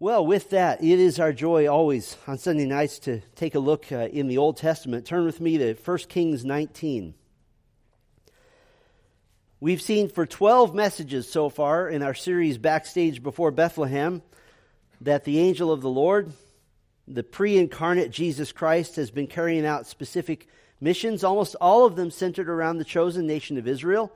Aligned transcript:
Well, 0.00 0.26
with 0.26 0.50
that, 0.50 0.82
it 0.82 0.98
is 0.98 1.20
our 1.20 1.32
joy 1.32 1.68
always 1.68 2.16
on 2.26 2.36
Sunday 2.38 2.66
nights 2.66 2.98
to 3.00 3.20
take 3.36 3.54
a 3.54 3.60
look 3.60 3.92
uh, 3.92 4.08
in 4.10 4.26
the 4.26 4.38
Old 4.38 4.56
Testament. 4.56 5.06
Turn 5.06 5.24
with 5.24 5.40
me 5.40 5.56
to 5.58 5.74
1 5.74 5.98
Kings 6.08 6.44
19. 6.44 7.14
We've 9.60 9.80
seen 9.80 10.08
for 10.08 10.26
12 10.26 10.74
messages 10.74 11.30
so 11.30 11.48
far 11.48 11.88
in 11.88 12.02
our 12.02 12.12
series 12.12 12.58
Backstage 12.58 13.22
Before 13.22 13.52
Bethlehem 13.52 14.22
that 15.00 15.22
the 15.22 15.38
angel 15.38 15.70
of 15.70 15.80
the 15.80 15.88
Lord, 15.88 16.32
the 17.06 17.22
pre 17.22 17.56
incarnate 17.56 18.10
Jesus 18.10 18.50
Christ, 18.50 18.96
has 18.96 19.12
been 19.12 19.28
carrying 19.28 19.64
out 19.64 19.86
specific 19.86 20.48
missions, 20.80 21.22
almost 21.22 21.54
all 21.60 21.86
of 21.86 21.94
them 21.94 22.10
centered 22.10 22.48
around 22.48 22.78
the 22.78 22.84
chosen 22.84 23.28
nation 23.28 23.58
of 23.58 23.68
Israel. 23.68 24.10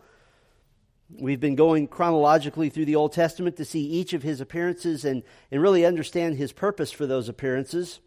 We've 1.11 1.41
been 1.41 1.55
going 1.55 1.89
chronologically 1.89 2.69
through 2.69 2.85
the 2.85 2.97
Old 2.97 3.15
Testament 3.15 3.57
to 3.57 3.65
see 3.65 3.81
each 3.81 4.13
of 4.13 4.23
his 4.23 4.43
appearances 4.43 5.07
and, 5.07 5.23
and 5.51 5.63
really 5.63 5.87
understand 5.87 6.37
his 6.37 6.53
purpose 6.53 6.93
for 6.93 7.07
those 7.07 7.31
appearances. 7.31 8.01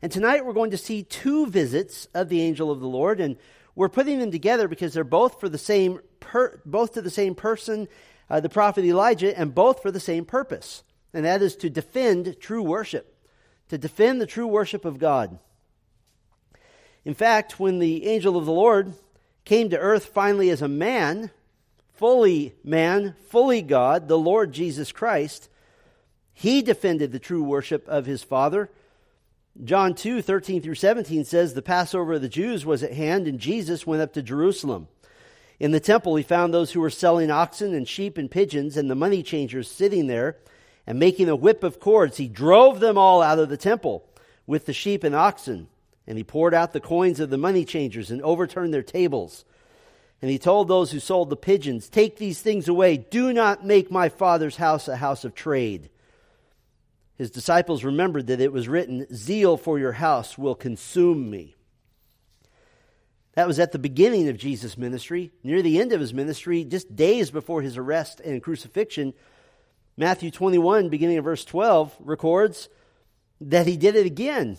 And 0.00 0.10
tonight 0.10 0.46
we're 0.46 0.54
going 0.54 0.70
to 0.70 0.78
see 0.78 1.02
two 1.02 1.46
visits 1.46 2.08
of 2.14 2.30
the 2.30 2.40
angel 2.40 2.70
of 2.70 2.80
the 2.80 2.88
Lord, 2.88 3.20
and 3.20 3.36
we're 3.74 3.90
putting 3.90 4.18
them 4.18 4.30
together 4.30 4.66
because 4.66 4.94
they're 4.94 5.04
both 5.04 5.40
for 5.40 5.50
the 5.50 5.58
same 5.58 6.00
per, 6.20 6.58
both 6.64 6.94
to 6.94 7.02
the 7.02 7.10
same 7.10 7.34
person, 7.34 7.86
uh, 8.30 8.40
the 8.40 8.48
prophet 8.48 8.86
Elijah, 8.86 9.38
and 9.38 9.54
both 9.54 9.82
for 9.82 9.90
the 9.90 10.00
same 10.00 10.24
purpose, 10.24 10.84
and 11.12 11.26
that 11.26 11.42
is 11.42 11.54
to 11.56 11.68
defend 11.68 12.40
true 12.40 12.62
worship, 12.62 13.14
to 13.68 13.76
defend 13.76 14.22
the 14.22 14.26
true 14.26 14.46
worship 14.46 14.86
of 14.86 14.98
God. 14.98 15.38
In 17.04 17.12
fact, 17.12 17.60
when 17.60 17.78
the 17.78 18.06
angel 18.06 18.38
of 18.38 18.46
the 18.46 18.52
Lord 18.52 18.94
came 19.44 19.68
to 19.68 19.78
earth 19.78 20.06
finally 20.06 20.48
as 20.48 20.62
a 20.62 20.68
man, 20.68 21.30
fully 21.98 22.54
man, 22.64 23.14
fully 23.28 23.60
God, 23.60 24.08
the 24.08 24.18
Lord 24.18 24.52
Jesus 24.52 24.92
Christ, 24.92 25.48
he 26.32 26.62
defended 26.62 27.10
the 27.10 27.18
true 27.18 27.42
worship 27.42 27.86
of 27.88 28.06
his 28.06 28.22
Father. 28.22 28.70
John 29.64 29.94
2 29.94 30.22
13 30.22 30.62
through 30.62 30.76
17 30.76 31.24
says, 31.24 31.52
The 31.52 31.62
Passover 31.62 32.14
of 32.14 32.22
the 32.22 32.28
Jews 32.28 32.64
was 32.64 32.84
at 32.84 32.92
hand, 32.92 33.26
and 33.26 33.40
Jesus 33.40 33.86
went 33.86 34.02
up 34.02 34.12
to 34.12 34.22
Jerusalem. 34.22 34.86
In 35.58 35.72
the 35.72 35.80
temple, 35.80 36.14
he 36.14 36.22
found 36.22 36.54
those 36.54 36.70
who 36.70 36.80
were 36.80 36.90
selling 36.90 37.32
oxen 37.32 37.74
and 37.74 37.88
sheep 37.88 38.16
and 38.16 38.30
pigeons, 38.30 38.76
and 38.76 38.88
the 38.88 38.94
money 38.94 39.24
changers 39.24 39.68
sitting 39.68 40.06
there 40.06 40.36
and 40.86 41.00
making 41.00 41.28
a 41.28 41.34
whip 41.34 41.64
of 41.64 41.80
cords. 41.80 42.18
He 42.18 42.28
drove 42.28 42.78
them 42.78 42.96
all 42.96 43.20
out 43.20 43.40
of 43.40 43.48
the 43.48 43.56
temple 43.56 44.08
with 44.46 44.66
the 44.66 44.72
sheep 44.72 45.02
and 45.02 45.16
oxen, 45.16 45.66
and 46.06 46.16
he 46.16 46.22
poured 46.22 46.54
out 46.54 46.72
the 46.72 46.80
coins 46.80 47.18
of 47.18 47.30
the 47.30 47.36
money 47.36 47.64
changers 47.64 48.12
and 48.12 48.22
overturned 48.22 48.72
their 48.72 48.84
tables. 48.84 49.44
And 50.20 50.30
he 50.30 50.38
told 50.38 50.66
those 50.66 50.90
who 50.90 51.00
sold 51.00 51.30
the 51.30 51.36
pigeons, 51.36 51.88
Take 51.88 52.16
these 52.16 52.40
things 52.40 52.68
away. 52.68 52.96
Do 52.96 53.32
not 53.32 53.64
make 53.64 53.90
my 53.90 54.08
father's 54.08 54.56
house 54.56 54.88
a 54.88 54.96
house 54.96 55.24
of 55.24 55.34
trade. 55.34 55.90
His 57.16 57.30
disciples 57.30 57.84
remembered 57.84 58.28
that 58.28 58.40
it 58.40 58.52
was 58.52 58.68
written, 58.68 59.06
Zeal 59.14 59.56
for 59.56 59.78
your 59.78 59.92
house 59.92 60.38
will 60.38 60.54
consume 60.54 61.30
me. 61.30 61.56
That 63.34 63.46
was 63.46 63.60
at 63.60 63.70
the 63.70 63.78
beginning 63.78 64.28
of 64.28 64.36
Jesus' 64.36 64.76
ministry. 64.76 65.30
Near 65.44 65.62
the 65.62 65.80
end 65.80 65.92
of 65.92 66.00
his 66.00 66.12
ministry, 66.12 66.64
just 66.64 66.94
days 66.94 67.30
before 67.30 67.62
his 67.62 67.76
arrest 67.76 68.20
and 68.20 68.42
crucifixion, 68.42 69.14
Matthew 69.96 70.30
21, 70.30 70.88
beginning 70.88 71.18
of 71.18 71.24
verse 71.24 71.44
12, 71.44 71.94
records 72.00 72.68
that 73.40 73.66
he 73.66 73.76
did 73.76 73.94
it 73.94 74.06
again. 74.06 74.58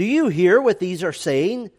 do 0.00 0.06
you 0.06 0.28
hear 0.28 0.62
what 0.62 0.78
these 0.78 1.04
are 1.04 1.12
saying? 1.12 1.70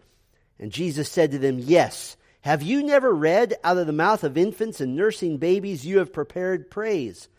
And 0.59 0.71
Jesus 0.71 1.09
said 1.09 1.31
to 1.31 1.39
them, 1.39 1.57
Yes. 1.57 2.15
Have 2.41 2.61
you 2.61 2.83
never 2.83 3.11
read, 3.11 3.55
Out 3.63 3.79
of 3.79 3.87
the 3.87 3.93
mouth 3.93 4.23
of 4.23 4.37
infants 4.37 4.79
and 4.79 4.95
nursing 4.95 5.39
babies, 5.39 5.87
you 5.87 5.97
have 5.97 6.13
prepared 6.13 6.69
praise? 6.69 7.29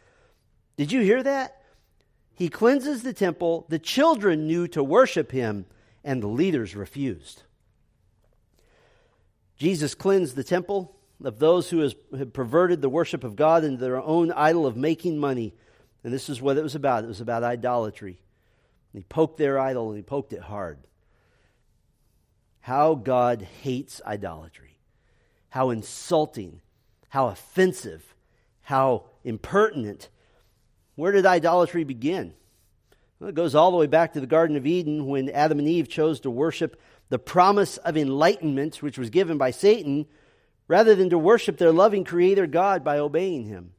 Did 0.76 0.90
you 0.90 1.02
hear 1.02 1.22
that? 1.22 1.62
He 2.34 2.48
cleanses 2.48 3.04
the 3.04 3.12
temple. 3.12 3.64
The 3.68 3.78
children 3.78 4.48
knew 4.48 4.66
to 4.68 4.82
worship 4.82 5.30
him, 5.30 5.66
and 6.02 6.20
the 6.20 6.26
leaders 6.26 6.74
refused. 6.74 7.44
Jesus 9.58 9.94
cleansed 9.94 10.34
the 10.34 10.42
temple 10.42 10.96
of 11.22 11.38
those 11.38 11.70
who 11.70 11.88
had 12.18 12.34
perverted 12.34 12.82
the 12.82 12.88
worship 12.88 13.22
of 13.22 13.36
God 13.36 13.62
into 13.62 13.80
their 13.80 14.02
own 14.02 14.32
idol 14.32 14.66
of 14.66 14.76
making 14.76 15.18
money. 15.18 15.54
And 16.02 16.12
this 16.12 16.28
is 16.28 16.42
what 16.42 16.56
it 16.56 16.62
was 16.64 16.74
about 16.74 17.04
it 17.04 17.06
was 17.06 17.20
about 17.20 17.44
idolatry. 17.44 18.18
He 18.92 19.02
poked 19.02 19.38
their 19.38 19.58
idol 19.58 19.88
and 19.88 19.96
he 19.96 20.02
poked 20.02 20.32
it 20.32 20.42
hard. 20.42 20.78
How 22.60 22.94
God 22.94 23.46
hates 23.62 24.00
idolatry. 24.06 24.78
How 25.48 25.70
insulting. 25.70 26.60
How 27.08 27.28
offensive. 27.28 28.14
How 28.62 29.04
impertinent. 29.24 30.08
Where 30.94 31.12
did 31.12 31.26
idolatry 31.26 31.84
begin? 31.84 32.34
Well, 33.18 33.30
it 33.30 33.34
goes 33.34 33.54
all 33.54 33.70
the 33.70 33.76
way 33.76 33.86
back 33.86 34.12
to 34.12 34.20
the 34.20 34.26
Garden 34.26 34.56
of 34.56 34.66
Eden 34.66 35.06
when 35.06 35.30
Adam 35.30 35.58
and 35.58 35.68
Eve 35.68 35.88
chose 35.88 36.20
to 36.20 36.30
worship 36.30 36.80
the 37.08 37.18
promise 37.18 37.76
of 37.78 37.96
enlightenment, 37.96 38.82
which 38.82 38.98
was 38.98 39.10
given 39.10 39.38
by 39.38 39.50
Satan, 39.50 40.06
rather 40.68 40.94
than 40.94 41.10
to 41.10 41.18
worship 41.18 41.56
their 41.56 41.72
loving 41.72 42.04
Creator 42.04 42.46
God 42.46 42.84
by 42.84 42.98
obeying 42.98 43.44
Him. 43.44 43.72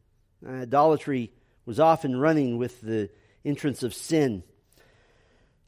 Idolatry 0.48 1.32
was 1.66 1.80
often 1.80 2.20
running 2.20 2.58
with 2.58 2.82
the 2.82 3.10
entrance 3.46 3.84
of 3.84 3.94
sin. 3.94 4.44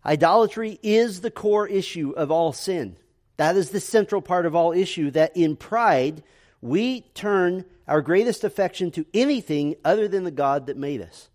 Idolatry 0.06 0.80
is 0.84 1.22
the 1.22 1.32
core 1.32 1.68
issue 1.68 2.12
of 2.12 2.30
all 2.30 2.54
sin. 2.54 2.96
That 3.38 3.56
is 3.56 3.72
the 3.72 3.80
central 3.80 4.22
part 4.22 4.46
of 4.46 4.56
all 4.56 4.72
issue, 4.72 5.12
that 5.12 5.36
in 5.36 5.56
pride, 5.56 6.24
we 6.62 7.02
turn 7.14 7.66
our 7.88 8.02
greatest 8.02 8.44
affection 8.44 8.92
to 8.92 9.06
anything 9.14 9.76
other 9.84 10.08
than 10.08 10.24
the 10.24 10.32
God 10.32 10.68
that 10.68 10.78
made 10.78 11.02
us. 11.02 11.30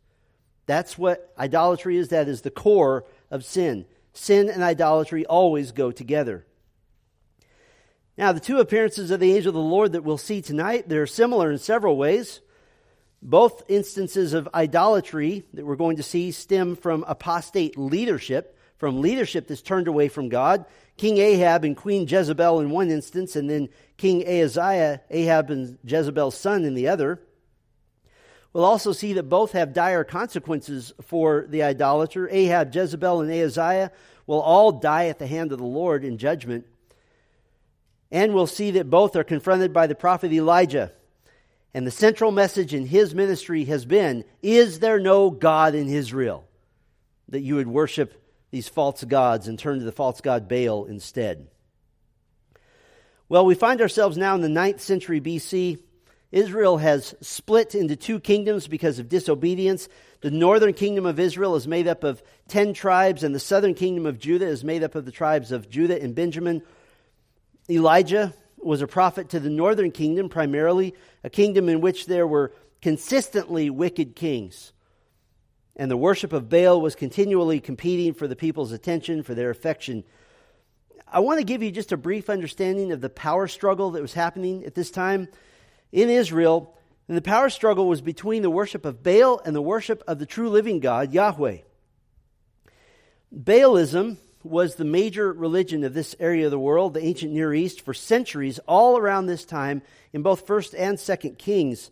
That's 0.67 0.97
what 0.97 1.33
idolatry 1.39 1.97
is. 1.97 2.09
That 2.09 2.29
is 2.29 2.43
the 2.43 2.51
core 2.51 3.05
of 3.31 3.45
sin. 3.45 3.87
Sin 4.13 4.49
and 4.49 4.63
idolatry 4.63 5.27
always 5.27 5.73
go 5.73 5.91
together. 5.91 6.47
Now, 8.17 8.33
the 8.33 8.41
two 8.41 8.59
appearances 8.59 9.11
of 9.11 9.19
the 9.19 9.35
angel 9.35 9.51
of 9.51 9.55
the 9.55 9.61
Lord 9.61 9.93
that 9.93 10.05
we'll 10.05 10.19
see 10.19 10.43
tonight, 10.43 10.89
they're 10.89 11.07
similar 11.07 11.51
in 11.51 11.59
several 11.59 11.97
ways. 11.97 12.41
Both 13.23 13.65
instances 13.69 14.33
of 14.33 14.49
idolatry 14.55 15.45
that 15.55 15.67
we're 15.67 15.77
going 15.77 15.97
to 15.97 16.03
see 16.03 16.31
stem 16.31 16.77
from 16.77 17.05
apostate 17.07 17.77
leadership 17.77 18.57
from 18.81 19.03
leadership 19.03 19.47
that's 19.47 19.61
turned 19.61 19.89
away 19.89 20.09
from 20.09 20.31
God. 20.31 20.65
King 20.97 21.19
Ahab 21.19 21.65
and 21.65 21.77
Queen 21.77 22.09
Jezebel 22.09 22.61
in 22.61 22.71
one 22.71 22.91
instance, 22.91 23.37
and 23.37 23.49
then 23.49 23.69
King 23.99 24.27
Ahaziah, 24.27 25.03
Ahab 25.11 25.51
and 25.51 25.79
Jezebel's 25.85 26.37
son 26.37 26.65
in 26.65 26.73
the 26.73 26.89
other. 26.89 27.21
We'll 28.55 28.65
also 28.65 28.93
see 28.93 29.13
that 29.13 29.25
both 29.25 29.53
have 29.53 29.75
dire 29.75 30.03
consequences 30.03 30.95
for 31.03 31.45
the 31.47 31.63
idolater. 31.63 32.27
Ahab, 32.31 32.75
Jezebel, 32.75 33.21
and 33.21 33.31
Ahaziah 33.31 33.93
will 34.27 34.41
all 34.41 34.73
die 34.73 35.07
at 35.07 35.19
the 35.19 35.27
hand 35.27 35.53
of 35.53 35.59
the 35.59 35.65
Lord 35.65 36.03
in 36.03 36.17
judgment. 36.17 36.67
And 38.11 38.33
we'll 38.33 38.47
see 38.47 38.73
that 38.73 38.89
both 38.89 39.15
are 39.15 39.25
confronted 39.25 39.75
by 39.75 39.89
the 39.89 39.95
prophet 39.95 40.33
Elijah. 40.33 40.91
And 41.75 41.87
the 41.87 41.93
central 41.93 42.33
message 42.33 42.73
in 42.73 42.87
his 42.87 43.15
ministry 43.15 43.67
has 43.67 43.85
been 43.85 44.25
Is 44.43 44.81
there 44.81 44.99
no 44.99 45.29
God 45.31 45.75
in 45.75 45.89
Israel 45.89 46.47
that 47.29 47.41
you 47.41 47.57
would 47.57 47.69
worship 47.69 48.20
these 48.51 48.69
false 48.69 49.05
gods 49.05 49.49
and 49.49 49.59
turn 49.59 49.79
to 49.79 49.85
the 49.85 49.93
false 49.93 50.21
god 50.21 50.49
Baal 50.49 50.87
instead. 50.87 51.47
Well, 53.29 53.47
we 53.47 53.55
find 53.55 53.81
ourselves 53.81 54.17
now 54.17 54.35
in 54.35 54.41
the 54.41 54.49
9th 54.49 54.81
century 54.81 55.21
BC. 55.21 55.79
Israel 56.33 56.79
has 56.79 57.15
split 57.21 57.75
into 57.75 57.97
two 57.97 58.21
kingdoms 58.21 58.67
because 58.67 58.99
of 58.99 59.09
disobedience. 59.09 59.89
The 60.21 60.31
northern 60.31 60.73
kingdom 60.73 61.07
of 61.07 61.21
Israel 61.21 61.57
is 61.57 61.67
made 61.67 61.87
up 61.87 62.05
of 62.05 62.23
10 62.49 62.75
tribes, 62.75 63.23
and 63.23 63.35
the 63.35 63.41
southern 63.41 63.75
kingdom 63.75 64.07
of 64.07 64.19
Judah 64.19 64.47
is 64.47 64.65
made 64.65 64.83
up 64.83 64.95
of 64.95 65.05
the 65.05 65.13
tribes 65.13 65.53
of 65.53 65.71
Judah 65.71 66.01
and 66.01 66.15
Benjamin. 66.15 66.63
Elijah 67.69 68.35
was 68.59 68.83
a 68.83 68.87
prophet 68.87 69.31
to 69.31 69.41
the 69.41 69.51
northern 69.51 69.91
kingdom 69.91 70.29
primarily, 70.29 70.95
a 71.25 71.31
kingdom 71.31 71.69
in 71.69 71.81
which 71.81 72.07
there 72.07 72.27
were 72.27 72.53
consistently 72.83 73.71
wicked 73.71 74.17
kings 74.17 74.73
and 75.81 75.91
the 75.91 75.97
worship 75.97 76.35
of 76.35 76.51
Baal 76.51 76.79
was 76.79 76.95
continually 76.95 77.59
competing 77.59 78.13
for 78.13 78.29
the 78.29 78.37
people's 78.37 78.71
attention, 78.71 79.23
for 79.23 79.35
their 79.35 79.49
affection. 79.49 80.05
I 81.11 81.21
want 81.21 81.39
to 81.39 81.45
give 81.45 81.63
you 81.63 81.71
just 81.71 81.91
a 81.91 81.97
brief 81.97 82.29
understanding 82.29 82.93
of 82.93 83.01
the 83.01 83.09
power 83.09 83.49
struggle 83.49 83.93
that 83.93 84.03
was 84.03 84.13
happening 84.13 84.63
at 84.67 84.75
this 84.75 84.91
time 84.91 85.29
in 85.91 86.11
Israel. 86.11 86.77
And 87.09 87.17
the 87.17 87.23
power 87.23 87.49
struggle 87.49 87.89
was 87.89 88.03
between 88.03 88.43
the 88.43 88.51
worship 88.51 88.85
of 88.85 89.03
Baal 89.03 89.41
and 89.43 89.57
the 89.57 89.63
worship 89.63 90.05
of 90.07 90.19
the 90.19 90.27
true 90.27 90.51
living 90.51 90.81
God, 90.81 91.15
Yahweh. 91.15 91.61
Baalism 93.35 94.19
was 94.43 94.75
the 94.75 94.85
major 94.85 95.33
religion 95.33 95.83
of 95.85 95.95
this 95.95 96.15
area 96.21 96.45
of 96.45 96.51
the 96.51 96.59
world, 96.59 96.93
the 96.93 97.03
ancient 97.03 97.33
Near 97.33 97.55
East, 97.55 97.81
for 97.81 97.95
centuries, 97.95 98.59
all 98.69 98.99
around 98.99 99.29
this 99.29 99.47
time 99.47 99.81
in 100.13 100.21
both 100.21 100.47
1st 100.47 100.75
and 100.77 100.99
2nd 100.99 101.39
Kings. 101.39 101.91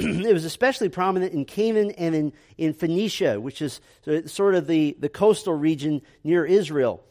it 0.26 0.32
was 0.32 0.44
especially 0.44 0.88
prominent 0.88 1.32
in 1.32 1.44
Canaan 1.44 1.90
and 1.92 2.14
in, 2.14 2.32
in 2.56 2.72
Phoenicia, 2.72 3.40
which 3.40 3.60
is 3.60 3.80
sort 4.26 4.54
of 4.54 4.66
the, 4.66 4.96
the 4.98 5.08
coastal 5.08 5.54
region 5.54 6.02
near 6.24 6.44
Israel. 6.44 7.04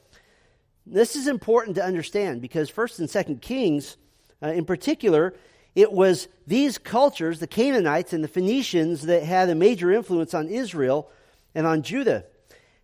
This 0.86 1.16
is 1.16 1.28
important 1.28 1.76
to 1.76 1.84
understand 1.84 2.42
because 2.42 2.72
1st 2.72 3.00
and 3.00 3.08
2nd 3.08 3.42
Kings, 3.42 3.98
uh, 4.42 4.48
in 4.48 4.66
particular, 4.66 5.36
it 5.76 5.92
was 5.92 6.28
these 6.48 6.78
cultures, 6.78 7.40
the 7.40 7.48
Canaanites 7.48 8.12
and 8.12 8.24
the 8.24 8.28
Phoenicians, 8.28 9.04
that 9.04 9.24
had 9.24 9.50
a 9.50 9.56
major 9.56 9.92
influence 9.92 10.34
on 10.34 10.48
Israel 10.48 11.12
and 11.54 11.68
on 11.68 11.84
Judah. 11.84 12.26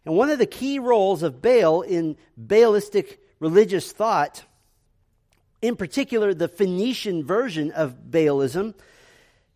And 0.06 0.16
one 0.16 0.30
of 0.30 0.38
the 0.38 0.46
key 0.46 0.78
roles 0.78 1.24
of 1.24 1.42
Baal 1.42 1.82
in 1.82 2.16
Baalistic 2.38 3.20
religious 3.40 3.92
thought, 3.92 4.44
in 5.62 5.76
particular 5.76 6.34
the 6.34 6.48
Phoenician 6.48 7.26
version 7.26 7.72
of 7.72 7.96
Baalism, 8.12 8.76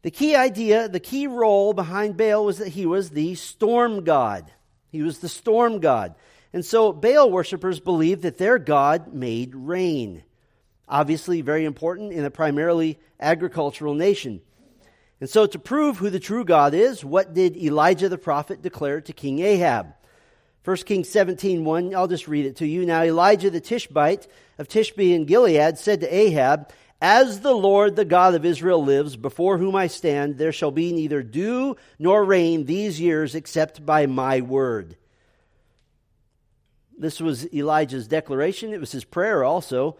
the 0.02 0.12
key 0.12 0.36
idea, 0.36 0.88
the 0.88 1.00
key 1.00 1.28
role 1.28 1.74
behind 1.74 2.18
Baal 2.18 2.46
was 2.46 2.60
that 2.60 2.70
he 2.70 2.86
was 2.86 3.10
the 3.10 3.36
storm 3.36 4.04
god. 4.04 4.52
He 4.92 5.02
was 5.02 5.20
the 5.20 5.30
storm 5.30 5.80
god. 5.80 6.16
And 6.54 6.66
so 6.66 6.94
Baal 6.94 7.30
worshippers 7.30 7.80
believed 7.80 8.22
that 8.24 8.38
their 8.38 8.58
god 8.58 9.14
made 9.14 9.54
rain. 9.54 10.24
Obviously, 10.88 11.42
very 11.42 11.66
important 11.66 12.14
in 12.14 12.26
a 12.26 12.32
primarily 12.32 12.98
agricultural 13.20 13.94
nation. 13.94 14.42
And 15.22 15.30
so, 15.30 15.46
to 15.46 15.60
prove 15.60 15.98
who 15.98 16.10
the 16.10 16.20
true 16.20 16.46
God 16.46 16.74
is, 16.74 17.04
what 17.04 17.34
did 17.34 17.58
Elijah 17.58 18.10
the 18.10 18.18
prophet 18.18 18.62
declare 18.62 19.02
to 19.02 19.14
King 19.14 19.40
Ahab? 19.40 19.94
1 20.66 20.78
Kings 20.78 21.10
17, 21.10 21.64
1, 21.64 21.96
I'll 21.96 22.08
just 22.08 22.28
read 22.28 22.46
it 22.46 22.58
to 22.58 22.68
you. 22.68 22.86
Now 22.86 23.04
Elijah 23.04 23.50
the 23.50 23.62
Tishbite 23.62 24.28
of 24.58 24.68
Tishbe 24.68 25.14
in 25.14 25.26
Gilead 25.26 25.78
said 25.78 26.02
to 26.02 26.14
Ahab, 26.14 26.72
As 27.02 27.40
the 27.40 27.54
Lord 27.54 27.96
the 27.96 28.04
God 28.04 28.36
of 28.36 28.44
Israel 28.44 28.84
lives, 28.84 29.16
before 29.16 29.58
whom 29.58 29.76
I 29.76 29.88
stand, 29.88 30.38
there 30.38 30.52
shall 30.52 30.72
be 30.72 30.92
neither 30.92 31.24
dew 31.24 31.78
nor 31.98 32.26
rain 32.26 32.66
these 32.66 33.00
years 33.00 33.36
except 33.36 33.86
by 33.86 34.06
my 34.06 34.42
word. 34.42 34.98
This 36.98 37.22
was 37.22 37.52
Elijah's 37.54 38.10
declaration. 38.10 38.74
It 38.74 38.82
was 38.82 38.92
his 38.92 39.06
prayer 39.06 39.46
also. 39.46 39.96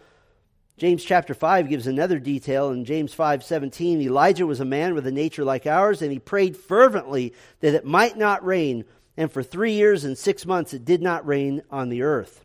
James 0.76 1.02
chapter 1.02 1.32
5 1.32 1.70
gives 1.70 1.86
another 1.86 2.18
detail 2.18 2.70
in 2.70 2.84
James 2.84 3.14
5:17 3.14 4.02
Elijah 4.02 4.46
was 4.46 4.60
a 4.60 4.64
man 4.66 4.94
with 4.94 5.06
a 5.06 5.12
nature 5.12 5.44
like 5.44 5.66
ours 5.66 6.02
and 6.02 6.12
he 6.12 6.18
prayed 6.18 6.56
fervently 6.56 7.34
that 7.60 7.74
it 7.74 7.84
might 7.84 8.16
not 8.16 8.44
rain 8.44 8.84
and 9.16 9.30
for 9.30 9.42
3 9.42 9.72
years 9.72 10.04
and 10.04 10.16
6 10.16 10.46
months 10.46 10.74
it 10.74 10.84
did 10.84 11.02
not 11.02 11.26
rain 11.26 11.62
on 11.70 11.88
the 11.88 12.02
earth. 12.02 12.44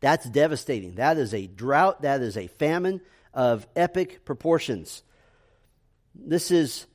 That's 0.00 0.28
devastating. 0.28 0.94
That 0.94 1.18
is 1.18 1.34
a 1.34 1.46
drought, 1.46 2.02
that 2.02 2.20
is 2.22 2.36
a 2.36 2.46
famine 2.46 3.00
of 3.38 3.68
epic 3.76 4.24
proportions. 4.24 5.04
This 6.12 6.50
is 6.50 6.86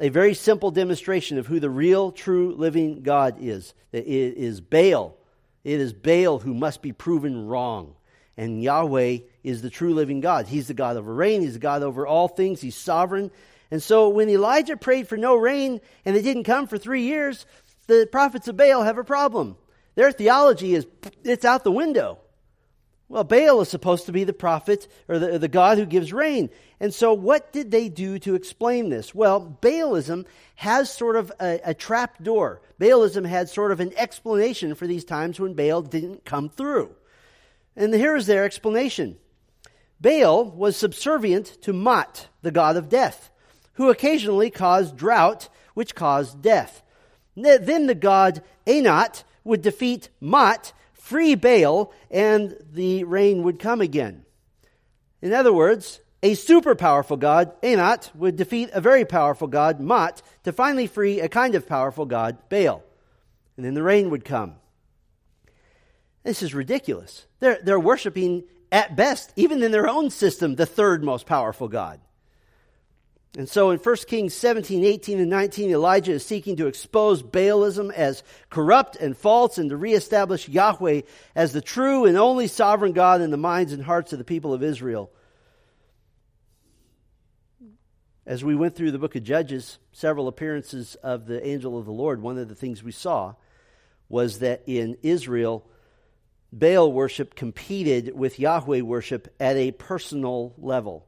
a 0.00 0.08
very 0.08 0.32
simple 0.32 0.70
demonstration 0.70 1.36
of 1.36 1.46
who 1.46 1.60
the 1.60 1.68
real 1.68 2.10
true 2.10 2.54
living 2.54 3.02
God 3.02 3.36
is. 3.38 3.74
It 3.92 4.06
is 4.06 4.62
Baal. 4.62 5.14
It 5.62 5.80
is 5.80 5.92
Baal 5.92 6.38
who 6.38 6.54
must 6.54 6.80
be 6.80 6.92
proven 6.92 7.46
wrong. 7.46 7.96
And 8.34 8.62
Yahweh 8.62 9.18
is 9.42 9.60
the 9.60 9.68
true 9.68 9.92
living 9.92 10.20
God. 10.20 10.46
He's 10.46 10.68
the 10.68 10.74
God 10.74 10.96
over 10.96 11.12
rain. 11.12 11.42
He's 11.42 11.52
the 11.52 11.58
God 11.58 11.82
over 11.82 12.06
all 12.06 12.28
things. 12.28 12.62
He's 12.62 12.76
sovereign. 12.76 13.30
And 13.70 13.82
so 13.82 14.08
when 14.08 14.30
Elijah 14.30 14.78
prayed 14.78 15.06
for 15.06 15.18
no 15.18 15.36
rain 15.36 15.82
and 16.06 16.16
it 16.16 16.22
didn't 16.22 16.44
come 16.44 16.66
for 16.66 16.78
three 16.78 17.02
years, 17.02 17.44
the 17.88 18.08
prophets 18.10 18.48
of 18.48 18.56
Baal 18.56 18.84
have 18.84 18.96
a 18.96 19.04
problem. 19.04 19.58
Their 19.96 20.12
theology 20.12 20.74
is, 20.74 20.86
it's 21.24 21.44
out 21.44 21.62
the 21.62 21.70
window. 21.70 22.20
Well, 23.08 23.24
Baal 23.24 23.60
is 23.60 23.68
supposed 23.68 24.06
to 24.06 24.12
be 24.12 24.24
the 24.24 24.32
prophet 24.32 24.88
or 25.08 25.18
the, 25.18 25.38
the 25.38 25.48
God 25.48 25.78
who 25.78 25.84
gives 25.84 26.12
rain. 26.12 26.48
And 26.80 26.92
so, 26.92 27.12
what 27.12 27.52
did 27.52 27.70
they 27.70 27.88
do 27.88 28.18
to 28.20 28.34
explain 28.34 28.88
this? 28.88 29.14
Well, 29.14 29.58
Baalism 29.60 30.26
has 30.56 30.90
sort 30.90 31.16
of 31.16 31.30
a, 31.38 31.60
a 31.64 31.74
trap 31.74 32.22
door. 32.22 32.62
Baalism 32.80 33.26
had 33.26 33.48
sort 33.48 33.72
of 33.72 33.80
an 33.80 33.92
explanation 33.96 34.74
for 34.74 34.86
these 34.86 35.04
times 35.04 35.38
when 35.38 35.54
Baal 35.54 35.82
didn't 35.82 36.24
come 36.24 36.48
through. 36.48 36.94
And 37.76 37.92
here 37.94 38.16
is 38.16 38.26
their 38.26 38.44
explanation 38.44 39.18
Baal 40.00 40.44
was 40.50 40.76
subservient 40.76 41.60
to 41.62 41.72
Mot, 41.72 42.28
the 42.42 42.50
god 42.50 42.76
of 42.76 42.88
death, 42.88 43.30
who 43.74 43.90
occasionally 43.90 44.50
caused 44.50 44.96
drought, 44.96 45.48
which 45.74 45.94
caused 45.94 46.42
death. 46.42 46.82
Then 47.36 47.86
the 47.86 47.94
god 47.94 48.42
Anat 48.66 49.24
would 49.44 49.62
defeat 49.62 50.08
Mot, 50.20 50.72
free 51.04 51.34
Baal, 51.34 51.92
and 52.10 52.56
the 52.72 53.04
rain 53.04 53.42
would 53.42 53.58
come 53.58 53.82
again. 53.82 54.24
In 55.20 55.34
other 55.34 55.52
words, 55.52 56.00
a 56.22 56.32
super 56.32 56.74
powerful 56.74 57.18
god, 57.18 57.52
Anat, 57.62 58.10
would 58.14 58.36
defeat 58.36 58.70
a 58.72 58.80
very 58.80 59.04
powerful 59.04 59.46
god, 59.46 59.80
Mot, 59.80 60.22
to 60.44 60.52
finally 60.52 60.86
free 60.86 61.20
a 61.20 61.28
kind 61.28 61.54
of 61.54 61.68
powerful 61.68 62.06
god, 62.06 62.38
Baal. 62.48 62.82
And 63.58 63.66
then 63.66 63.74
the 63.74 63.82
rain 63.82 64.08
would 64.08 64.24
come. 64.24 64.54
This 66.22 66.42
is 66.42 66.54
ridiculous. 66.54 67.26
They're, 67.38 67.58
they're 67.62 67.78
worshiping, 67.78 68.44
at 68.72 68.96
best, 68.96 69.30
even 69.36 69.62
in 69.62 69.72
their 69.72 69.86
own 69.86 70.08
system, 70.08 70.54
the 70.54 70.64
third 70.64 71.04
most 71.04 71.26
powerful 71.26 71.68
God. 71.68 72.00
And 73.36 73.48
so 73.48 73.70
in 73.70 73.78
1 73.78 73.96
Kings 74.06 74.32
17, 74.34 74.84
18, 74.84 75.18
and 75.18 75.30
19, 75.30 75.70
Elijah 75.70 76.12
is 76.12 76.24
seeking 76.24 76.56
to 76.56 76.68
expose 76.68 77.20
Baalism 77.20 77.92
as 77.92 78.22
corrupt 78.48 78.94
and 78.96 79.16
false 79.16 79.58
and 79.58 79.70
to 79.70 79.76
reestablish 79.76 80.48
Yahweh 80.48 81.02
as 81.34 81.52
the 81.52 81.60
true 81.60 82.04
and 82.04 82.16
only 82.16 82.46
sovereign 82.46 82.92
God 82.92 83.20
in 83.20 83.32
the 83.32 83.36
minds 83.36 83.72
and 83.72 83.82
hearts 83.82 84.12
of 84.12 84.18
the 84.18 84.24
people 84.24 84.54
of 84.54 84.62
Israel. 84.62 85.10
As 88.24 88.44
we 88.44 88.54
went 88.54 88.76
through 88.76 88.92
the 88.92 89.00
book 89.00 89.16
of 89.16 89.24
Judges, 89.24 89.78
several 89.92 90.28
appearances 90.28 90.94
of 91.02 91.26
the 91.26 91.44
angel 91.44 91.76
of 91.76 91.86
the 91.86 91.92
Lord, 91.92 92.22
one 92.22 92.38
of 92.38 92.48
the 92.48 92.54
things 92.54 92.84
we 92.84 92.92
saw 92.92 93.34
was 94.08 94.38
that 94.38 94.62
in 94.66 94.96
Israel, 95.02 95.66
Baal 96.52 96.92
worship 96.92 97.34
competed 97.34 98.16
with 98.16 98.38
Yahweh 98.38 98.82
worship 98.82 99.34
at 99.40 99.56
a 99.56 99.72
personal 99.72 100.54
level. 100.56 101.04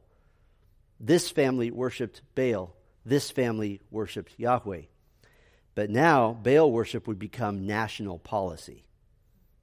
This 0.99 1.29
family 1.29 1.71
worshiped 1.71 2.21
Baal, 2.35 2.75
this 3.05 3.31
family 3.31 3.81
worshiped 3.91 4.33
Yahweh. 4.37 4.83
But 5.75 5.89
now, 5.89 6.33
Baal 6.33 6.71
worship 6.71 7.07
would 7.07 7.19
become 7.19 7.67
national 7.67 8.19
policy. 8.19 8.83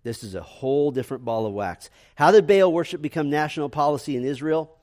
This 0.04 0.22
is 0.22 0.34
a 0.34 0.42
whole 0.42 0.90
different 0.90 1.24
ball 1.24 1.46
of 1.46 1.54
wax. 1.54 1.90
How 2.14 2.30
did 2.30 2.46
Baal 2.46 2.72
worship 2.72 3.02
become 3.02 3.30
national 3.30 3.68
policy 3.68 4.16
in 4.16 4.24
Israel? 4.24 4.76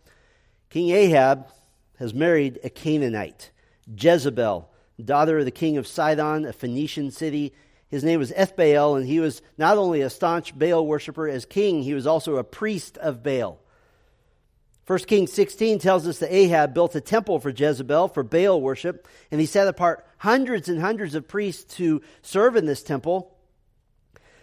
King 0.70 0.89
Ahab 0.89 1.48
has 2.00 2.13
married 2.13 2.60
a 2.63 2.70
Canaanite, 2.70 3.51
Jezebel, 3.96 4.70
daughter 5.03 5.39
of 5.39 5.46
the 5.46 5.51
king 5.51 5.77
of 5.77 5.88
Sidon, 5.88 6.46
a 6.46 6.53
Phoenician 6.53 7.12
city 7.12 7.53
his 7.91 8.05
name 8.05 8.20
was 8.20 8.31
Ethbaal, 8.31 8.98
and 8.98 9.05
he 9.05 9.20
was 9.20 9.41
not 9.58 9.77
only 9.77 10.00
a 10.00 10.10
staunch 10.10 10.58
Baal 10.58 10.88
worshiper 10.88 11.27
as 11.27 11.43
king, 11.43 11.84
he 11.84 11.93
was 11.93 12.08
also 12.08 12.38
a 12.38 12.43
priest 12.43 12.98
of 12.98 13.22
Baal. 13.22 13.60
1 14.91 15.00
Kings 15.00 15.31
16 15.31 15.79
tells 15.79 16.05
us 16.05 16.19
that 16.19 16.36
Ahab 16.36 16.74
built 16.74 16.95
a 16.95 17.00
temple 17.00 17.39
for 17.39 17.50
Jezebel 17.50 18.10
for 18.10 18.24
Baal 18.24 18.60
worship, 18.60 19.07
and 19.31 19.39
he 19.39 19.48
set 19.48 19.69
apart 19.69 20.05
hundreds 20.17 20.67
and 20.67 20.81
hundreds 20.81 21.15
of 21.15 21.29
priests 21.29 21.75
to 21.75 22.01
serve 22.21 22.57
in 22.57 22.65
this 22.65 22.83
temple. 22.83 23.33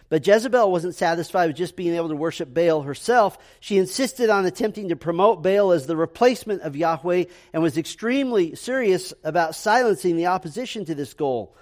But 0.09 0.27
Jezebel 0.27 0.73
wasn't 0.73 0.95
satisfied 0.95 1.49
with 1.49 1.57
just 1.57 1.77
being 1.77 1.95
able 1.95 2.09
to 2.09 2.17
worship 2.17 2.55
Baal 2.55 2.81
herself. 2.81 3.37
She 3.61 3.77
insisted 3.77 4.31
on 4.31 4.47
attempting 4.47 4.89
to 4.89 4.97
promote 4.97 5.43
Baal 5.43 5.73
as 5.73 5.85
the 5.85 5.99
replacement 5.99 6.63
of 6.63 6.77
Yahweh 6.77 7.25
and 7.53 7.63
was 7.63 7.77
extremely 7.77 8.55
serious 8.55 9.13
about 9.25 9.55
silencing 9.55 10.17
the 10.17 10.29
opposition 10.29 10.87
to 10.87 10.95
this 10.95 11.13
goal. 11.13 11.55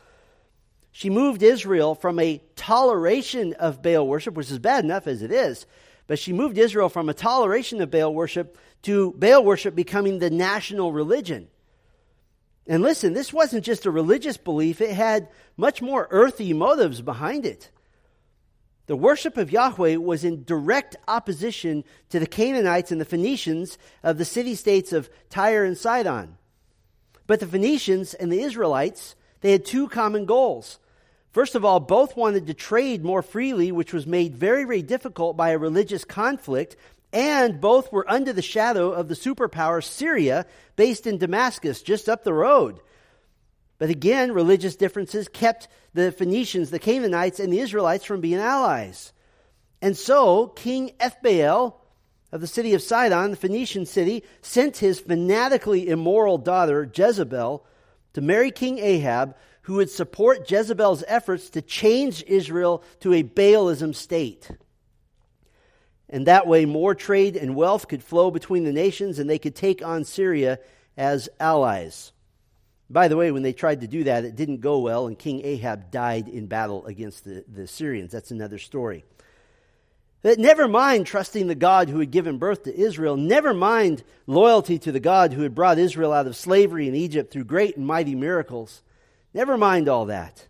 She 0.93 1.11
moved 1.11 1.43
Israel 1.43 1.97
from 1.97 2.21
a 2.21 2.41
toleration 2.55 3.55
of 3.55 3.83
Baal 3.83 4.07
worship, 4.07 4.35
which 4.35 4.53
is 4.53 4.61
bad 4.61 4.85
enough 4.85 5.09
as 5.09 5.23
it 5.23 5.33
is, 5.33 5.67
but 6.07 6.21
she 6.21 6.33
moved 6.33 6.57
Israel 6.57 6.89
from 6.89 7.09
a 7.09 7.15
toleration 7.15 7.83
of 7.83 7.91
Baal 7.91 8.15
worship 8.15 8.57
to 8.83 9.13
Baal 9.13 9.45
worship 9.45 9.75
becoming 9.75 10.19
the 10.19 10.31
national 10.31 10.93
religion. 10.93 11.49
And 12.67 12.83
listen, 12.83 13.13
this 13.13 13.33
wasn't 13.33 13.65
just 13.65 13.87
a 13.87 13.91
religious 13.91 14.37
belief, 14.37 14.81
it 14.81 14.91
had 14.91 15.29
much 15.57 15.81
more 15.81 16.09
earthy 16.11 16.53
motives 16.53 17.01
behind 17.01 17.47
it. 17.47 17.71
The 18.87 18.97
worship 18.97 19.37
of 19.37 19.51
Yahweh 19.51 19.97
was 19.97 20.25
in 20.25 20.45
direct 20.45 20.97
opposition 21.09 21.85
to 22.11 22.21
the 22.21 22.27
Canaanites 22.27 22.93
and 22.93 23.01
the 23.01 23.05
Phoenicians 23.05 23.79
of 24.03 24.17
the 24.17 24.25
city 24.25 24.55
states 24.55 24.93
of 24.93 25.11
Tyre 25.29 25.65
and 25.65 25.77
Sidon. 25.77 26.37
But 27.27 27.41
the 27.41 27.47
Phoenicians 27.47 28.15
and 28.15 28.31
the 28.31 28.43
Israelites, 28.43 29.17
they 29.41 29.51
had 29.51 29.65
two 29.65 29.89
common 29.89 30.25
goals. 30.25 30.79
First 31.33 31.57
of 31.57 31.65
all, 31.65 31.81
both 31.81 32.17
wanted 32.17 32.47
to 32.47 32.55
trade 32.55 33.05
more 33.05 33.23
freely, 33.23 33.73
which 33.73 33.93
was 33.93 34.07
made 34.07 34.37
very, 34.37 34.65
very 34.65 34.83
difficult 34.83 35.37
by 35.37 35.51
a 35.51 35.59
religious 35.59 36.05
conflict, 36.05 36.77
and 37.17 37.63
both 37.63 37.91
were 37.91 38.09
under 38.11 38.35
the 38.35 38.43
shadow 38.43 38.93
of 38.93 39.09
the 39.09 39.15
superpower 39.15 39.83
Syria, 39.83 40.45
based 40.77 41.07
in 41.07 41.17
Damascus, 41.17 41.81
just 41.81 42.11
up 42.11 42.25
the 42.25 42.35
road. 42.35 42.79
But 43.79 43.89
again, 43.89 44.33
religious 44.33 44.77
differences 44.77 45.27
kept 45.27 45.67
the 45.95 46.13
Phoenicians, 46.13 46.69
the 46.69 46.79
Canaanites, 46.79 47.41
and 47.41 47.51
the 47.51 47.61
Israelites 47.61 48.05
from 48.05 48.21
being 48.21 48.39
allies. 48.39 49.15
And 49.81 49.97
so, 49.97 50.49
King 50.49 50.91
Ethbaal 51.01 51.77
of 52.33 52.43
the 52.43 52.47
city 52.47 52.75
of 52.75 52.83
Sidon, 52.83 53.31
the 53.31 53.37
Phoenician 53.39 53.87
city, 53.87 54.23
sent 54.43 54.77
his 54.77 55.01
fanatically 55.01 55.89
immoral 55.89 56.37
daughter, 56.37 56.91
Jezebel, 56.95 57.65
to 58.13 58.21
marry 58.21 58.51
King 58.51 58.79
Ahab, 58.79 59.35
who 59.63 59.77
would 59.77 59.89
support 59.89 60.51
Jezebel's 60.51 61.03
efforts 61.09 61.49
to 61.51 61.63
change 61.63 62.23
Israel 62.27 62.85
to 63.01 63.15
a 63.15 63.23
Baalism 63.23 63.95
state. 63.95 64.51
And 66.09 66.27
that 66.27 66.47
way, 66.47 66.65
more 66.67 66.95
trade 66.95 67.37
and 67.37 67.57
wealth 67.57 67.89
could 67.89 68.03
flow 68.03 68.31
between 68.31 68.65
the 68.65 68.73
nations, 68.73 69.19
and 69.19 69.29
they 69.29 69.39
could 69.39 69.57
take 69.57 69.85
on 69.85 70.05
Syria 70.05 70.61
as 70.97 71.29
allies. 71.41 72.13
By 72.89 73.09
the 73.09 73.17
way, 73.17 73.33
when 73.33 73.43
they 73.43 73.53
tried 73.53 73.81
to 73.81 73.89
do 73.89 74.05
that, 74.05 74.25
it 74.25 74.37
didn't 74.37 74.61
go 74.61 74.79
well, 74.79 75.09
and 75.09 75.19
King 75.19 75.45
Ahab 75.45 75.91
died 75.91 76.29
in 76.29 76.47
battle 76.47 76.87
against 76.87 77.25
the, 77.25 77.45
the 77.53 77.67
Syrians. 77.67 78.13
That's 78.13 78.31
another 78.31 78.59
story. 78.59 79.05
But 80.23 80.39
never 80.39 80.67
mind 80.69 81.07
trusting 81.07 81.47
the 81.47 81.55
God 81.55 81.89
who 81.89 81.99
had 81.99 82.11
given 82.11 82.39
birth 82.39 82.65
to 82.65 82.77
Israel. 82.77 83.17
Never 83.17 83.53
mind 83.53 84.03
loyalty 84.27 84.79
to 84.81 84.93
the 84.93 85.01
God 85.01 85.33
who 85.33 85.43
had 85.43 85.55
brought 85.55 85.79
Israel 85.79 86.13
out 86.13 86.27
of 86.27 86.37
slavery 86.37 86.89
in 86.89 86.95
Egypt 86.95 87.33
through 87.33 87.45
great 87.45 87.77
and 87.77 87.87
mighty 87.87 88.15
miracles. 88.15 88.83
Never 89.35 89.57
mind 89.57 89.89
all 89.89 90.07
that. 90.07 90.47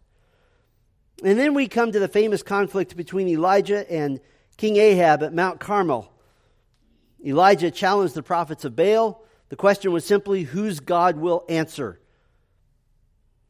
And 1.22 1.38
then 1.38 1.54
we 1.54 1.68
come 1.68 1.92
to 1.92 1.98
the 1.98 2.08
famous 2.08 2.42
conflict 2.42 2.96
between 2.96 3.28
Elijah 3.28 3.90
and 3.90 4.20
King 4.56 4.76
Ahab 4.76 5.22
at 5.22 5.34
Mount 5.34 5.60
Carmel. 5.60 6.12
Elijah 7.24 7.70
challenged 7.70 8.14
the 8.14 8.22
prophets 8.22 8.64
of 8.64 8.76
Baal. 8.76 9.22
The 9.48 9.56
question 9.56 9.92
was 9.92 10.04
simply 10.04 10.42
whose 10.42 10.80
God 10.80 11.16
will 11.16 11.44
answer. 11.48 12.00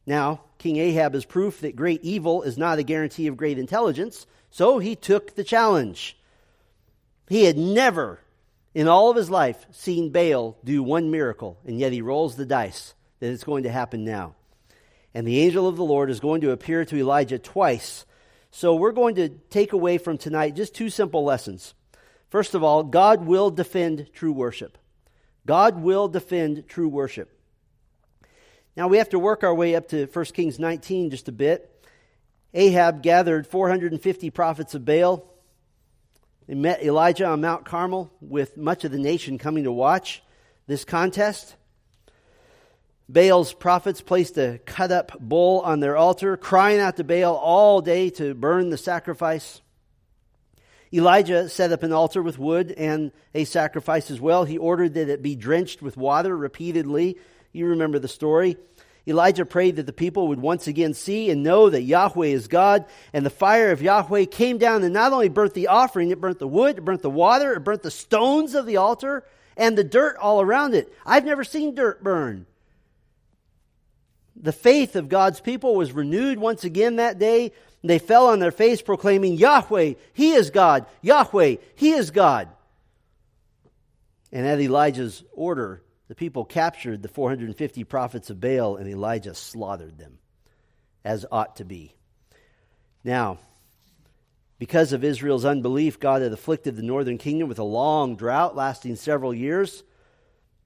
Now, 0.05 0.41
King 0.57 0.77
Ahab 0.77 1.15
is 1.15 1.25
proof 1.25 1.61
that 1.61 1.75
great 1.75 2.03
evil 2.03 2.43
is 2.43 2.57
not 2.57 2.79
a 2.79 2.83
guarantee 2.83 3.27
of 3.27 3.37
great 3.37 3.59
intelligence, 3.59 4.25
so 4.49 4.79
he 4.79 4.95
took 4.95 5.35
the 5.35 5.43
challenge. 5.43 6.17
He 7.27 7.43
had 7.43 7.57
never 7.57 8.19
in 8.73 8.87
all 8.87 9.09
of 9.09 9.17
his 9.17 9.29
life 9.29 9.65
seen 9.71 10.11
Baal 10.11 10.57
do 10.63 10.83
one 10.83 11.11
miracle, 11.11 11.57
and 11.65 11.79
yet 11.79 11.91
he 11.91 12.01
rolls 12.01 12.35
the 12.35 12.45
dice 12.45 12.93
that 13.19 13.31
it's 13.31 13.43
going 13.43 13.63
to 13.63 13.71
happen 13.71 14.05
now. 14.05 14.35
And 15.13 15.27
the 15.27 15.39
angel 15.39 15.67
of 15.67 15.77
the 15.77 15.83
Lord 15.83 16.09
is 16.09 16.19
going 16.19 16.41
to 16.41 16.51
appear 16.51 16.85
to 16.85 16.97
Elijah 16.97 17.39
twice. 17.39 18.05
So 18.51 18.75
we're 18.75 18.91
going 18.91 19.15
to 19.15 19.29
take 19.29 19.73
away 19.73 19.97
from 19.97 20.17
tonight 20.17 20.55
just 20.55 20.73
two 20.73 20.89
simple 20.89 21.23
lessons. 21.23 21.73
First 22.29 22.55
of 22.55 22.63
all, 22.63 22.83
God 22.83 23.25
will 23.25 23.49
defend 23.49 24.11
true 24.13 24.31
worship. 24.31 24.77
God 25.45 25.81
will 25.81 26.07
defend 26.07 26.67
true 26.67 26.89
worship. 26.89 27.31
Now 28.75 28.87
we 28.87 28.97
have 28.97 29.09
to 29.09 29.19
work 29.19 29.43
our 29.43 29.55
way 29.55 29.75
up 29.75 29.87
to 29.89 30.05
1 30.05 30.25
Kings 30.25 30.59
19 30.59 31.09
just 31.09 31.27
a 31.27 31.31
bit. 31.31 31.73
Ahab 32.53 33.01
gathered 33.01 33.47
450 33.47 34.29
prophets 34.29 34.75
of 34.75 34.85
Baal. 34.85 35.25
They 36.47 36.55
met 36.55 36.83
Elijah 36.83 37.25
on 37.25 37.41
Mount 37.41 37.65
Carmel 37.65 38.11
with 38.21 38.57
much 38.57 38.83
of 38.83 38.91
the 38.91 38.99
nation 38.99 39.37
coming 39.37 39.65
to 39.65 39.71
watch 39.71 40.23
this 40.65 40.85
contest. 40.85 41.55
Baal's 43.09 43.53
prophets 43.53 44.01
placed 44.01 44.37
a 44.37 44.59
cut 44.65 44.91
up 44.91 45.17
bull 45.19 45.61
on 45.61 45.79
their 45.79 45.95
altar, 45.95 46.35
crying 46.35 46.79
out 46.79 46.97
to 46.97 47.03
Baal 47.03 47.35
all 47.35 47.81
day 47.81 48.09
to 48.11 48.33
burn 48.33 48.69
the 48.69 48.77
sacrifice. 48.77 49.61
Elijah 50.93 51.49
set 51.49 51.71
up 51.71 51.83
an 51.83 51.93
altar 51.93 52.21
with 52.21 52.39
wood 52.39 52.71
and 52.71 53.11
a 53.33 53.43
sacrifice 53.45 54.09
as 54.09 54.19
well. 54.19 54.45
He 54.45 54.57
ordered 54.57 54.93
that 54.95 55.09
it 55.09 55.21
be 55.21 55.35
drenched 55.35 55.81
with 55.81 55.97
water 55.97 56.35
repeatedly 56.35 57.17
you 57.53 57.67
remember 57.67 57.99
the 57.99 58.07
story. 58.07 58.57
Elijah 59.05 59.45
prayed 59.45 59.77
that 59.77 59.85
the 59.85 59.93
people 59.93 60.27
would 60.27 60.39
once 60.39 60.67
again 60.67 60.93
see 60.93 61.29
and 61.29 61.43
know 61.43 61.69
that 61.69 61.83
Yahweh 61.83 62.27
is 62.27 62.47
God, 62.47 62.85
and 63.13 63.25
the 63.25 63.29
fire 63.29 63.71
of 63.71 63.81
Yahweh 63.81 64.25
came 64.25 64.57
down 64.57 64.83
and 64.83 64.93
not 64.93 65.13
only 65.13 65.29
burnt 65.29 65.53
the 65.53 65.67
offering, 65.67 66.11
it 66.11 66.19
burnt 66.19 66.39
the 66.39 66.47
wood, 66.47 66.79
it 66.79 66.85
burnt 66.85 67.01
the 67.01 67.09
water, 67.09 67.53
it 67.53 67.61
burnt 67.61 67.83
the 67.83 67.91
stones 67.91 68.53
of 68.53 68.65
the 68.65 68.77
altar, 68.77 69.23
and 69.55 69.77
the 69.77 69.83
dirt 69.83 70.17
all 70.17 70.41
around 70.41 70.75
it. 70.75 70.93
I've 71.05 71.23
never 71.23 71.45
seen 71.45 71.73
dirt 71.73 72.03
burn. 72.03 72.46
The 74.39 74.51
faith 74.51 74.95
of 74.95 75.09
God's 75.09 75.39
people 75.39 75.75
was 75.75 75.91
renewed 75.91 76.37
once 76.37 76.63
again 76.63 76.97
that 76.97 77.17
day. 77.17 77.51
They 77.83 77.99
fell 77.99 78.27
on 78.27 78.39
their 78.39 78.51
face 78.51 78.81
proclaiming, 78.81 79.33
Yahweh, 79.35 79.93
He 80.13 80.33
is 80.33 80.49
God. 80.49 80.85
Yahweh, 81.01 81.55
He 81.75 81.91
is 81.91 82.11
God. 82.11 82.49
And 84.31 84.45
at 84.45 84.59
Elijah's 84.59 85.23
order, 85.33 85.81
the 86.07 86.15
people 86.15 86.45
captured 86.45 87.01
the 87.01 87.07
450 87.07 87.83
prophets 87.85 88.29
of 88.29 88.39
Baal, 88.39 88.75
and 88.77 88.87
Elijah 88.87 89.33
slaughtered 89.33 89.97
them, 89.97 90.19
as 91.03 91.25
ought 91.31 91.57
to 91.57 91.65
be. 91.65 91.95
Now, 93.03 93.39
because 94.59 94.93
of 94.93 95.03
Israel's 95.03 95.45
unbelief, 95.45 95.99
God 95.99 96.21
had 96.21 96.33
afflicted 96.33 96.75
the 96.75 96.83
northern 96.83 97.17
kingdom 97.17 97.47
with 97.47 97.59
a 97.59 97.63
long 97.63 98.15
drought 98.15 98.55
lasting 98.55 98.95
several 98.95 99.33
years. 99.33 99.83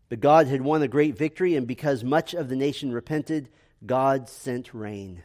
But 0.10 0.20
God 0.20 0.48
had 0.48 0.62
won 0.62 0.82
a 0.82 0.88
great 0.88 1.18
victory, 1.18 1.56
and 1.56 1.68
because 1.68 2.04
much 2.04 2.34
of 2.34 2.50
the 2.50 2.56
nation 2.56 2.92
repented, 2.92 3.50
God 3.86 4.30
sent 4.30 4.74
rain. 4.74 5.24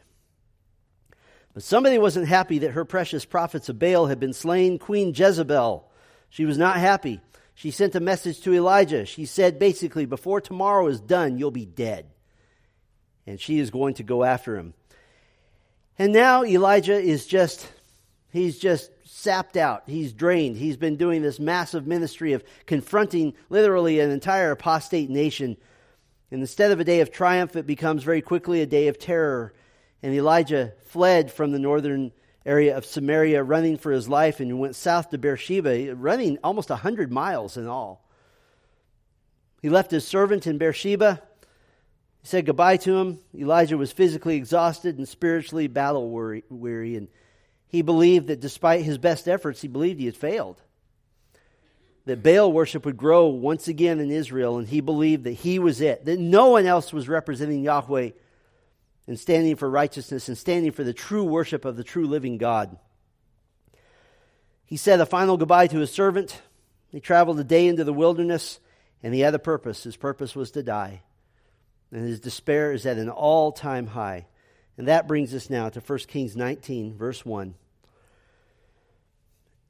But 1.53 1.63
somebody 1.63 1.97
wasn't 1.97 2.27
happy 2.27 2.59
that 2.59 2.71
her 2.71 2.85
precious 2.85 3.25
prophets 3.25 3.69
of 3.69 3.79
Baal 3.79 4.07
had 4.07 4.19
been 4.19 4.33
slain. 4.33 4.77
Queen 4.79 5.13
Jezebel. 5.15 5.89
She 6.29 6.45
was 6.45 6.57
not 6.57 6.77
happy 6.77 7.21
she 7.57 7.71
sent 7.71 7.95
a 7.95 7.99
message 7.99 8.41
to 8.41 8.53
Elijah. 8.53 9.07
She 9.07 9.25
said 9.25 9.57
basically, 9.57 10.05
before 10.05 10.39
tomorrow 10.41 10.85
is 10.89 11.01
done, 11.01 11.39
you'll 11.39 11.49
be 11.49 11.65
dead. 11.65 12.05
And 13.25 13.41
she 13.41 13.57
is 13.57 13.71
going 13.71 13.95
to 13.95 14.03
go 14.03 14.23
after 14.23 14.55
him. 14.55 14.75
And 15.97 16.13
now 16.13 16.43
Elijah 16.43 16.99
is 16.99 17.25
just, 17.25 17.67
he's 18.31 18.59
just 18.59 18.91
sapped 19.05 19.57
out. 19.57 19.85
He's 19.87 20.13
drained. 20.13 20.55
He's 20.55 20.77
been 20.77 20.97
doing 20.97 21.23
this 21.23 21.39
massive 21.39 21.87
ministry 21.87 22.33
of 22.33 22.43
confronting 22.67 23.33
literally 23.49 24.01
an 24.01 24.11
entire 24.11 24.51
apostate 24.51 25.09
nation. 25.09 25.57
And 26.31 26.41
instead 26.41 26.71
of 26.71 26.79
a 26.79 26.83
day 26.83 26.99
of 26.99 27.11
triumph, 27.11 27.55
it 27.55 27.65
becomes 27.65 28.03
very 28.03 28.21
quickly 28.21 28.61
a 28.61 28.65
day 28.65 28.87
of 28.87 28.99
terror. 28.99 29.53
And 30.03 30.13
Elijah 30.13 30.73
fled 30.87 31.31
from 31.31 31.51
the 31.51 31.59
northern 31.59 32.11
area 32.45 32.77
of 32.77 32.85
Samaria 32.85 33.43
running 33.43 33.77
for 33.77 33.91
his 33.91 34.07
life 34.07 34.39
and 34.39 34.59
went 34.59 34.75
south 34.75 35.09
to 35.09 35.17
Beersheba, 35.17 35.95
running 35.95 36.37
almost 36.43 36.69
100 36.69 37.11
miles 37.11 37.57
in 37.57 37.67
all. 37.67 38.05
He 39.61 39.69
left 39.69 39.91
his 39.91 40.07
servant 40.07 40.47
in 40.47 40.57
Beersheba. 40.57 41.21
He 42.21 42.27
said 42.27 42.45
goodbye 42.45 42.77
to 42.77 42.97
him. 42.97 43.19
Elijah 43.35 43.77
was 43.77 43.91
physically 43.91 44.35
exhausted 44.35 44.97
and 44.97 45.07
spiritually 45.07 45.67
battle 45.67 46.09
weary, 46.09 46.95
and 46.95 47.07
he 47.67 47.81
believed 47.81 48.27
that 48.27 48.39
despite 48.39 48.83
his 48.83 48.97
best 48.97 49.27
efforts, 49.27 49.61
he 49.61 49.67
believed 49.67 49.99
he 49.99 50.05
had 50.05 50.15
failed. 50.15 50.61
That 52.07 52.23
Baal 52.23 52.53
worship 52.53 52.85
would 52.85 52.95
grow 52.95 53.27
once 53.27 53.67
again 53.67 53.99
in 53.99 54.11
Israel, 54.11 54.57
and 54.57 54.65
he 54.65 54.79
believed 54.79 55.25
that 55.25 55.33
he 55.33 55.59
was 55.59 55.81
it, 55.81 56.05
that 56.05 56.17
no 56.17 56.51
one 56.51 56.65
else 56.65 56.93
was 56.93 57.09
representing 57.09 57.63
Yahweh 57.63 58.11
and 59.07 59.19
standing 59.19 59.57
for 59.57 59.69
righteousness 59.69 60.29
and 60.29 60.37
standing 60.37 60.71
for 60.71 60.85
the 60.85 60.93
true 60.93 61.25
worship 61.25 61.65
of 61.65 61.75
the 61.75 61.83
true 61.83 62.07
living 62.07 62.37
God. 62.37 62.77
He 64.65 64.77
said 64.77 65.01
a 65.01 65.05
final 65.05 65.35
goodbye 65.35 65.67
to 65.67 65.79
his 65.79 65.91
servant. 65.91 66.41
He 66.93 67.01
traveled 67.01 67.41
a 67.41 67.43
day 67.43 67.67
into 67.67 67.83
the 67.83 67.91
wilderness, 67.91 68.61
and 69.03 69.13
he 69.13 69.19
had 69.19 69.35
a 69.35 69.39
purpose. 69.39 69.83
His 69.83 69.97
purpose 69.97 70.33
was 70.33 70.51
to 70.51 70.63
die. 70.63 71.01
And 71.91 72.07
his 72.07 72.21
despair 72.21 72.71
is 72.71 72.85
at 72.85 72.97
an 72.97 73.09
all 73.09 73.51
time 73.51 73.87
high. 73.87 74.27
And 74.77 74.87
that 74.87 75.09
brings 75.09 75.33
us 75.33 75.49
now 75.49 75.67
to 75.67 75.81
1 75.81 75.99
Kings 76.07 76.37
19, 76.37 76.95
verse 76.97 77.25
1. 77.25 77.53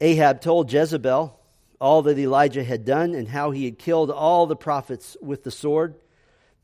Ahab 0.01 0.41
told 0.41 0.71
Jezebel 0.71 1.36
all 1.79 2.01
that 2.03 2.17
Elijah 2.17 2.63
had 2.63 2.85
done 2.85 3.13
and 3.13 3.27
how 3.27 3.51
he 3.51 3.65
had 3.65 3.77
killed 3.77 4.09
all 4.09 4.47
the 4.47 4.55
prophets 4.55 5.15
with 5.21 5.43
the 5.43 5.51
sword. 5.51 5.95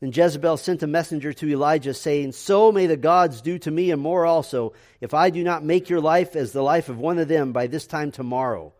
Then 0.00 0.12
Jezebel 0.12 0.56
sent 0.56 0.82
a 0.82 0.88
messenger 0.88 1.32
to 1.32 1.48
Elijah, 1.48 1.94
saying, 1.94 2.32
So 2.32 2.72
may 2.72 2.86
the 2.86 2.96
gods 2.96 3.40
do 3.40 3.58
to 3.60 3.70
me 3.70 3.90
and 3.90 4.02
more 4.02 4.26
also, 4.26 4.72
if 5.00 5.14
I 5.14 5.30
do 5.30 5.44
not 5.44 5.64
make 5.64 5.88
your 5.88 6.00
life 6.00 6.34
as 6.34 6.52
the 6.52 6.62
life 6.62 6.88
of 6.88 6.98
one 6.98 7.18
of 7.18 7.28
them 7.28 7.52
by 7.52 7.68
this 7.68 7.86
time 7.86 8.10
tomorrow. 8.10 8.72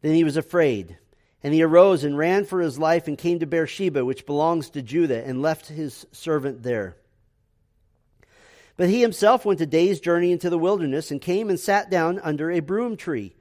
Then 0.00 0.14
he 0.14 0.24
was 0.24 0.36
afraid, 0.36 0.96
and 1.42 1.52
he 1.52 1.62
arose 1.62 2.04
and 2.04 2.16
ran 2.16 2.44
for 2.44 2.60
his 2.60 2.78
life 2.78 3.08
and 3.08 3.18
came 3.18 3.40
to 3.40 3.46
Beersheba, 3.46 4.04
which 4.04 4.26
belongs 4.26 4.70
to 4.70 4.82
Judah, 4.82 5.22
and 5.26 5.42
left 5.42 5.66
his 5.68 6.06
servant 6.12 6.62
there. 6.62 6.96
But 8.76 8.88
he 8.88 9.02
himself 9.02 9.44
went 9.44 9.60
a 9.60 9.66
day's 9.66 10.00
journey 10.00 10.32
into 10.32 10.48
the 10.48 10.58
wilderness 10.58 11.10
and 11.10 11.20
came 11.20 11.50
and 11.50 11.60
sat 11.60 11.90
down 11.90 12.18
under 12.20 12.50
a 12.50 12.60
broom 12.60 12.96
tree. 12.96 13.34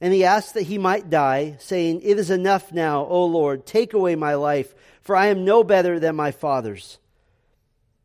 And 0.00 0.12
he 0.12 0.24
asked 0.24 0.54
that 0.54 0.62
he 0.62 0.78
might 0.78 1.08
die, 1.08 1.56
saying, 1.58 2.02
It 2.02 2.18
is 2.18 2.30
enough 2.30 2.72
now, 2.72 3.06
O 3.06 3.24
Lord, 3.24 3.64
take 3.64 3.94
away 3.94 4.14
my 4.14 4.34
life, 4.34 4.74
for 5.00 5.16
I 5.16 5.26
am 5.26 5.44
no 5.44 5.64
better 5.64 5.98
than 5.98 6.16
my 6.16 6.32
fathers. 6.32 6.98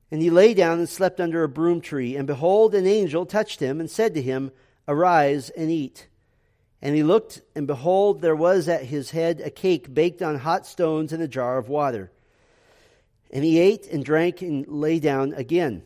And 0.09 0.21
he 0.21 0.29
lay 0.29 0.53
down 0.53 0.79
and 0.79 0.87
slept 0.87 1.19
under 1.19 1.43
a 1.43 1.49
broom 1.49 1.81
tree, 1.81 2.15
and 2.15 2.27
behold, 2.27 2.75
an 2.75 2.87
angel 2.87 3.25
touched 3.25 3.59
him 3.59 3.79
and 3.79 3.89
said 3.89 4.13
to 4.13 4.21
him, 4.21 4.51
Arise 4.87 5.49
and 5.49 5.69
eat. 5.69 6.07
And 6.81 6.95
he 6.95 7.03
looked, 7.03 7.41
and 7.55 7.67
behold, 7.67 8.21
there 8.21 8.35
was 8.35 8.67
at 8.67 8.85
his 8.85 9.11
head 9.11 9.41
a 9.41 9.49
cake 9.49 9.93
baked 9.93 10.21
on 10.21 10.39
hot 10.39 10.65
stones 10.65 11.13
and 11.13 11.21
a 11.21 11.27
jar 11.27 11.57
of 11.57 11.69
water. 11.69 12.11
And 13.31 13.43
he 13.43 13.59
ate 13.59 13.87
and 13.87 14.03
drank 14.03 14.41
and 14.41 14.67
lay 14.67 14.99
down 14.99 15.33
again. 15.33 15.83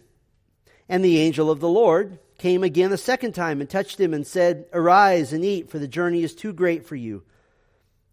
And 0.88 1.04
the 1.04 1.20
angel 1.20 1.52
of 1.52 1.60
the 1.60 1.70
Lord 1.70 2.20
came 2.38 2.64
again 2.64 2.92
a 2.92 2.98
second 2.98 3.34
time 3.34 3.62
and 3.62 3.70
touched 3.70 4.00
him 4.00 4.14
and 4.14 4.26
said, 4.26 4.66
Arise 4.74 5.34
and 5.34 5.44
eat, 5.44 5.70
for 5.70 5.80
the 5.80 5.88
journey 5.88 6.24
is 6.24 6.36
too 6.36 6.54
great 6.54 6.86
for 6.86 6.96
you. 6.96 7.24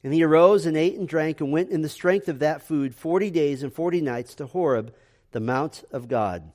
And 0.05 0.13
he 0.13 0.23
arose 0.23 0.67
and 0.67 0.77
ate 0.77 0.99
and 0.99 1.09
drank 1.09 1.41
and 1.41 1.53
went 1.53 1.71
in 1.71 1.83
the 1.83 1.89
strength 1.89 2.29
of 2.29 2.41
that 2.41 2.63
food 2.63 2.95
forty 2.95 3.31
days 3.31 3.63
and 3.63 3.73
forty 3.73 4.01
nights 4.01 4.35
to 4.37 4.47
Horeb, 4.47 4.95
the 5.31 5.41
mount 5.41 5.85
of 5.93 6.09
God. 6.09 6.51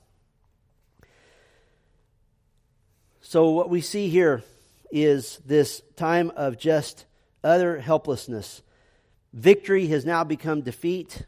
So, 3.20 3.50
what 3.50 3.70
we 3.70 3.80
see 3.80 4.08
here 4.08 4.42
is 4.90 5.38
this 5.44 5.82
time 5.96 6.30
of 6.36 6.58
just 6.58 7.04
utter 7.44 7.80
helplessness. 7.80 8.62
Victory 9.32 9.86
has 9.88 10.06
now 10.06 10.24
become 10.24 10.62
defeat, 10.62 11.22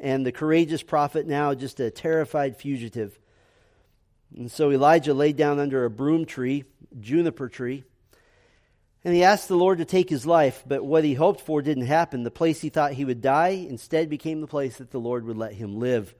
and 0.00 0.26
the 0.26 0.32
courageous 0.32 0.82
prophet 0.82 1.26
now 1.26 1.54
just 1.54 1.80
a 1.80 1.90
terrified 1.90 2.56
fugitive. 2.56 3.18
And 4.34 4.50
so 4.50 4.70
Elijah 4.70 5.14
lay 5.14 5.32
down 5.32 5.58
under 5.58 5.84
a 5.84 5.90
broom 5.90 6.24
tree, 6.24 6.64
juniper 6.98 7.48
tree, 7.48 7.84
and 9.06 9.14
he 9.14 9.22
asked 9.22 9.46
the 9.46 9.56
Lord 9.56 9.78
to 9.78 9.84
take 9.84 10.10
his 10.10 10.26
life, 10.26 10.64
but 10.66 10.84
what 10.84 11.04
he 11.04 11.14
hoped 11.14 11.40
for 11.40 11.62
didn't 11.62 11.86
happen. 11.86 12.24
The 12.24 12.30
place 12.32 12.60
he 12.60 12.70
thought 12.70 12.94
he 12.94 13.04
would 13.04 13.20
die 13.20 13.66
instead 13.68 14.10
became 14.10 14.40
the 14.40 14.48
place 14.48 14.78
that 14.78 14.90
the 14.90 14.98
Lord 14.98 15.24
would 15.24 15.36
let 15.36 15.52
him 15.52 15.78
live. 15.78 16.12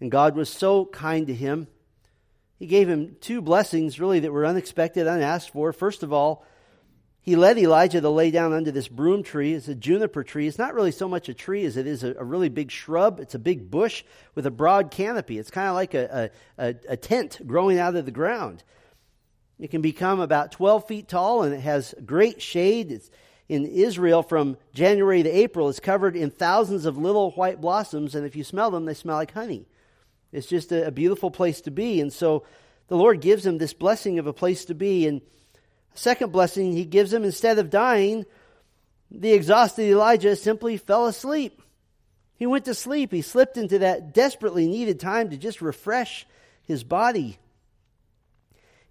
And 0.00 0.08
God 0.08 0.36
was 0.36 0.48
so 0.48 0.84
kind 0.84 1.26
to 1.26 1.34
him. 1.34 1.66
He 2.60 2.66
gave 2.66 2.88
him 2.88 3.16
two 3.20 3.42
blessings, 3.42 3.98
really, 3.98 4.20
that 4.20 4.30
were 4.30 4.46
unexpected, 4.46 5.08
unasked 5.08 5.52
for. 5.52 5.72
First 5.72 6.04
of 6.04 6.12
all, 6.12 6.46
he 7.26 7.34
led 7.34 7.58
Elijah 7.58 8.00
to 8.00 8.08
lay 8.08 8.30
down 8.30 8.52
under 8.52 8.70
this 8.70 8.86
broom 8.86 9.24
tree. 9.24 9.52
It's 9.52 9.66
a 9.66 9.74
juniper 9.74 10.22
tree. 10.22 10.46
It's 10.46 10.58
not 10.58 10.74
really 10.74 10.92
so 10.92 11.08
much 11.08 11.28
a 11.28 11.34
tree 11.34 11.64
as 11.64 11.76
it 11.76 11.84
is 11.84 12.04
a, 12.04 12.14
a 12.14 12.22
really 12.22 12.48
big 12.48 12.70
shrub. 12.70 13.18
It's 13.18 13.34
a 13.34 13.40
big 13.40 13.68
bush 13.68 14.04
with 14.36 14.46
a 14.46 14.50
broad 14.52 14.92
canopy. 14.92 15.36
It's 15.36 15.50
kind 15.50 15.66
of 15.66 15.74
like 15.74 15.94
a, 15.94 16.30
a, 16.56 16.76
a, 16.88 16.96
tent 16.96 17.40
growing 17.44 17.80
out 17.80 17.96
of 17.96 18.04
the 18.04 18.12
ground. 18.12 18.62
It 19.58 19.72
can 19.72 19.82
become 19.82 20.20
about 20.20 20.52
12 20.52 20.86
feet 20.86 21.08
tall 21.08 21.42
and 21.42 21.52
it 21.52 21.62
has 21.62 21.96
great 22.04 22.40
shade. 22.40 22.92
It's 22.92 23.10
in 23.48 23.66
Israel 23.66 24.22
from 24.22 24.56
January 24.72 25.24
to 25.24 25.28
April. 25.28 25.68
It's 25.68 25.80
covered 25.80 26.14
in 26.14 26.30
thousands 26.30 26.86
of 26.86 26.96
little 26.96 27.32
white 27.32 27.60
blossoms, 27.60 28.14
and 28.14 28.24
if 28.24 28.36
you 28.36 28.44
smell 28.44 28.70
them, 28.70 28.84
they 28.84 28.94
smell 28.94 29.16
like 29.16 29.32
honey. 29.32 29.66
It's 30.32 30.46
just 30.46 30.70
a, 30.70 30.86
a 30.86 30.90
beautiful 30.92 31.32
place 31.32 31.60
to 31.62 31.72
be. 31.72 32.00
And 32.00 32.12
so 32.12 32.44
the 32.86 32.96
Lord 32.96 33.20
gives 33.20 33.44
him 33.44 33.58
this 33.58 33.72
blessing 33.72 34.20
of 34.20 34.28
a 34.28 34.32
place 34.32 34.66
to 34.66 34.74
be. 34.74 35.06
And 35.06 35.22
Second 35.96 36.30
blessing 36.30 36.72
he 36.72 36.84
gives 36.84 37.12
him 37.12 37.24
instead 37.24 37.58
of 37.58 37.70
dying, 37.70 38.26
the 39.10 39.32
exhausted 39.32 39.84
Elijah 39.90 40.36
simply 40.36 40.76
fell 40.76 41.06
asleep. 41.06 41.62
He 42.36 42.46
went 42.46 42.66
to 42.66 42.74
sleep. 42.74 43.12
He 43.12 43.22
slipped 43.22 43.56
into 43.56 43.78
that 43.78 44.12
desperately 44.12 44.68
needed 44.68 45.00
time 45.00 45.30
to 45.30 45.36
just 45.36 45.62
refresh 45.62 46.26
his 46.62 46.84
body. 46.84 47.38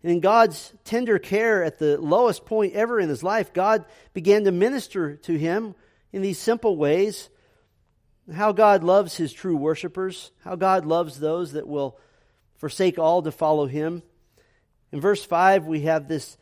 And 0.02 0.12
in 0.12 0.20
God's 0.20 0.74
tender 0.84 1.20
care 1.20 1.64
at 1.64 1.80
the 1.80 1.98
lowest 2.00 2.46
point 2.46 2.74
ever 2.74 3.00
in 3.00 3.10
his 3.10 3.24
life, 3.24 3.54
God 3.54 3.86
began 4.14 4.44
to 4.46 4.52
minister 4.52 5.16
to 5.18 5.38
him 5.38 5.76
in 6.12 6.22
these 6.22 6.40
simple 6.40 6.76
ways. 6.76 7.30
How 8.34 8.52
God 8.52 8.84
loves 8.84 9.16
his 9.18 9.32
true 9.32 9.56
worshipers, 9.56 10.32
how 10.44 10.56
God 10.56 10.86
loves 10.86 11.20
those 11.20 11.52
that 11.52 11.68
will 11.68 12.00
forsake 12.56 12.98
all 12.98 13.22
to 13.22 13.32
follow 13.32 13.68
him. 13.68 14.02
In 14.92 15.02
verse 15.02 15.24
5, 15.24 15.66
we 15.66 15.82
have 15.82 16.08
this 16.08 16.38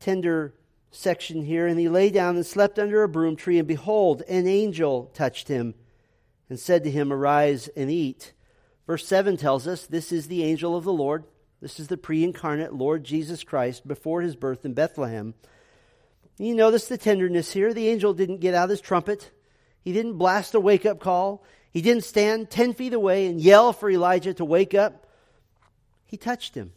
tender 0.00 0.54
section 0.90 1.42
here. 1.42 1.66
And 1.66 1.78
he 1.78 1.88
lay 1.88 2.10
down 2.10 2.36
and 2.36 2.46
slept 2.46 2.78
under 2.78 3.02
a 3.02 3.08
broom 3.08 3.36
tree, 3.36 3.58
and 3.58 3.68
behold, 3.68 4.22
an 4.28 4.46
angel 4.46 5.10
touched 5.14 5.48
him 5.48 5.74
and 6.48 6.58
said 6.58 6.84
to 6.84 6.90
him, 6.90 7.12
Arise 7.12 7.68
and 7.76 7.90
eat. 7.90 8.32
Verse 8.86 9.06
7 9.06 9.36
tells 9.36 9.66
us 9.66 9.86
this 9.86 10.12
is 10.12 10.28
the 10.28 10.44
angel 10.44 10.76
of 10.76 10.84
the 10.84 10.92
Lord. 10.92 11.24
This 11.60 11.80
is 11.80 11.88
the 11.88 11.96
pre 11.96 12.24
incarnate 12.24 12.72
Lord 12.72 13.04
Jesus 13.04 13.44
Christ 13.44 13.86
before 13.86 14.22
his 14.22 14.36
birth 14.36 14.64
in 14.64 14.74
Bethlehem. 14.74 15.34
You 16.38 16.54
notice 16.54 16.86
the 16.86 16.96
tenderness 16.96 17.52
here. 17.52 17.74
The 17.74 17.88
angel 17.88 18.14
didn't 18.14 18.40
get 18.40 18.54
out 18.54 18.70
his 18.70 18.80
trumpet, 18.80 19.30
he 19.82 19.92
didn't 19.92 20.18
blast 20.18 20.54
a 20.54 20.60
wake 20.60 20.86
up 20.86 21.00
call, 21.00 21.44
he 21.70 21.82
didn't 21.82 22.04
stand 22.04 22.50
10 22.50 22.74
feet 22.74 22.94
away 22.94 23.26
and 23.26 23.40
yell 23.40 23.72
for 23.72 23.90
Elijah 23.90 24.34
to 24.34 24.44
wake 24.44 24.74
up. 24.74 25.06
He 26.06 26.16
touched 26.16 26.54
him, 26.54 26.72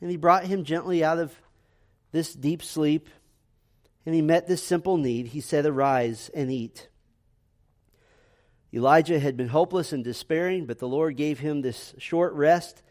and 0.00 0.10
he 0.10 0.16
brought 0.16 0.44
him 0.44 0.64
gently 0.64 1.04
out 1.04 1.18
of 1.18 1.38
this 2.12 2.34
deep 2.34 2.62
sleep, 2.62 3.08
and 4.06 4.14
he 4.14 4.22
met 4.22 4.46
this 4.46 4.62
simple 4.62 4.96
need. 4.96 5.28
He 5.28 5.40
said, 5.40 5.66
Arise 5.66 6.30
and 6.34 6.50
eat. 6.50 6.88
Elijah 8.72 9.18
had 9.18 9.36
been 9.36 9.48
hopeless 9.48 9.92
and 9.92 10.04
despairing, 10.04 10.66
but 10.66 10.78
the 10.78 10.88
Lord 10.88 11.16
gave 11.16 11.38
him 11.38 11.62
this 11.62 11.94
short 11.98 12.34
rest. 12.34 12.82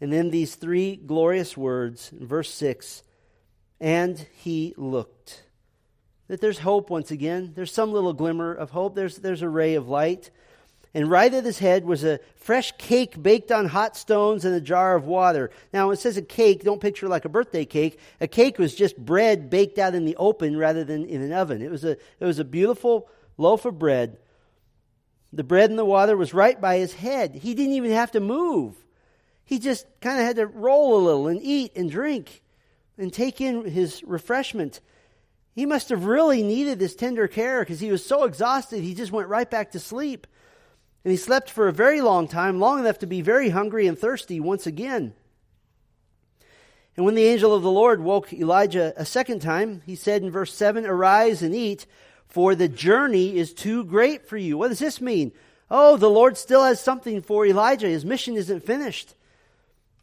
And 0.00 0.12
then 0.12 0.30
these 0.30 0.54
three 0.54 0.94
glorious 0.94 1.56
words 1.56 2.12
in 2.12 2.26
verse 2.26 2.50
6 2.52 3.02
and 3.80 4.26
he 4.36 4.74
looked. 4.76 5.44
That 6.28 6.40
there's 6.40 6.60
hope 6.60 6.90
once 6.90 7.10
again. 7.10 7.52
There's 7.54 7.72
some 7.72 7.92
little 7.92 8.12
glimmer 8.12 8.52
of 8.52 8.70
hope. 8.70 8.94
There's, 8.94 9.16
there's 9.16 9.42
a 9.42 9.48
ray 9.48 9.74
of 9.74 9.88
light 9.88 10.30
and 10.94 11.10
right 11.10 11.32
at 11.32 11.44
his 11.44 11.58
head 11.58 11.84
was 11.84 12.02
a 12.02 12.20
fresh 12.36 12.72
cake 12.78 13.22
baked 13.22 13.52
on 13.52 13.66
hot 13.66 13.96
stones 13.96 14.44
and 14.44 14.54
a 14.54 14.60
jar 14.60 14.96
of 14.96 15.04
water. 15.04 15.50
Now, 15.72 15.90
it 15.90 15.98
says 15.98 16.16
a 16.16 16.22
cake, 16.22 16.64
don't 16.64 16.80
picture 16.80 17.08
like 17.08 17.24
a 17.24 17.28
birthday 17.28 17.64
cake. 17.64 17.98
A 18.20 18.26
cake 18.26 18.58
was 18.58 18.74
just 18.74 18.96
bread 18.96 19.50
baked 19.50 19.78
out 19.78 19.94
in 19.94 20.04
the 20.04 20.16
open 20.16 20.56
rather 20.56 20.84
than 20.84 21.04
in 21.04 21.20
an 21.20 21.32
oven. 21.32 21.60
It 21.60 21.70
was 21.70 21.84
a, 21.84 21.92
it 21.92 22.24
was 22.24 22.38
a 22.38 22.44
beautiful 22.44 23.08
loaf 23.36 23.64
of 23.64 23.78
bread. 23.78 24.18
The 25.32 25.44
bread 25.44 25.68
and 25.68 25.78
the 25.78 25.84
water 25.84 26.16
was 26.16 26.32
right 26.32 26.58
by 26.58 26.78
his 26.78 26.94
head. 26.94 27.34
He 27.34 27.54
didn't 27.54 27.74
even 27.74 27.90
have 27.90 28.12
to 28.12 28.20
move. 28.20 28.74
He 29.44 29.58
just 29.58 29.86
kind 30.00 30.18
of 30.18 30.24
had 30.24 30.36
to 30.36 30.46
roll 30.46 30.96
a 30.96 31.04
little 31.04 31.28
and 31.28 31.40
eat 31.42 31.72
and 31.76 31.90
drink 31.90 32.42
and 32.96 33.12
take 33.12 33.40
in 33.40 33.66
his 33.66 34.02
refreshment. 34.04 34.80
He 35.54 35.66
must 35.66 35.90
have 35.90 36.04
really 36.04 36.42
needed 36.42 36.78
this 36.78 36.94
tender 36.94 37.28
care 37.28 37.60
because 37.60 37.80
he 37.80 37.90
was 37.90 38.04
so 38.04 38.24
exhausted, 38.24 38.82
he 38.82 38.94
just 38.94 39.12
went 39.12 39.28
right 39.28 39.50
back 39.50 39.72
to 39.72 39.80
sleep. 39.80 40.26
And 41.08 41.12
he 41.14 41.16
slept 41.16 41.48
for 41.48 41.68
a 41.68 41.72
very 41.72 42.02
long 42.02 42.28
time, 42.28 42.60
long 42.60 42.80
enough 42.80 42.98
to 42.98 43.06
be 43.06 43.22
very 43.22 43.48
hungry 43.48 43.86
and 43.86 43.98
thirsty 43.98 44.40
once 44.40 44.66
again. 44.66 45.14
And 46.98 47.06
when 47.06 47.14
the 47.14 47.24
angel 47.24 47.54
of 47.54 47.62
the 47.62 47.70
Lord 47.70 48.02
woke 48.02 48.30
Elijah 48.30 48.92
a 48.94 49.06
second 49.06 49.40
time, 49.40 49.80
he 49.86 49.96
said 49.96 50.22
in 50.22 50.30
verse 50.30 50.52
7 50.52 50.84
Arise 50.84 51.40
and 51.42 51.54
eat, 51.54 51.86
for 52.26 52.54
the 52.54 52.68
journey 52.68 53.38
is 53.38 53.54
too 53.54 53.84
great 53.84 54.28
for 54.28 54.36
you. 54.36 54.58
What 54.58 54.68
does 54.68 54.80
this 54.80 55.00
mean? 55.00 55.32
Oh, 55.70 55.96
the 55.96 56.10
Lord 56.10 56.36
still 56.36 56.62
has 56.62 56.78
something 56.78 57.22
for 57.22 57.46
Elijah. 57.46 57.88
His 57.88 58.04
mission 58.04 58.36
isn't 58.36 58.66
finished. 58.66 59.14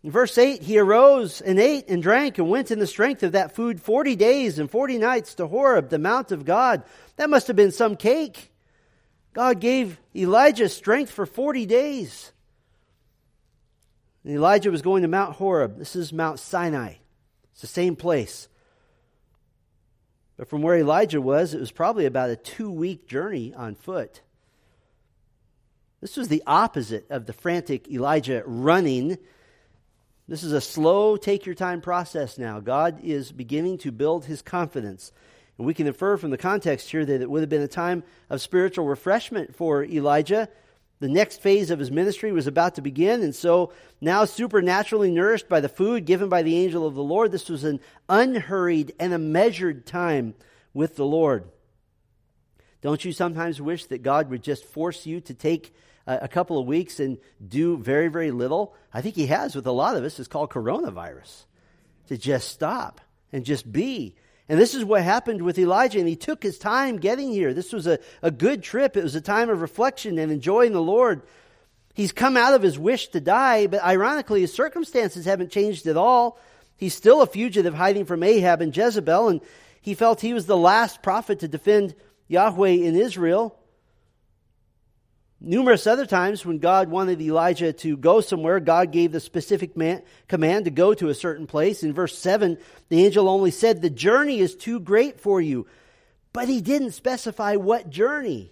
In 0.01 0.09
verse 0.09 0.35
8, 0.35 0.63
he 0.63 0.79
arose 0.79 1.39
and 1.39 1.59
ate 1.59 1.87
and 1.87 2.01
drank 2.01 2.39
and 2.39 2.49
went 2.49 2.71
in 2.71 2.79
the 2.79 2.87
strength 2.87 3.21
of 3.21 3.33
that 3.33 3.53
food 3.53 3.79
40 3.79 4.15
days 4.15 4.57
and 4.57 4.71
40 4.71 4.97
nights 4.97 5.35
to 5.35 5.45
Horeb, 5.45 5.89
the 5.89 5.99
mount 5.99 6.31
of 6.31 6.45
God. 6.45 6.81
That 7.17 7.29
must 7.29 7.45
have 7.45 7.55
been 7.55 7.71
some 7.71 7.95
cake. 7.95 8.51
God 9.36 9.60
gave 9.60 10.00
Elijah 10.15 10.69
strength 10.69 11.12
for 11.12 11.26
40 11.26 11.65
days. 11.65 12.32
And 14.24 14.34
Elijah 14.34 14.71
was 14.71 14.82
going 14.82 15.02
to 15.02 15.10
Mount 15.10 15.36
Horeb. 15.36 15.78
This 15.78 15.93
is 15.93 16.13
Mount 16.13 16.39
Sinai. 16.39 16.93
It's 17.52 17.60
the 17.60 17.67
same 17.67 17.98
place. 17.98 18.48
But 20.38 20.48
from 20.48 20.62
where 20.62 20.78
Elijah 20.78 21.19
was, 21.21 21.54
it 21.54 21.60
was 21.60 21.71
probably 21.71 22.06
about 22.06 22.30
a 22.30 22.38
two 22.38 22.71
week 22.71 23.10
journey 23.10 23.54
on 23.54 23.76
foot. 23.76 24.21
This 26.00 26.15
was 26.15 26.30
the 26.30 26.43
opposite 26.48 27.06
of 27.10 27.26
the 27.26 27.34
frantic 27.34 27.91
Elijah 27.91 28.41
running. 28.45 29.17
This 30.30 30.43
is 30.43 30.54
a 30.54 30.62
slow, 30.62 31.17
take 31.17 31.45
your 31.45 31.56
time 31.56 31.82
process 31.82 32.38
now. 32.38 32.62
God 32.62 33.02
is 33.04 33.34
beginning 33.34 33.80
to 33.80 33.91
build 33.91 34.26
his 34.26 34.41
confidence 34.41 35.12
and 35.57 35.65
we 35.65 35.73
can 35.73 35.87
infer 35.87 36.17
from 36.17 36.31
the 36.31 36.37
context 36.37 36.91
here 36.91 37.05
that 37.05 37.21
it 37.21 37.29
would 37.29 37.41
have 37.41 37.49
been 37.49 37.61
a 37.61 37.67
time 37.67 38.03
of 38.29 38.41
spiritual 38.41 38.85
refreshment 38.85 39.55
for 39.55 39.83
Elijah. 39.83 40.49
The 40.99 41.09
next 41.09 41.41
phase 41.41 41.71
of 41.71 41.79
his 41.79 41.91
ministry 41.91 42.31
was 42.31 42.47
about 42.47 42.75
to 42.75 42.81
begin, 42.81 43.21
and 43.21 43.35
so 43.35 43.73
now 43.99 44.25
supernaturally 44.25 45.11
nourished 45.11 45.49
by 45.49 45.59
the 45.59 45.69
food 45.69 46.05
given 46.05 46.29
by 46.29 46.41
the 46.41 46.57
angel 46.57 46.87
of 46.87 46.95
the 46.95 47.03
Lord, 47.03 47.31
this 47.31 47.49
was 47.49 47.63
an 47.63 47.79
unhurried 48.07 48.93
and 48.99 49.13
a 49.13 49.17
measured 49.17 49.85
time 49.85 50.35
with 50.73 50.95
the 50.95 51.05
Lord. 51.05 51.45
Don't 52.81 53.03
you 53.03 53.11
sometimes 53.11 53.61
wish 53.61 53.85
that 53.87 54.03
God 54.03 54.29
would 54.29 54.43
just 54.43 54.63
force 54.63 55.05
you 55.05 55.19
to 55.21 55.33
take 55.33 55.73
a 56.05 56.27
couple 56.27 56.59
of 56.59 56.67
weeks 56.67 56.99
and 56.99 57.17
do 57.45 57.77
very, 57.77 58.09
very 58.09 58.31
little? 58.31 58.75
I 58.93 59.01
think 59.01 59.15
He 59.15 59.27
has 59.27 59.55
with 59.55 59.65
a 59.65 59.71
lot 59.71 59.97
of 59.97 60.03
us. 60.03 60.19
It's 60.19 60.27
called 60.27 60.51
coronavirus. 60.51 61.45
To 62.07 62.17
just 62.17 62.49
stop 62.49 63.01
and 63.33 63.43
just 63.43 63.69
be 63.71 64.15
and 64.47 64.60
this 64.60 64.75
is 64.75 64.86
what 64.86 65.01
happened 65.01 65.41
with 65.41 65.58
Elijah, 65.58 65.99
and 65.99 66.08
he 66.08 66.15
took 66.15 66.43
his 66.43 66.60
time 66.60 66.97
getting 66.97 67.31
here. 67.31 67.53
This 67.53 67.73
was 67.73 67.88
a, 67.88 67.99
a 68.21 68.29
good 68.29 68.62
trip. 68.62 68.95
It 68.95 69.03
was 69.03 69.15
a 69.15 69.21
time 69.21 69.49
of 69.49 69.62
reflection 69.62 70.19
and 70.19 70.31
enjoying 70.31 70.73
the 70.73 70.81
Lord. 70.81 71.23
He's 71.95 72.12
come 72.12 72.38
out 72.38 72.53
of 72.53 72.62
his 72.62 72.77
wish 72.77 73.08
to 73.10 73.19
die, 73.19 73.67
but 73.67 73.84
ironically, 73.84 74.41
his 74.41 74.53
circumstances 74.53 75.25
haven't 75.25 75.51
changed 75.51 75.88
at 75.88 75.97
all. 75.97 76.39
He's 76.77 76.93
still 76.93 77.21
a 77.21 77.27
fugitive 77.27 77.73
hiding 77.73 78.05
from 78.05 78.21
Ahab 78.21 78.62
and 78.62 78.75
Jezebel, 78.75 79.29
and 79.29 79.41
he 79.81 79.93
felt 79.93 80.21
he 80.21 80.34
was 80.34 80.45
the 80.45 80.58
last 80.58 81.01
prophet 81.01 81.39
to 81.39 81.47
defend 81.47 81.95
Yahweh 82.27 82.69
in 82.69 82.95
Israel. 82.95 83.58
Numerous 85.41 85.86
other 85.86 86.06
times 86.06 86.45
when 86.45 86.60
God 86.60 86.89
wanted 86.89 87.21
Elijah 87.21 87.74
to 87.74 87.98
go 87.98 88.21
somewhere, 88.21 88.60
God 88.60 88.91
gave 88.91 89.12
the 89.12 89.19
specific 89.19 89.76
man, 89.76 90.02
command 90.28 90.65
to 90.65 90.71
go 90.71 90.93
to 90.93 91.10
a 91.10 91.13
certain 91.13 91.45
place. 91.45 91.84
In 91.84 91.93
verse 91.93 92.17
7, 92.17 92.58
the 92.89 93.06
angel 93.06 93.28
only 93.30 93.52
said, 93.52 93.82
The 93.82 93.89
journey 93.89 94.39
is 94.39 94.56
too 94.56 94.80
great 94.80 95.19
for 95.19 95.41
you. 95.41 95.67
But 96.34 96.48
he 96.48 96.62
didn't 96.62 96.91
specify 96.91 97.56
what 97.56 97.89
journey. 97.89 98.52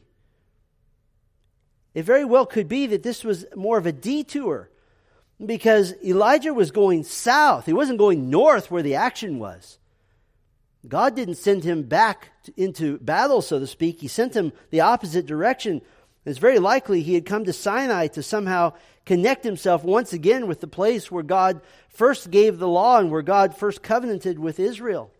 It 1.93 2.03
very 2.03 2.25
well 2.25 2.45
could 2.45 2.67
be 2.67 2.87
that 2.87 3.03
this 3.03 3.23
was 3.23 3.45
more 3.55 3.77
of 3.77 3.85
a 3.85 3.91
detour 3.91 4.69
because 5.43 5.93
Elijah 6.03 6.53
was 6.53 6.71
going 6.71 7.03
south. 7.03 7.65
He 7.65 7.73
wasn't 7.73 7.99
going 7.99 8.29
north 8.29 8.71
where 8.71 8.83
the 8.83 8.95
action 8.95 9.39
was. 9.39 9.77
God 10.87 11.15
didn't 11.15 11.35
send 11.35 11.63
him 11.63 11.83
back 11.83 12.29
into 12.57 12.97
battle, 12.99 13.41
so 13.41 13.59
to 13.59 13.67
speak. 13.67 14.01
He 14.01 14.07
sent 14.07 14.35
him 14.35 14.51
the 14.69 14.81
opposite 14.81 15.25
direction. 15.25 15.81
It's 16.25 16.39
very 16.39 16.59
likely 16.59 17.01
he 17.01 17.15
had 17.15 17.25
come 17.25 17.45
to 17.45 17.53
Sinai 17.53 18.07
to 18.07 18.23
somehow 18.23 18.73
connect 19.05 19.43
himself 19.43 19.83
once 19.83 20.13
again 20.13 20.47
with 20.47 20.61
the 20.61 20.67
place 20.67 21.11
where 21.11 21.23
God 21.23 21.61
first 21.89 22.31
gave 22.31 22.57
the 22.57 22.67
law 22.67 22.99
and 22.99 23.11
where 23.11 23.21
God 23.21 23.55
first 23.55 23.83
covenanted 23.83 24.39
with 24.39 24.59
Israel. 24.59 25.11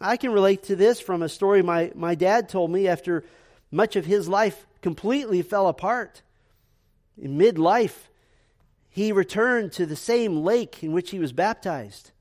I 0.00 0.16
can 0.16 0.32
relate 0.32 0.62
to 0.64 0.76
this 0.76 1.00
from 1.00 1.22
a 1.22 1.28
story 1.28 1.62
my, 1.62 1.92
my 1.94 2.14
dad 2.14 2.48
told 2.48 2.70
me 2.70 2.88
after 2.88 3.24
much 3.70 3.96
of 3.96 4.06
his 4.06 4.28
life 4.28 4.66
completely 4.80 5.42
fell 5.42 5.68
apart. 5.68 6.22
In 7.20 7.38
midlife, 7.38 8.08
he 8.88 9.12
returned 9.12 9.72
to 9.72 9.84
the 9.84 9.96
same 9.96 10.38
lake 10.38 10.82
in 10.82 10.92
which 10.92 11.10
he 11.10 11.18
was 11.18 11.32
baptized. 11.32 12.12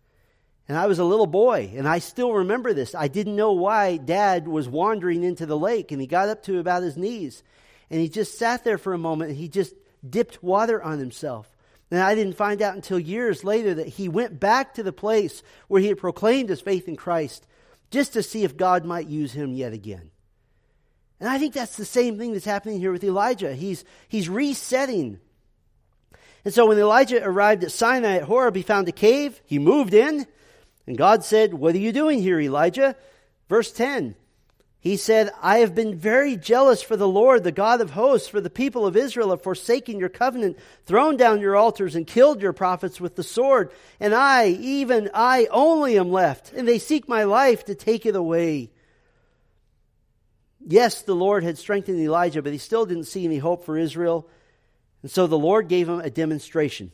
And 0.70 0.78
I 0.78 0.86
was 0.86 1.00
a 1.00 1.04
little 1.04 1.26
boy, 1.26 1.72
and 1.76 1.88
I 1.88 1.98
still 1.98 2.32
remember 2.32 2.74
this. 2.74 2.94
I 2.94 3.08
didn't 3.08 3.36
know 3.36 3.54
why 3.54 3.98
dad 3.98 4.48
was 4.48 4.70
wandering 4.70 5.24
into 5.24 5.48
the 5.48 5.58
lake, 5.58 5.92
and 5.92 6.00
he 6.00 6.06
got 6.06 6.30
up 6.30 6.44
to 6.44 6.60
about 6.60 6.84
his 6.84 6.96
knees. 6.96 7.42
And 7.90 8.00
he 8.00 8.08
just 8.08 8.38
sat 8.38 8.64
there 8.64 8.78
for 8.78 8.94
a 8.94 9.00
moment, 9.00 9.32
and 9.32 9.40
he 9.40 9.48
just 9.48 9.74
dipped 10.08 10.44
water 10.44 10.80
on 10.82 11.00
himself. 11.00 11.50
And 11.90 12.00
I 12.00 12.14
didn't 12.14 12.38
find 12.38 12.62
out 12.62 12.76
until 12.76 13.00
years 13.00 13.44
later 13.44 13.74
that 13.74 13.88
he 13.88 14.08
went 14.08 14.40
back 14.40 14.76
to 14.76 14.84
the 14.84 14.94
place 14.94 15.42
where 15.70 15.82
he 15.82 15.88
had 15.88 15.98
proclaimed 15.98 16.50
his 16.50 16.62
faith 16.62 16.88
in 16.88 16.96
Christ 16.96 17.48
just 17.90 18.14
to 18.14 18.22
see 18.22 18.44
if 18.44 18.56
God 18.56 18.86
might 18.86 19.08
use 19.08 19.34
him 19.34 19.56
yet 19.56 19.74
again. 19.74 20.12
And 21.20 21.28
I 21.28 21.40
think 21.40 21.56
that's 21.56 21.78
the 21.78 21.84
same 21.84 22.20
thing 22.20 22.34
that's 22.34 22.46
happening 22.46 22.80
here 22.80 22.92
with 22.92 23.04
Elijah. 23.04 23.56
He's, 23.56 23.84
he's 24.08 24.30
resetting. 24.30 25.20
And 26.46 26.54
so 26.54 26.68
when 26.68 26.78
Elijah 26.78 27.24
arrived 27.24 27.64
at 27.64 27.72
Sinai 27.72 28.18
at 28.18 28.24
Horeb, 28.24 28.56
he 28.56 28.62
found 28.62 28.88
a 28.88 28.92
cave. 28.92 29.42
He 29.46 29.58
moved 29.58 29.96
in. 29.96 30.28
And 30.90 30.98
God 30.98 31.24
said, 31.24 31.54
What 31.54 31.76
are 31.76 31.80
you 31.80 31.92
doing 31.92 32.20
here, 32.20 32.40
Elijah? 32.40 32.96
Verse 33.48 33.72
10. 33.72 34.16
He 34.80 34.98
said, 34.98 35.30
I 35.40 35.60
have 35.60 35.76
been 35.76 35.96
very 35.96 36.36
jealous 36.36 36.82
for 36.82 36.98
the 36.98 37.08
Lord, 37.08 37.44
the 37.44 37.52
God 37.52 37.80
of 37.80 37.92
hosts, 37.92 38.28
for 38.28 38.42
the 38.42 38.50
people 38.50 38.88
of 38.88 38.98
Israel 38.98 39.30
have 39.30 39.44
forsaken 39.44 40.00
your 40.00 40.10
covenant, 40.10 40.58
thrown 40.88 41.16
down 41.16 41.42
your 41.42 41.56
altars, 41.56 41.96
and 41.96 42.08
killed 42.08 42.42
your 42.42 42.54
prophets 42.54 43.00
with 43.00 43.16
the 43.16 43.22
sword. 43.22 43.72
And 44.00 44.16
I, 44.16 44.48
even 44.48 45.12
I 45.14 45.48
only 45.52 46.00
am 46.00 46.12
left, 46.12 46.54
and 46.54 46.68
they 46.68 46.80
seek 46.80 47.08
my 47.08 47.26
life 47.26 47.66
to 47.66 47.76
take 47.76 48.08
it 48.08 48.16
away. 48.16 48.72
Yes, 50.66 51.04
the 51.04 51.16
Lord 51.16 51.44
had 51.44 51.60
strengthened 51.60 52.00
Elijah, 52.00 52.42
but 52.42 52.54
he 52.54 52.58
still 52.58 52.88
didn't 52.88 53.04
see 53.04 53.26
any 53.26 53.38
hope 53.38 53.64
for 53.64 53.78
Israel. 53.78 54.28
And 55.04 55.12
so 55.12 55.28
the 55.28 55.38
Lord 55.38 55.68
gave 55.68 55.88
him 55.88 56.00
a 56.00 56.10
demonstration. 56.10 56.94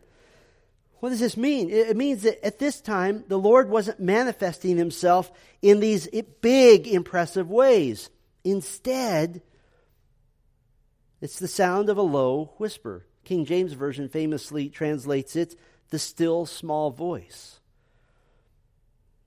What 1.01 1.09
does 1.09 1.19
this 1.19 1.35
mean? 1.35 1.71
It 1.71 1.97
means 1.97 2.21
that 2.21 2.45
at 2.45 2.59
this 2.59 2.79
time, 2.79 3.23
the 3.27 3.39
Lord 3.39 3.69
wasn't 3.71 3.99
manifesting 3.99 4.77
himself 4.77 5.31
in 5.59 5.79
these 5.79 6.07
big, 6.41 6.87
impressive 6.87 7.49
ways. 7.49 8.11
Instead, 8.43 9.41
it's 11.19 11.39
the 11.39 11.47
sound 11.47 11.89
of 11.89 11.97
a 11.97 12.03
low 12.03 12.53
whisper. 12.57 13.07
King 13.23 13.45
James 13.45 13.73
Version 13.73 14.09
famously 14.09 14.69
translates 14.69 15.35
it, 15.35 15.55
the 15.89 15.97
still 15.97 16.45
small 16.45 16.91
voice. 16.91 17.59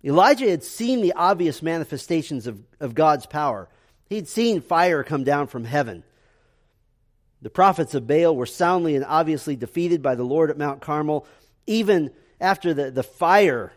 Elijah 0.04 0.48
had 0.48 0.62
seen 0.62 1.00
the 1.00 1.14
obvious 1.14 1.60
manifestations 1.60 2.46
of, 2.46 2.62
of 2.78 2.94
God's 2.94 3.26
power. 3.26 3.68
He'd 4.08 4.28
seen 4.28 4.60
fire 4.60 5.02
come 5.02 5.24
down 5.24 5.48
from 5.48 5.64
heaven. 5.64 6.04
The 7.42 7.50
prophets 7.50 7.94
of 7.94 8.06
Baal 8.06 8.36
were 8.36 8.46
soundly 8.46 8.94
and 8.94 9.04
obviously 9.04 9.56
defeated 9.56 10.02
by 10.02 10.14
the 10.14 10.22
Lord 10.22 10.50
at 10.50 10.58
Mount 10.58 10.80
Carmel 10.80 11.26
even 11.66 12.10
after 12.40 12.74
the, 12.74 12.90
the 12.90 13.02
fire, 13.02 13.72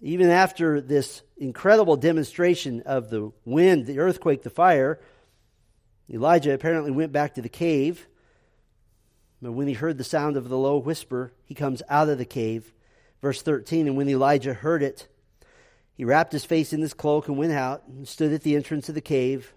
even 0.00 0.28
after 0.28 0.80
this 0.80 1.22
incredible 1.36 1.96
demonstration 1.96 2.82
of 2.82 3.10
the 3.10 3.32
wind, 3.44 3.86
the 3.86 3.98
earthquake, 3.98 4.42
the 4.42 4.50
fire, 4.50 5.00
Elijah 6.12 6.52
apparently 6.52 6.90
went 6.90 7.12
back 7.12 7.34
to 7.34 7.42
the 7.42 7.48
cave. 7.48 8.06
But 9.40 9.52
when 9.52 9.68
he 9.68 9.74
heard 9.74 9.98
the 9.98 10.04
sound 10.04 10.36
of 10.36 10.48
the 10.48 10.58
low 10.58 10.78
whisper, 10.78 11.32
he 11.44 11.54
comes 11.54 11.82
out 11.88 12.08
of 12.08 12.18
the 12.18 12.24
cave. 12.24 12.72
Verse 13.20 13.42
13 13.42 13.86
And 13.86 13.96
when 13.96 14.08
Elijah 14.08 14.54
heard 14.54 14.82
it, 14.82 15.08
he 15.94 16.04
wrapped 16.04 16.32
his 16.32 16.44
face 16.44 16.72
in 16.72 16.80
his 16.80 16.94
cloak 16.94 17.28
and 17.28 17.38
went 17.38 17.52
out 17.52 17.84
and 17.86 18.06
stood 18.06 18.32
at 18.32 18.42
the 18.42 18.56
entrance 18.56 18.88
of 18.88 18.94
the 18.94 19.00
cave. 19.00 19.54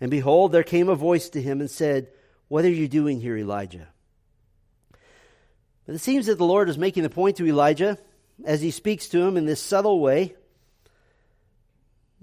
And 0.00 0.10
behold, 0.10 0.52
there 0.52 0.62
came 0.62 0.88
a 0.88 0.94
voice 0.94 1.28
to 1.30 1.42
him 1.42 1.60
and 1.60 1.70
said, 1.70 2.08
What 2.48 2.64
are 2.64 2.70
you 2.70 2.88
doing 2.88 3.20
here, 3.20 3.36
Elijah? 3.36 3.88
But 5.88 5.94
it 5.94 6.00
seems 6.00 6.26
that 6.26 6.36
the 6.36 6.44
Lord 6.44 6.68
is 6.68 6.76
making 6.76 7.06
a 7.06 7.08
point 7.08 7.38
to 7.38 7.46
Elijah 7.46 7.96
as 8.44 8.60
he 8.60 8.72
speaks 8.72 9.08
to 9.08 9.22
him 9.22 9.38
in 9.38 9.46
this 9.46 9.62
subtle 9.62 10.00
way. 10.00 10.34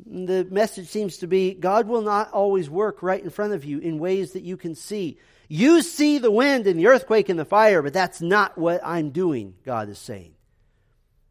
The 0.06 0.45
message 0.51 0.88
seems 0.88 1.17
to 1.17 1.28
be 1.28 1.56
God 1.56 1.88
will 1.88 2.04
not 2.04 2.32
always 2.32 2.69
work 2.69 3.01
right 3.01 3.23
in 3.23 3.32
front 3.32 3.54
of 3.54 3.65
you 3.65 3.80
in 3.80 3.97
ways 3.97 4.34
that 4.34 4.43
you 4.43 4.56
can 4.56 4.75
see. 4.75 5.17
You 5.47 5.82
see 5.82 6.19
the 6.19 6.30
wind 6.30 6.67
and 6.67 6.80
the 6.80 6.86
earthquake 6.86 7.28
and 7.28 7.39
the 7.39 7.43
fire, 7.43 7.82
but 7.82 7.91
that's 7.91 8.21
not 8.21 8.56
what 8.56 8.82
I'm 8.86 9.10
doing, 9.10 9.56
God 9.65 9.89
is 9.89 9.97
saying. 9.97 10.36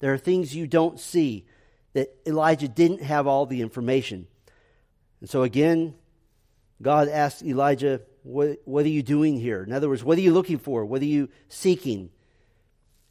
There 0.01 0.13
are 0.13 0.19
things 0.19 0.57
you 0.57 0.67
don't 0.67 0.99
see 0.99 1.47
that 1.93 2.17
Elijah 2.27 2.67
didn't 2.67 3.03
have 3.03 3.29
all 3.29 3.47
the 3.47 3.61
information. 3.61 4.27
And 5.21 5.31
so 5.31 5.45
again, 5.45 5.95
God 6.83 7.07
asked 7.07 7.45
Elijah, 7.45 8.01
what, 8.25 8.59
what, 8.65 8.85
are 8.85 8.89
you 8.89 9.05
doing 9.05 9.39
here? 9.39 9.63
In 9.63 9.73
other 9.73 9.89
words, 9.89 10.03
what 10.03 10.19
are 10.19 10.23
you 10.23 10.33
looking 10.33 10.59
for? 10.59 10.85
What 10.85 11.01
are 11.01 11.05
you 11.05 11.29
seeking? 11.49 12.11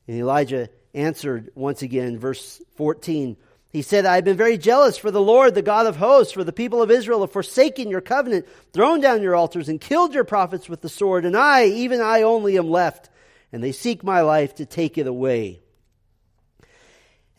And 0.07 0.17
Elijah 0.17 0.69
answered 0.93 1.51
once 1.55 1.81
again, 1.81 2.19
verse 2.19 2.61
14. 2.75 3.37
He 3.69 3.81
said, 3.81 4.05
I 4.05 4.15
have 4.15 4.23
been 4.23 4.37
very 4.37 4.59
jealous 4.59 4.97
for 4.97 5.09
the 5.09 5.21
Lord, 5.21 5.55
the 5.55 5.63
God 5.63 5.87
of 5.87 5.95
hosts, 5.95 6.33
for 6.33 6.43
the 6.43 6.53
people 6.53 6.83
of 6.83 6.91
Israel 6.91 7.21
have 7.21 7.31
forsaken 7.31 7.89
your 7.89 8.01
covenant, 8.01 8.47
thrown 8.71 9.01
down 9.01 9.23
your 9.23 9.35
altars, 9.35 9.67
and 9.67 9.81
killed 9.81 10.13
your 10.13 10.23
prophets 10.23 10.69
with 10.69 10.81
the 10.81 10.89
sword. 10.89 11.25
And 11.25 11.35
I, 11.35 11.65
even 11.65 11.99
I 11.99 12.21
only, 12.21 12.57
am 12.59 12.69
left, 12.69 13.09
and 13.51 13.63
they 13.63 13.71
seek 13.71 14.03
my 14.03 14.21
life 14.21 14.55
to 14.55 14.67
take 14.67 14.99
it 14.99 15.07
away. 15.07 15.61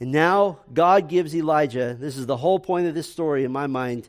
And 0.00 0.10
now 0.10 0.58
God 0.72 1.08
gives 1.08 1.36
Elijah, 1.36 1.96
this 1.98 2.16
is 2.16 2.26
the 2.26 2.36
whole 2.36 2.58
point 2.58 2.88
of 2.88 2.94
this 2.94 3.10
story 3.10 3.44
in 3.44 3.52
my 3.52 3.68
mind, 3.68 4.08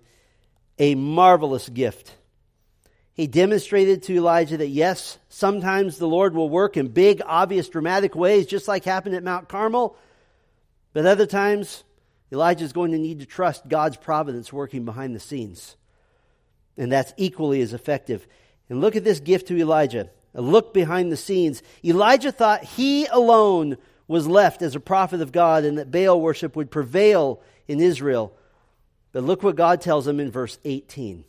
a 0.80 0.96
marvelous 0.96 1.70
gift. 1.70 2.16
He 3.16 3.28
demonstrated 3.28 4.04
to 4.04 4.16
Elijah 4.16 4.58
that 4.58 4.68
yes, 4.68 5.18
sometimes 5.30 5.98
the 5.98 6.08
Lord 6.08 6.36
will 6.36 6.50
work 6.50 6.78
in 6.78 6.90
big, 6.90 7.22
obvious, 7.26 7.70
dramatic 7.70 8.14
ways, 8.14 8.46
just 8.46 8.68
like 8.68 8.84
happened 8.84 9.16
at 9.16 9.24
Mount 9.24 9.48
Carmel. 9.48 9.98
But 10.94 11.06
other 11.06 11.26
times, 11.26 11.84
Elijah 12.32 12.66
is 12.66 12.74
going 12.74 12.92
to 12.92 12.98
need 12.98 13.22
to 13.22 13.26
trust 13.26 13.68
God's 13.68 13.98
providence 13.98 14.52
working 14.52 14.86
behind 14.86 15.16
the 15.16 15.20
scenes. 15.20 15.78
And 16.78 16.92
that's 16.92 17.14
equally 17.16 17.62
as 17.62 17.74
effective. 17.74 18.28
And 18.70 18.82
look 18.82 18.98
at 18.98 19.06
this 19.06 19.22
gift 19.22 19.48
to 19.48 19.58
Elijah 19.58 20.10
a 20.36 20.42
look 20.42 20.74
behind 20.74 21.12
the 21.12 21.18
scenes. 21.18 21.64
Elijah 21.84 22.32
thought 22.32 22.64
he 22.64 23.06
alone 23.08 23.78
was 24.08 24.28
left 24.28 24.62
as 24.62 24.76
a 24.76 24.80
prophet 24.80 25.22
of 25.22 25.32
God 25.32 25.64
and 25.64 25.78
that 25.78 25.90
Baal 25.90 26.20
worship 26.20 26.56
would 26.56 26.70
prevail 26.70 27.42
in 27.68 27.80
Israel. 27.80 28.34
But 29.14 29.24
look 29.24 29.42
what 29.42 29.56
God 29.56 29.82
tells 29.82 30.06
him 30.06 30.20
in 30.20 30.30
verse 30.30 30.60
18. 30.66 31.24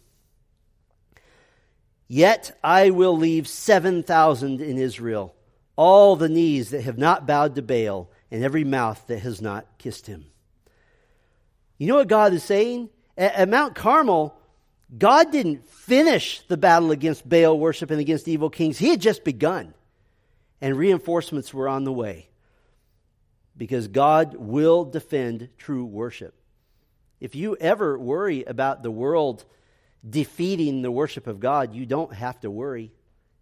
Yet 2.08 2.58
I 2.62 2.90
will 2.90 3.16
leave 3.16 3.48
7,000 3.48 4.60
in 4.60 4.78
Israel, 4.78 5.34
all 5.74 6.16
the 6.16 6.28
knees 6.28 6.70
that 6.70 6.82
have 6.82 6.98
not 6.98 7.26
bowed 7.26 7.54
to 7.56 7.62
Baal, 7.62 8.10
and 8.30 8.44
every 8.44 8.64
mouth 8.64 9.04
that 9.08 9.20
has 9.20 9.40
not 9.40 9.66
kissed 9.78 10.06
him. 10.06 10.26
You 11.78 11.88
know 11.88 11.96
what 11.96 12.08
God 12.08 12.32
is 12.32 12.44
saying? 12.44 12.90
At, 13.18 13.34
at 13.34 13.48
Mount 13.48 13.74
Carmel, 13.74 14.38
God 14.96 15.32
didn't 15.32 15.68
finish 15.68 16.42
the 16.48 16.56
battle 16.56 16.90
against 16.90 17.28
Baal 17.28 17.58
worship 17.58 17.90
and 17.90 18.00
against 18.00 18.28
evil 18.28 18.50
kings. 18.50 18.78
He 18.78 18.90
had 18.90 19.00
just 19.00 19.24
begun, 19.24 19.74
and 20.60 20.76
reinforcements 20.76 21.52
were 21.52 21.68
on 21.68 21.84
the 21.84 21.92
way 21.92 22.28
because 23.56 23.88
God 23.88 24.34
will 24.36 24.84
defend 24.84 25.48
true 25.58 25.84
worship. 25.84 26.34
If 27.20 27.34
you 27.34 27.56
ever 27.56 27.98
worry 27.98 28.44
about 28.44 28.82
the 28.82 28.90
world 28.90 29.44
defeating 30.08 30.82
the 30.82 30.90
worship 30.90 31.26
of 31.26 31.40
God, 31.40 31.74
you 31.74 31.86
don't 31.86 32.14
have 32.14 32.40
to 32.40 32.50
worry. 32.50 32.92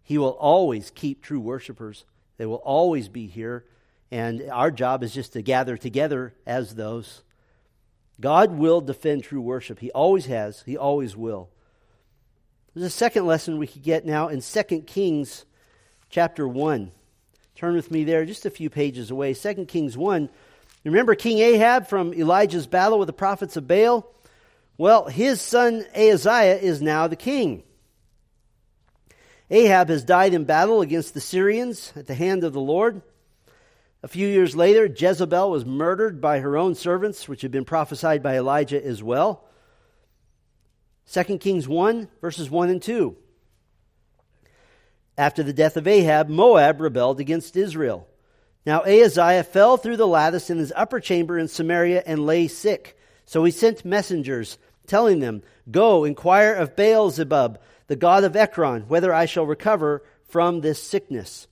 He 0.03 0.17
will 0.17 0.29
always 0.29 0.91
keep 0.93 1.21
true 1.21 1.39
worshipers, 1.39 2.05
they 2.37 2.45
will 2.45 2.55
always 2.55 3.07
be 3.09 3.27
here. 3.27 3.65
And 4.11 4.49
our 4.51 4.71
job 4.71 5.03
is 5.03 5.13
just 5.13 5.33
to 5.33 5.41
gather 5.41 5.77
together 5.77 6.33
as 6.45 6.75
those. 6.75 7.23
God 8.21 8.51
will 8.51 8.79
defend 8.79 9.23
true 9.23 9.41
worship. 9.41 9.79
He 9.79 9.91
always 9.91 10.27
has, 10.27 10.63
He 10.65 10.77
always 10.77 11.17
will. 11.17 11.49
There's 12.73 12.85
a 12.85 12.89
second 12.89 13.25
lesson 13.25 13.57
we 13.57 13.67
could 13.67 13.83
get 13.83 14.05
now 14.05 14.27
in 14.27 14.41
2 14.41 14.81
Kings 14.81 15.45
chapter 16.09 16.47
1. 16.47 16.91
Turn 17.55 17.73
with 17.73 17.89
me 17.89 18.03
there, 18.03 18.25
just 18.25 18.45
a 18.45 18.49
few 18.49 18.69
pages 18.69 19.11
away. 19.11 19.33
2 19.33 19.65
Kings 19.65 19.97
1. 19.97 20.29
Remember 20.83 21.15
King 21.15 21.39
Ahab 21.39 21.87
from 21.87 22.13
Elijah's 22.13 22.67
battle 22.67 22.99
with 22.99 23.07
the 23.07 23.13
prophets 23.13 23.57
of 23.57 23.67
Baal? 23.67 24.05
Well, 24.77 25.07
his 25.07 25.41
son 25.41 25.85
Ahaziah 25.95 26.57
is 26.57 26.81
now 26.81 27.07
the 27.07 27.15
king. 27.15 27.63
Ahab 29.49 29.89
has 29.89 30.03
died 30.03 30.33
in 30.33 30.43
battle 30.43 30.81
against 30.81 31.13
the 31.13 31.21
Syrians 31.21 31.93
at 31.95 32.07
the 32.07 32.15
hand 32.15 32.43
of 32.43 32.53
the 32.53 32.59
Lord. 32.59 33.01
A 34.03 34.07
few 34.07 34.27
years 34.27 34.55
later, 34.55 34.85
Jezebel 34.85 35.49
was 35.49 35.65
murdered 35.65 36.19
by 36.19 36.39
her 36.39 36.57
own 36.57 36.75
servants, 36.75 37.27
which 37.27 37.41
had 37.41 37.51
been 37.51 37.65
prophesied 37.65 38.21
by 38.21 38.37
Elijah 38.37 38.83
as 38.83 39.01
well. 39.01 39.45
2 41.11 41.37
Kings 41.37 41.67
1, 41.67 42.09
verses 42.21 42.49
1 42.49 42.69
and 42.69 42.81
2. 42.81 43.15
After 45.17 45.43
the 45.43 45.53
death 45.53 45.77
of 45.77 45.87
Ahab, 45.87 46.27
Moab 46.27 46.81
rebelled 46.81 47.19
against 47.19 47.55
Israel. 47.55 48.07
Now 48.65 48.81
Ahaziah 48.81 49.43
fell 49.43 49.77
through 49.77 49.97
the 49.97 50.07
lattice 50.07 50.49
in 50.49 50.57
his 50.57 50.73
upper 50.75 50.99
chamber 50.99 51.37
in 51.37 51.47
Samaria 51.47 52.03
and 52.05 52.25
lay 52.25 52.47
sick. 52.47 52.94
So 53.25 53.43
he 53.43 53.51
sent 53.51 53.85
messengers, 53.85 54.57
telling 54.87 55.19
them, 55.19 55.41
Go, 55.69 56.03
inquire 56.03 56.53
of 56.53 56.75
Baal 56.75 57.09
Zebub, 57.09 57.59
the 57.87 57.95
god 57.95 58.23
of 58.23 58.35
Ekron, 58.35 58.83
whether 58.87 59.13
I 59.13 59.25
shall 59.25 59.45
recover 59.45 60.03
from 60.27 60.61
this 60.61 60.81
sickness. 60.81 61.47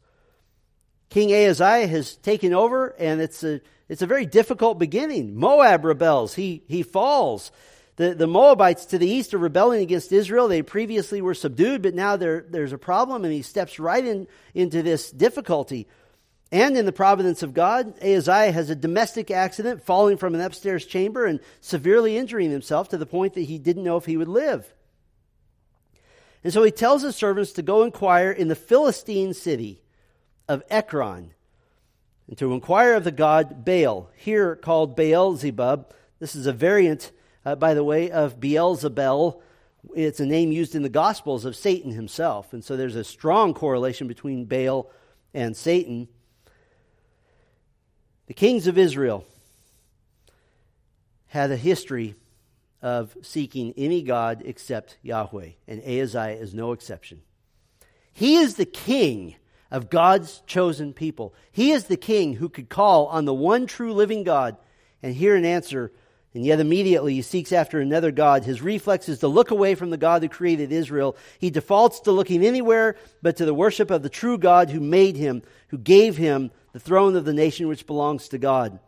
King 1.09 1.31
Ahaziah 1.31 1.87
has 1.87 2.15
taken 2.15 2.53
over, 2.53 2.89
and 2.97 3.21
it's 3.21 3.43
a, 3.43 3.61
it's 3.87 4.01
a 4.01 4.07
very 4.07 4.25
difficult 4.25 4.79
beginning. 4.79 5.35
Moab 5.35 5.85
rebels, 5.85 6.33
he, 6.33 6.63
he 6.67 6.81
falls. 6.81 7.51
The, 7.97 8.15
the 8.15 8.25
Moabites 8.25 8.85
to 8.87 8.97
the 8.97 9.07
east 9.07 9.35
are 9.35 9.39
rebelling 9.39 9.81
against 9.81 10.11
Israel. 10.11 10.47
They 10.47 10.63
previously 10.63 11.21
were 11.21 11.35
subdued, 11.35 11.83
but 11.83 11.93
now 11.93 12.17
there's 12.17 12.73
a 12.73 12.77
problem, 12.79 13.23
and 13.23 13.31
he 13.31 13.43
steps 13.43 13.79
right 13.79 14.03
in, 14.03 14.27
into 14.55 14.81
this 14.81 15.11
difficulty. 15.11 15.87
And 16.53 16.77
in 16.77 16.85
the 16.85 16.91
providence 16.91 17.41
of 17.41 17.55
God, 17.55 17.95
Ahaziah 17.99 18.51
has 18.51 18.69
a 18.69 18.75
domestic 18.75 19.31
accident, 19.31 19.83
falling 19.83 20.17
from 20.17 20.35
an 20.35 20.41
upstairs 20.41 20.85
chamber 20.85 21.25
and 21.25 21.39
severely 21.61 22.15
injuring 22.15 22.51
himself 22.51 22.89
to 22.89 22.97
the 22.97 23.07
point 23.07 23.33
that 23.33 23.41
he 23.41 23.57
didn't 23.57 23.83
know 23.83 23.97
if 23.97 24.05
he 24.05 24.17
would 24.17 24.27
live. 24.27 24.71
And 26.43 26.53
so 26.53 26.61
he 26.61 26.69
tells 26.69 27.01
his 27.01 27.15
servants 27.15 27.53
to 27.53 27.63
go 27.63 27.81
inquire 27.81 28.29
in 28.29 28.49
the 28.49 28.55
Philistine 28.55 29.33
city 29.33 29.81
of 30.47 30.61
Ekron 30.69 31.33
and 32.27 32.37
to 32.37 32.53
inquire 32.53 32.93
of 32.93 33.03
the 33.03 33.11
god 33.11 33.65
Baal, 33.65 34.11
here 34.15 34.55
called 34.55 34.95
Beelzebub. 34.95 35.91
This 36.19 36.35
is 36.35 36.45
a 36.45 36.53
variant 36.53 37.11
uh, 37.45 37.55
by 37.55 37.73
the 37.73 37.83
way, 37.83 38.11
of 38.11 38.39
Beelzebul. 38.39 39.41
It's 39.95 40.19
a 40.19 40.25
name 40.25 40.51
used 40.51 40.75
in 40.75 40.83
the 40.83 40.89
Gospels 40.89 41.45
of 41.45 41.55
Satan 41.55 41.91
himself. 41.91 42.53
And 42.53 42.63
so 42.63 42.77
there's 42.77 42.95
a 42.95 43.03
strong 43.03 43.53
correlation 43.53 44.07
between 44.07 44.45
Baal 44.45 44.89
and 45.33 45.57
Satan. 45.57 46.07
The 48.33 48.39
kings 48.39 48.65
of 48.65 48.79
Israel 48.79 49.27
had 51.27 51.51
a 51.51 51.55
history 51.55 52.15
of 52.81 53.15
seeking 53.21 53.75
any 53.77 54.01
God 54.01 54.41
except 54.43 54.97
Yahweh, 55.03 55.49
and 55.67 55.83
Ahaziah 55.83 56.41
is 56.41 56.51
no 56.51 56.71
exception. 56.71 57.21
He 58.11 58.37
is 58.37 58.55
the 58.55 58.65
king 58.65 59.35
of 59.69 59.91
God's 59.91 60.41
chosen 60.47 60.93
people. 60.93 61.35
He 61.51 61.73
is 61.73 61.83
the 61.83 61.95
king 61.95 62.33
who 62.33 62.49
could 62.49 62.69
call 62.69 63.05
on 63.05 63.25
the 63.25 63.35
one 63.35 63.67
true 63.67 63.93
living 63.93 64.23
God 64.23 64.57
and 65.03 65.13
hear 65.13 65.35
an 65.35 65.45
answer 65.45 65.91
and 66.33 66.43
yet 66.43 66.59
immediately 66.59 67.13
he 67.13 67.21
seeks 67.21 67.51
after 67.51 67.79
another 67.79 68.11
God. 68.11 68.43
His 68.43 68.61
reflex 68.61 69.07
is 69.07 69.19
to 69.19 69.27
look 69.27 69.51
away 69.51 69.75
from 69.75 69.91
the 69.91 69.97
God 69.97 70.23
who 70.23 70.29
created 70.29 70.71
Israel. 70.71 71.15
He 71.37 71.51
defaults 71.51 71.99
to 72.01 72.11
looking 72.11 72.43
anywhere 72.43 72.95
but 73.21 73.37
to 73.37 73.45
the 73.45 73.53
worship 73.53 73.91
of 73.91 74.01
the 74.01 74.09
true 74.09 74.39
God 74.39 74.71
who 74.71 74.79
made 74.79 75.15
him, 75.15 75.43
who 75.67 75.77
gave 75.77 76.17
him 76.17 76.49
the 76.73 76.79
throne 76.79 77.15
of 77.15 77.25
the 77.25 77.33
nation 77.33 77.67
which 77.67 77.87
belongs 77.87 78.27
to 78.29 78.37
God. 78.37 78.79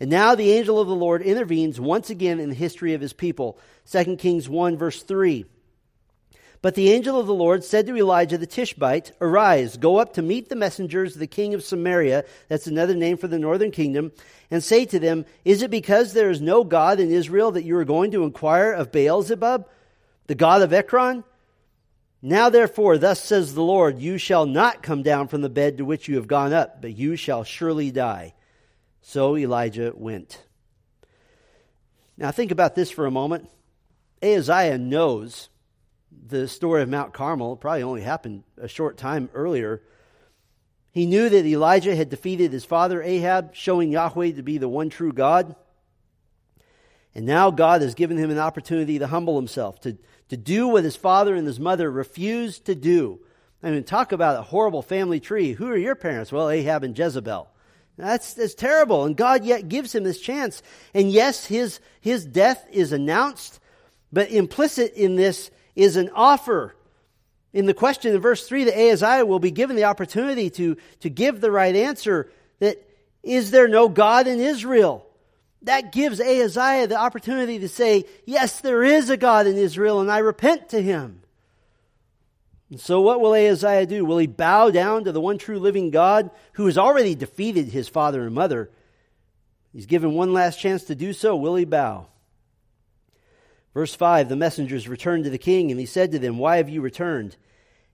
And 0.00 0.10
now 0.10 0.34
the 0.34 0.52
angel 0.52 0.80
of 0.80 0.88
the 0.88 0.94
Lord 0.94 1.22
intervenes 1.22 1.80
once 1.80 2.10
again 2.10 2.40
in 2.40 2.48
the 2.48 2.54
history 2.54 2.94
of 2.94 3.00
his 3.00 3.12
people. 3.12 3.58
2 3.90 4.16
Kings 4.16 4.48
1 4.48 4.76
verse 4.76 5.02
3. 5.02 5.46
But 6.62 6.74
the 6.74 6.90
angel 6.90 7.20
of 7.20 7.26
the 7.26 7.34
Lord 7.34 7.62
said 7.64 7.86
to 7.86 7.96
Elijah 7.96 8.38
the 8.38 8.46
Tishbite, 8.46 9.12
Arise, 9.20 9.76
go 9.76 9.98
up 9.98 10.14
to 10.14 10.22
meet 10.22 10.48
the 10.48 10.56
messengers 10.56 11.14
of 11.14 11.20
the 11.20 11.26
king 11.26 11.54
of 11.54 11.62
Samaria, 11.62 12.24
that's 12.48 12.66
another 12.66 12.94
name 12.94 13.18
for 13.18 13.28
the 13.28 13.38
northern 13.38 13.70
kingdom, 13.70 14.10
and 14.50 14.64
say 14.64 14.84
to 14.86 14.98
them, 14.98 15.26
Is 15.44 15.62
it 15.62 15.70
because 15.70 16.12
there 16.12 16.30
is 16.30 16.40
no 16.40 16.64
God 16.64 16.98
in 16.98 17.10
Israel 17.12 17.52
that 17.52 17.64
you 17.64 17.76
are 17.76 17.84
going 17.84 18.10
to 18.12 18.24
inquire 18.24 18.72
of 18.72 18.90
Beelzebub, 18.90 19.68
the 20.26 20.34
god 20.34 20.62
of 20.62 20.72
Ekron? 20.72 21.24
Now 22.26 22.50
therefore, 22.50 22.98
thus 22.98 23.22
says 23.22 23.54
the 23.54 23.62
Lord, 23.62 24.00
You 24.00 24.18
shall 24.18 24.46
not 24.46 24.82
come 24.82 25.04
down 25.04 25.28
from 25.28 25.42
the 25.42 25.48
bed 25.48 25.78
to 25.78 25.84
which 25.84 26.08
you 26.08 26.16
have 26.16 26.26
gone 26.26 26.52
up, 26.52 26.82
but 26.82 26.96
you 26.96 27.14
shall 27.14 27.44
surely 27.44 27.92
die. 27.92 28.34
So 29.00 29.36
Elijah 29.36 29.92
went. 29.94 30.42
Now 32.18 32.32
think 32.32 32.50
about 32.50 32.74
this 32.74 32.90
for 32.90 33.06
a 33.06 33.12
moment. 33.12 33.48
Ahaziah 34.24 34.76
knows 34.76 35.50
the 36.10 36.48
story 36.48 36.82
of 36.82 36.88
Mount 36.88 37.14
Carmel 37.14 37.54
probably 37.54 37.84
only 37.84 38.02
happened 38.02 38.42
a 38.60 38.66
short 38.66 38.96
time 38.96 39.30
earlier. 39.32 39.80
He 40.90 41.06
knew 41.06 41.28
that 41.28 41.46
Elijah 41.46 41.94
had 41.94 42.08
defeated 42.08 42.50
his 42.50 42.64
father 42.64 43.00
Ahab, 43.04 43.54
showing 43.54 43.92
Yahweh 43.92 44.32
to 44.32 44.42
be 44.42 44.58
the 44.58 44.68
one 44.68 44.90
true 44.90 45.12
God. 45.12 45.54
And 47.16 47.24
now 47.24 47.50
God 47.50 47.80
has 47.80 47.94
given 47.94 48.18
him 48.18 48.30
an 48.30 48.38
opportunity 48.38 48.98
to 48.98 49.06
humble 49.06 49.36
himself, 49.36 49.80
to, 49.80 49.96
to 50.28 50.36
do 50.36 50.68
what 50.68 50.84
his 50.84 50.96
father 50.96 51.34
and 51.34 51.46
his 51.46 51.58
mother 51.58 51.90
refused 51.90 52.66
to 52.66 52.74
do. 52.74 53.20
I 53.62 53.70
mean, 53.70 53.84
talk 53.84 54.12
about 54.12 54.38
a 54.38 54.42
horrible 54.42 54.82
family 54.82 55.18
tree. 55.18 55.52
Who 55.52 55.66
are 55.70 55.78
your 55.78 55.94
parents? 55.94 56.30
Well, 56.30 56.50
Ahab 56.50 56.84
and 56.84 56.96
Jezebel. 56.96 57.48
That's, 57.96 58.34
that's 58.34 58.54
terrible. 58.54 59.06
And 59.06 59.16
God 59.16 59.46
yet 59.46 59.70
gives 59.70 59.94
him 59.94 60.04
this 60.04 60.20
chance. 60.20 60.62
And 60.92 61.10
yes, 61.10 61.46
his, 61.46 61.80
his 62.02 62.26
death 62.26 62.62
is 62.70 62.92
announced, 62.92 63.60
but 64.12 64.30
implicit 64.30 64.92
in 64.92 65.16
this 65.16 65.50
is 65.74 65.96
an 65.96 66.10
offer. 66.14 66.76
In 67.54 67.64
the 67.64 67.72
question 67.72 68.14
in 68.14 68.20
verse 68.20 68.46
3, 68.46 68.64
the 68.64 68.78
Ahaziah 68.78 69.24
will 69.24 69.38
be 69.38 69.50
given 69.50 69.76
the 69.76 69.84
opportunity 69.84 70.50
to, 70.50 70.76
to 71.00 71.08
give 71.08 71.40
the 71.40 71.50
right 71.50 71.76
answer 71.76 72.30
that 72.58 72.86
is 73.22 73.52
there 73.52 73.68
no 73.68 73.88
God 73.88 74.26
in 74.26 74.38
Israel? 74.38 75.06
That 75.62 75.92
gives 75.92 76.20
Ahaziah 76.20 76.86
the 76.86 76.98
opportunity 76.98 77.58
to 77.60 77.68
say, 77.68 78.04
Yes, 78.24 78.60
there 78.60 78.84
is 78.84 79.10
a 79.10 79.16
God 79.16 79.46
in 79.46 79.56
Israel, 79.56 80.00
and 80.00 80.10
I 80.10 80.18
repent 80.18 80.70
to 80.70 80.82
him. 80.82 81.22
And 82.70 82.80
so, 82.80 83.00
what 83.00 83.20
will 83.20 83.34
Ahaziah 83.34 83.86
do? 83.86 84.04
Will 84.04 84.18
he 84.18 84.26
bow 84.26 84.70
down 84.70 85.04
to 85.04 85.12
the 85.12 85.20
one 85.20 85.38
true 85.38 85.58
living 85.58 85.90
God 85.90 86.30
who 86.54 86.66
has 86.66 86.76
already 86.76 87.14
defeated 87.14 87.68
his 87.68 87.88
father 87.88 88.24
and 88.24 88.34
mother? 88.34 88.70
He's 89.72 89.86
given 89.86 90.14
one 90.14 90.32
last 90.32 90.58
chance 90.58 90.84
to 90.84 90.94
do 90.94 91.12
so. 91.12 91.36
Will 91.36 91.54
he 91.54 91.64
bow? 91.64 92.08
Verse 93.72 93.94
5 93.94 94.28
The 94.28 94.36
messengers 94.36 94.88
returned 94.88 95.24
to 95.24 95.30
the 95.30 95.38
king, 95.38 95.70
and 95.70 95.78
he 95.78 95.86
said 95.86 96.12
to 96.12 96.18
them, 96.18 96.38
Why 96.38 96.56
have 96.56 96.68
you 96.68 96.80
returned? 96.80 97.36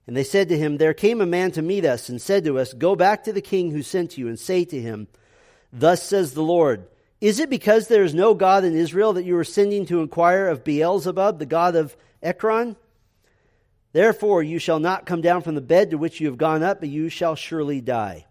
And 0.07 0.17
they 0.17 0.23
said 0.23 0.49
to 0.49 0.57
him, 0.57 0.77
There 0.77 0.93
came 0.93 1.21
a 1.21 1.25
man 1.25 1.51
to 1.51 1.61
meet 1.61 1.85
us, 1.85 2.09
and 2.09 2.21
said 2.21 2.45
to 2.45 2.57
us, 2.57 2.73
Go 2.73 2.95
back 2.95 3.25
to 3.25 3.33
the 3.33 3.41
king 3.41 3.71
who 3.71 3.83
sent 3.83 4.17
you, 4.17 4.27
and 4.27 4.39
say 4.39 4.65
to 4.65 4.81
him, 4.81 5.07
Thus 5.71 6.01
says 6.01 6.33
the 6.33 6.41
Lord, 6.41 6.87
Is 7.23 7.39
it 7.39 7.49
because 7.49 7.87
there 7.87 8.03
is 8.03 8.13
no 8.13 8.33
God 8.33 8.65
in 8.65 8.75
Israel 8.75 9.13
that 9.13 9.23
you 9.23 9.37
are 9.37 9.45
sending 9.45 9.85
to 9.85 10.01
inquire 10.01 10.49
of 10.49 10.65
Beelzebub, 10.65 11.39
the 11.39 11.45
god 11.45 11.77
of 11.77 11.95
Ekron? 12.21 12.75
Therefore 13.93 14.43
you 14.43 14.59
shall 14.59 14.79
not 14.79 15.05
come 15.05 15.21
down 15.21 15.41
from 15.41 15.55
the 15.55 15.61
bed 15.61 15.91
to 15.91 15.97
which 15.97 16.19
you 16.19 16.27
have 16.27 16.37
gone 16.37 16.63
up, 16.63 16.81
but 16.81 16.89
you 16.89 17.07
shall 17.07 17.35
surely 17.35 17.79
die. 17.79 18.25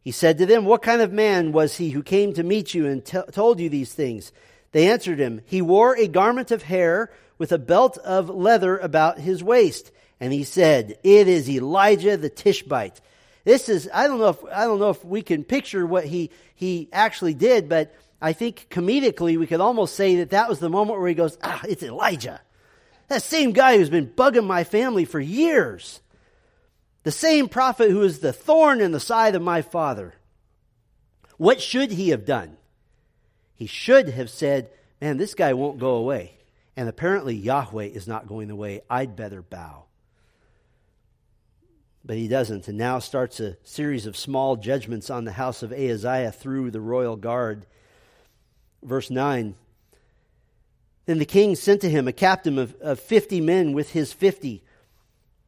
He 0.00 0.12
said 0.12 0.38
to 0.38 0.46
them, 0.46 0.64
What 0.64 0.80
kind 0.80 1.02
of 1.02 1.12
man 1.12 1.52
was 1.52 1.76
he 1.76 1.90
who 1.90 2.02
came 2.02 2.32
to 2.32 2.42
meet 2.42 2.72
you 2.72 2.86
and 2.86 3.04
t- 3.04 3.18
told 3.32 3.60
you 3.60 3.68
these 3.68 3.92
things? 3.92 4.32
They 4.72 4.90
answered 4.90 5.18
him, 5.18 5.42
He 5.44 5.60
wore 5.60 5.94
a 5.94 6.08
garment 6.08 6.52
of 6.52 6.62
hair 6.62 7.12
with 7.36 7.52
a 7.52 7.58
belt 7.58 7.98
of 7.98 8.30
leather 8.30 8.78
about 8.78 9.18
his 9.18 9.44
waist. 9.44 9.92
And 10.18 10.32
he 10.32 10.44
said, 10.44 10.96
It 11.04 11.28
is 11.28 11.50
Elijah 11.50 12.16
the 12.16 12.30
Tishbite. 12.30 13.02
This 13.44 13.68
is, 13.68 13.88
I 13.92 14.06
don't 14.06 14.18
know 14.18 14.30
if, 14.30 14.44
I 14.52 14.64
don't 14.64 14.78
know 14.78 14.90
if 14.90 15.04
we 15.04 15.22
can 15.22 15.44
picture 15.44 15.86
what 15.86 16.04
he, 16.04 16.30
he 16.54 16.88
actually 16.92 17.34
did, 17.34 17.68
but 17.68 17.94
I 18.20 18.32
think 18.32 18.68
comedically 18.70 19.38
we 19.38 19.46
could 19.46 19.60
almost 19.60 19.94
say 19.94 20.16
that 20.16 20.30
that 20.30 20.48
was 20.48 20.58
the 20.58 20.70
moment 20.70 20.98
where 20.98 21.08
he 21.08 21.14
goes, 21.14 21.36
Ah, 21.42 21.60
it's 21.68 21.82
Elijah. 21.82 22.40
That 23.08 23.22
same 23.22 23.52
guy 23.52 23.76
who's 23.76 23.90
been 23.90 24.08
bugging 24.08 24.46
my 24.46 24.64
family 24.64 25.04
for 25.04 25.20
years. 25.20 26.00
The 27.02 27.12
same 27.12 27.48
prophet 27.48 27.90
who 27.90 28.02
is 28.02 28.20
the 28.20 28.32
thorn 28.32 28.80
in 28.80 28.92
the 28.92 29.00
side 29.00 29.34
of 29.34 29.42
my 29.42 29.60
father. 29.60 30.14
What 31.36 31.60
should 31.60 31.92
he 31.92 32.10
have 32.10 32.24
done? 32.24 32.56
He 33.54 33.66
should 33.66 34.08
have 34.08 34.30
said, 34.30 34.70
Man, 35.02 35.18
this 35.18 35.34
guy 35.34 35.52
won't 35.52 35.78
go 35.78 35.96
away. 35.96 36.38
And 36.76 36.88
apparently, 36.88 37.34
Yahweh 37.34 37.84
is 37.84 38.08
not 38.08 38.26
going 38.26 38.48
the 38.48 38.56
way. 38.56 38.80
I'd 38.88 39.16
better 39.16 39.42
bow. 39.42 39.84
But 42.04 42.16
he 42.16 42.28
doesn't, 42.28 42.68
and 42.68 42.76
now 42.76 42.98
starts 42.98 43.40
a 43.40 43.56
series 43.64 44.04
of 44.04 44.16
small 44.16 44.56
judgments 44.56 45.08
on 45.08 45.24
the 45.24 45.32
house 45.32 45.62
of 45.62 45.72
Ahaziah 45.72 46.32
through 46.32 46.70
the 46.70 46.80
royal 46.80 47.16
guard. 47.16 47.64
Verse 48.82 49.10
9 49.10 49.54
Then 51.06 51.18
the 51.18 51.24
king 51.24 51.56
sent 51.56 51.80
to 51.80 51.88
him 51.88 52.06
a 52.06 52.12
captain 52.12 52.58
of, 52.58 52.74
of 52.82 53.00
fifty 53.00 53.40
men 53.40 53.72
with 53.72 53.92
his 53.92 54.12
fifty. 54.12 54.62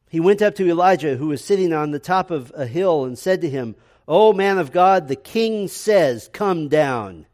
He 0.09 0.19
went 0.19 0.41
up 0.41 0.55
to 0.55 0.67
Elijah, 0.67 1.17
who 1.17 1.27
was 1.27 1.43
sitting 1.43 1.73
on 1.73 1.91
the 1.91 1.99
top 1.99 2.31
of 2.31 2.51
a 2.55 2.65
hill, 2.65 3.05
and 3.05 3.19
said 3.19 3.41
to 3.41 3.49
him, 3.49 3.75
O 4.07 4.33
man 4.33 4.57
of 4.57 4.71
God, 4.71 5.07
the 5.07 5.15
king 5.15 5.67
says, 5.67 6.29
Come 6.31 6.69
down. 6.69 7.27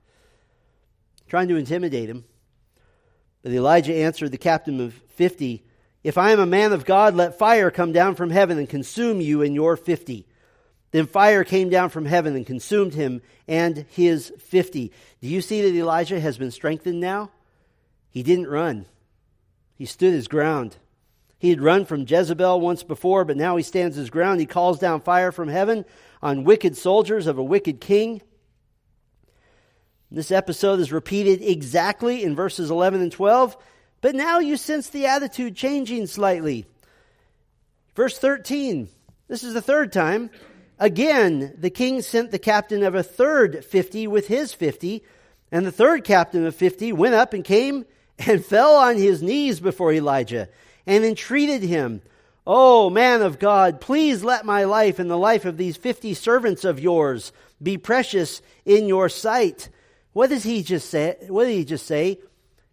Trying 1.28 1.48
to 1.48 1.56
intimidate 1.56 2.10
him. 2.10 2.26
But 3.42 3.54
Elijah 3.54 3.94
answered 3.94 4.32
the 4.32 4.38
captain 4.38 4.82
of 4.82 4.94
fifty, 4.94 5.64
If 6.04 6.18
I 6.18 6.32
am 6.32 6.40
a 6.40 6.46
man 6.46 6.74
of 6.74 6.86
God, 6.86 7.16
let 7.16 7.38
fire 7.38 7.72
come 7.72 7.94
down 7.94 8.16
from 8.16 8.30
heaven 8.30 8.58
and 8.58 8.68
consume 8.68 9.22
you 9.22 9.42
and 9.42 9.56
your 9.56 9.78
fifty. 9.78 10.28
Then 10.92 11.08
fire 11.08 11.44
came 11.44 11.70
down 11.70 11.90
from 11.90 12.06
heaven 12.06 12.36
and 12.36 12.46
consumed 12.46 12.94
him 12.94 13.22
and 13.48 13.86
his 13.90 14.32
fifty. 14.40 14.92
Do 15.22 15.28
you 15.28 15.42
see 15.42 15.62
that 15.62 15.78
Elijah 15.78 16.20
has 16.20 16.38
been 16.38 16.52
strengthened 16.52 17.00
now? 17.00 17.32
He 18.10 18.22
didn't 18.22 18.48
run, 18.48 18.86
he 19.76 19.86
stood 19.86 20.14
his 20.14 20.28
ground. 20.28 20.78
He 21.40 21.50
had 21.50 21.62
run 21.62 21.84
from 21.84 22.06
Jezebel 22.08 22.62
once 22.62 22.84
before, 22.84 23.26
but 23.26 23.36
now 23.36 23.58
he 23.58 23.64
stands 23.64 23.98
his 23.98 24.10
ground. 24.10 24.40
He 24.40 24.46
calls 24.46 24.80
down 24.80 25.02
fire 25.02 25.34
from 25.34 25.50
heaven 25.50 25.84
on 26.22 26.46
wicked 26.46 26.78
soldiers 26.78 27.28
of 27.28 27.38
a 27.38 27.44
wicked 27.44 27.82
king. 27.82 28.22
This 30.10 30.32
episode 30.32 30.80
is 30.80 30.94
repeated 30.94 31.42
exactly 31.42 32.24
in 32.24 32.34
verses 32.34 32.72
11 32.72 33.02
and 33.02 33.12
12, 33.12 33.58
but 34.04 34.16
now 34.16 34.40
you 34.40 34.58
sense 34.58 34.90
the 34.90 35.06
attitude 35.06 35.56
changing 35.56 36.08
slightly. 36.08 36.66
Verse 37.96 38.20
13, 38.20 38.90
this 39.30 39.46
is 39.46 39.54
the 39.54 39.62
third 39.62 39.94
time. 39.94 40.30
Again, 40.78 41.56
the 41.58 41.70
king 41.70 42.02
sent 42.02 42.30
the 42.30 42.38
captain 42.38 42.84
of 42.84 42.96
a 42.96 43.02
third 43.02 43.64
50 43.64 44.08
with 44.08 44.28
his 44.28 44.54
50, 44.54 45.06
and 45.54 45.66
the 45.66 45.72
third 45.72 46.04
captain 46.04 46.46
of 46.46 46.54
50 46.54 46.92
went 46.92 47.16
up 47.16 47.32
and 47.32 47.46
came 47.46 47.86
and 48.20 48.44
fell 48.46 48.76
on 48.76 48.98
his 48.98 49.24
knees 49.24 49.62
before 49.62 49.94
Elijah 49.94 50.50
and 50.86 51.06
entreated 51.06 51.64
him, 51.64 52.02
Oh, 52.46 52.90
man 52.90 53.22
of 53.22 53.40
God, 53.40 53.80
please 53.80 54.22
let 54.22 54.46
my 54.46 54.66
life 54.66 55.00
and 55.00 55.10
the 55.10 55.18
life 55.18 55.46
of 55.46 55.56
these 55.56 55.78
50 55.78 56.14
servants 56.14 56.66
of 56.66 56.78
yours 56.78 57.32
be 57.62 57.78
precious 57.78 58.42
in 58.66 58.90
your 58.90 59.08
sight. 59.08 59.70
What 60.12 60.30
does 60.30 60.44
he 60.44 60.62
just 60.62 60.90
say? 60.90 61.16
What 61.30 61.46
did 61.46 61.54
he 61.54 61.64
just 61.64 61.88
say? 61.88 62.20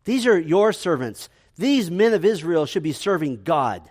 These 0.04 0.26
are 0.26 0.38
your 0.38 0.72
servants. 0.72 1.28
These 1.56 1.90
men 1.90 2.14
of 2.14 2.24
Israel 2.24 2.66
should 2.66 2.82
be 2.82 2.92
serving 2.92 3.42
God. 3.42 3.88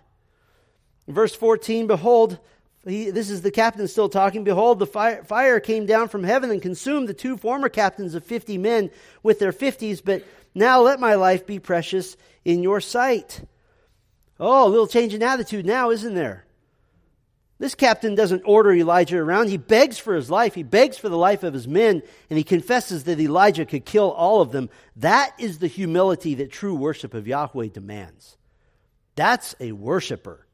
In 1.07 1.13
verse 1.13 1.35
14, 1.35 1.87
behold, 1.87 2.39
he, 2.85 3.11
this 3.11 3.29
is 3.29 3.41
the 3.41 3.51
captain 3.51 3.87
still 3.87 4.09
talking. 4.09 4.43
Behold, 4.43 4.79
the 4.79 4.87
fire, 4.87 5.23
fire 5.23 5.59
came 5.59 5.85
down 5.85 6.07
from 6.07 6.23
heaven 6.23 6.49
and 6.49 6.61
consumed 6.61 7.07
the 7.07 7.13
two 7.13 7.37
former 7.37 7.69
captains 7.69 8.15
of 8.15 8.23
50 8.23 8.57
men 8.57 8.89
with 9.21 9.39
their 9.39 9.51
50s, 9.51 10.01
but 10.03 10.23
now 10.55 10.81
let 10.81 10.99
my 10.99 11.15
life 11.15 11.45
be 11.45 11.59
precious 11.59 12.17
in 12.45 12.63
your 12.63 12.81
sight. 12.81 13.41
Oh, 14.39 14.67
a 14.67 14.69
little 14.69 14.87
change 14.87 15.13
in 15.13 15.21
attitude 15.21 15.65
now, 15.65 15.91
isn't 15.91 16.15
there? 16.15 16.45
This 17.59 17.75
captain 17.75 18.15
doesn't 18.15 18.43
order 18.45 18.71
Elijah 18.71 19.17
around. 19.17 19.49
He 19.49 19.57
begs 19.57 19.99
for 19.99 20.15
his 20.15 20.31
life. 20.31 20.55
He 20.55 20.63
begs 20.63 20.97
for 20.97 21.09
the 21.09 21.17
life 21.17 21.43
of 21.43 21.53
his 21.53 21.67
men, 21.67 22.01
and 22.29 22.37
he 22.37 22.43
confesses 22.43 23.03
that 23.03 23.19
Elijah 23.19 23.65
could 23.65 23.85
kill 23.85 24.11
all 24.11 24.41
of 24.41 24.53
them. 24.53 24.69
That 24.95 25.33
is 25.37 25.59
the 25.59 25.67
humility 25.67 26.35
that 26.35 26.51
true 26.51 26.73
worship 26.73 27.13
of 27.13 27.27
Yahweh 27.27 27.67
demands. 27.67 28.37
That's 29.15 29.55
a 29.59 29.73
worshiper. 29.73 30.47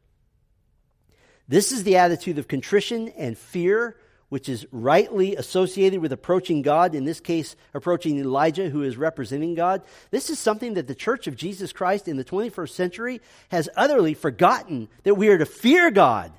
This 1.47 1.71
is 1.71 1.83
the 1.83 1.97
attitude 1.97 2.39
of 2.39 2.47
contrition 2.47 3.09
and 3.09 3.37
fear 3.37 3.95
which 4.29 4.49
is 4.49 4.65
rightly 4.71 5.35
associated 5.35 6.01
with 6.01 6.11
approaching 6.11 6.61
God, 6.61 6.95
in 6.95 7.05
this 7.05 7.19
case, 7.19 7.55
approaching 7.73 8.17
Elijah, 8.19 8.69
who 8.69 8.81
is 8.81 8.97
representing 8.97 9.53
God. 9.53 9.83
This 10.09 10.29
is 10.29 10.39
something 10.39 10.73
that 10.73 10.87
the 10.87 10.95
Church 10.95 11.27
of 11.27 11.35
Jesus 11.35 11.71
Christ 11.71 12.07
in 12.07 12.17
the 12.17 12.25
21st 12.25 12.69
century 12.71 13.21
has 13.49 13.69
utterly 13.75 14.13
forgotten 14.13 14.89
that 15.03 15.15
we 15.15 15.29
are 15.29 15.37
to 15.37 15.45
fear 15.45 15.91
God, 15.91 16.31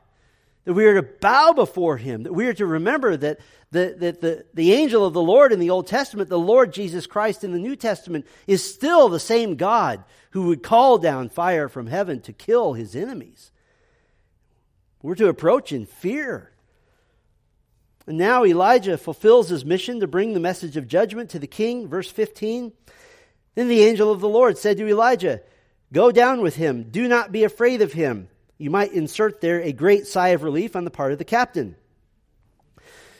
that 0.67 0.75
we 0.75 0.85
are 0.85 1.01
to 1.01 1.03
bow 1.03 1.55
before 1.55 1.97
Him, 1.97 2.25
that 2.25 2.35
we 2.35 2.47
are 2.47 2.55
to 2.55 2.67
remember 2.67 3.17
that 3.17 3.41
the, 3.71 3.97
that 3.99 4.21
the, 4.21 4.45
the 4.53 4.75
angel 4.75 5.07
of 5.07 5.15
the 5.15 5.23
Lord 5.23 5.51
in 5.51 5.59
the 5.59 5.71
Old 5.71 5.87
Testament, 5.87 6.29
the 6.29 6.39
Lord 6.39 6.75
Jesus 6.75 7.07
Christ 7.07 7.43
in 7.43 7.53
the 7.53 7.59
New 7.59 7.75
Testament, 7.75 8.27
is 8.47 8.63
still 8.63 9.09
the 9.09 9.19
same 9.19 9.57
God 9.57 10.05
who 10.33 10.49
would 10.49 10.63
call 10.63 10.99
down 10.99 11.31
fire 11.31 11.71
from 11.71 11.87
heaven 11.87 12.21
to 12.21 12.35
kill 12.35 12.75
his 12.75 12.95
enemies. 12.95 13.51
We're 15.01 15.15
to 15.15 15.29
approach 15.29 15.73
in 15.73 15.87
fear 15.87 16.53
and 18.07 18.19
now 18.19 18.45
Elijah 18.45 18.97
fulfills 18.97 19.49
his 19.49 19.65
mission 19.65 20.01
to 20.01 20.07
bring 20.07 20.33
the 20.33 20.41
message 20.41 20.77
of 20.77 20.87
judgment 20.87 21.31
to 21.31 21.39
the 21.39 21.47
king. 21.47 21.89
Verse 21.89 22.11
15. 22.11 22.73
Then 23.57 23.69
the 23.69 23.83
angel 23.83 24.13
of 24.13 24.21
the 24.21 24.29
Lord 24.29 24.59
said 24.59 24.77
to 24.79 24.89
Elijah, 24.89 25.41
Go 25.93 26.13
down 26.13 26.41
with 26.41 26.57
him. 26.57 26.85
Do 26.85 27.09
not 27.09 27.33
be 27.33 27.45
afraid 27.45 27.83
of 27.83 27.93
him. 27.93 28.29
You 28.59 28.71
might 28.71 28.93
insert 28.93 29.41
there 29.41 29.61
a 29.61 29.73
great 29.73 30.07
sigh 30.07 30.29
of 30.29 30.43
relief 30.43 30.77
on 30.77 30.85
the 30.85 30.91
part 30.91 31.13
of 31.13 31.19
the 31.19 31.25
captain. 31.25 31.77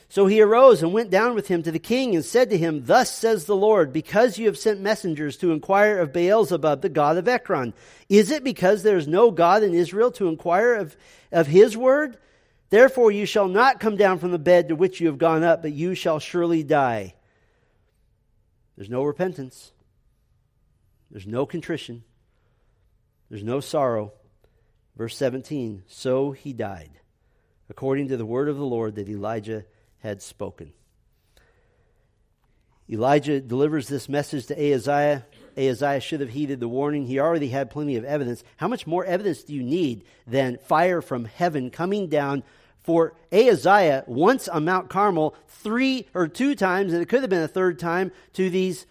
So 0.09 0.25
he 0.25 0.41
arose 0.41 0.81
and 0.81 0.93
went 0.93 1.09
down 1.09 1.35
with 1.35 1.49
him 1.49 1.63
to 1.63 1.71
the 1.71 1.79
king 1.79 2.15
and 2.15 2.23
said 2.23 2.49
to 2.49 2.57
him, 2.57 2.85
Thus 2.85 3.11
says 3.11 3.45
the 3.45 3.55
Lord, 3.55 3.91
because 3.91 4.37
you 4.37 4.45
have 4.45 4.57
sent 4.57 4.79
messengers 4.79 5.35
to 5.37 5.51
inquire 5.51 5.99
of 5.99 6.13
Beelzebub, 6.13 6.81
the 6.81 6.89
god 6.89 7.17
of 7.17 7.27
Ekron, 7.27 7.73
is 8.07 8.31
it 8.31 8.43
because 8.43 8.83
there 8.83 8.97
is 8.97 9.07
no 9.07 9.31
God 9.31 9.63
in 9.63 9.73
Israel 9.73 10.11
to 10.11 10.29
inquire 10.29 10.75
of, 10.75 10.95
of 11.31 11.47
his 11.47 11.75
word? 11.75 12.17
Therefore, 12.69 13.11
you 13.11 13.25
shall 13.25 13.49
not 13.49 13.81
come 13.81 13.97
down 13.97 14.19
from 14.19 14.31
the 14.31 14.39
bed 14.39 14.69
to 14.69 14.75
which 14.75 15.01
you 15.01 15.07
have 15.07 15.17
gone 15.17 15.43
up, 15.43 15.61
but 15.61 15.73
you 15.73 15.93
shall 15.93 16.19
surely 16.19 16.63
die. 16.63 17.13
There's 18.77 18.89
no 18.89 19.03
repentance, 19.03 19.71
there's 21.11 21.27
no 21.27 21.45
contrition, 21.45 22.03
there's 23.29 23.43
no 23.43 23.59
sorrow. 23.59 24.13
Verse 24.97 25.15
17 25.15 25.83
So 25.87 26.31
he 26.31 26.53
died, 26.53 26.91
according 27.69 28.07
to 28.09 28.17
the 28.17 28.25
word 28.25 28.49
of 28.49 28.57
the 28.57 28.65
Lord 28.65 28.95
that 28.95 29.07
Elijah 29.07 29.65
had 29.99 30.21
spoken. 30.21 30.73
Elijah 32.89 33.39
delivers 33.39 33.87
this 33.87 34.09
message 34.09 34.47
to 34.47 34.55
Ahaziah. 34.55 35.25
Ahaziah 35.57 35.99
should 35.99 36.21
have 36.21 36.29
heeded 36.29 36.59
the 36.59 36.67
warning. 36.67 37.05
He 37.05 37.19
already 37.19 37.49
had 37.49 37.69
plenty 37.69 37.95
of 37.95 38.05
evidence. 38.05 38.43
How 38.55 38.67
much 38.67 38.87
more 38.87 39.05
evidence 39.05 39.43
do 39.43 39.53
you 39.53 39.61
need 39.61 40.05
than 40.25 40.57
fire 40.57 41.01
from 41.01 41.25
heaven 41.25 41.69
coming 41.69 42.07
down 42.07 42.43
for 42.79 43.13
Ahaziah 43.31 44.05
once 44.07 44.47
on 44.47 44.65
Mount 44.65 44.89
Carmel, 44.89 45.35
three 45.47 46.07
or 46.13 46.27
two 46.27 46.55
times, 46.55 46.93
and 46.93 47.01
it 47.01 47.09
could 47.09 47.21
have 47.21 47.29
been 47.29 47.43
a 47.43 47.47
third 47.47 47.77
time, 47.77 48.11
to 48.33 48.49
these 48.49 48.85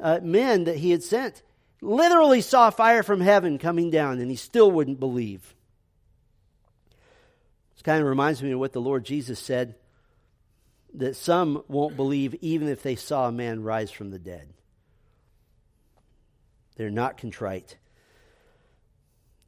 uh, 0.00 0.20
men 0.22 0.64
that 0.64 0.78
he 0.78 0.90
had 0.90 1.02
sent? 1.02 1.42
Literally 1.84 2.40
saw 2.40 2.70
fire 2.70 3.02
from 3.02 3.20
heaven 3.20 3.58
coming 3.58 3.90
down, 3.90 4.20
and 4.20 4.30
he 4.30 4.36
still 4.36 4.70
wouldn't 4.70 5.00
believe. 5.00 5.54
This 7.74 7.82
kind 7.82 8.00
of 8.00 8.08
reminds 8.08 8.40
me 8.40 8.52
of 8.52 8.60
what 8.60 8.72
the 8.72 8.80
Lord 8.80 9.04
Jesus 9.04 9.40
said 9.40 9.74
that 10.94 11.16
some 11.16 11.64
won't 11.66 11.96
believe 11.96 12.36
even 12.40 12.68
if 12.68 12.82
they 12.82 12.94
saw 12.94 13.26
a 13.26 13.32
man 13.32 13.64
rise 13.64 13.90
from 13.90 14.10
the 14.10 14.18
dead. 14.18 14.48
They're 16.76 16.90
not 16.90 17.18
contrite. 17.18 17.76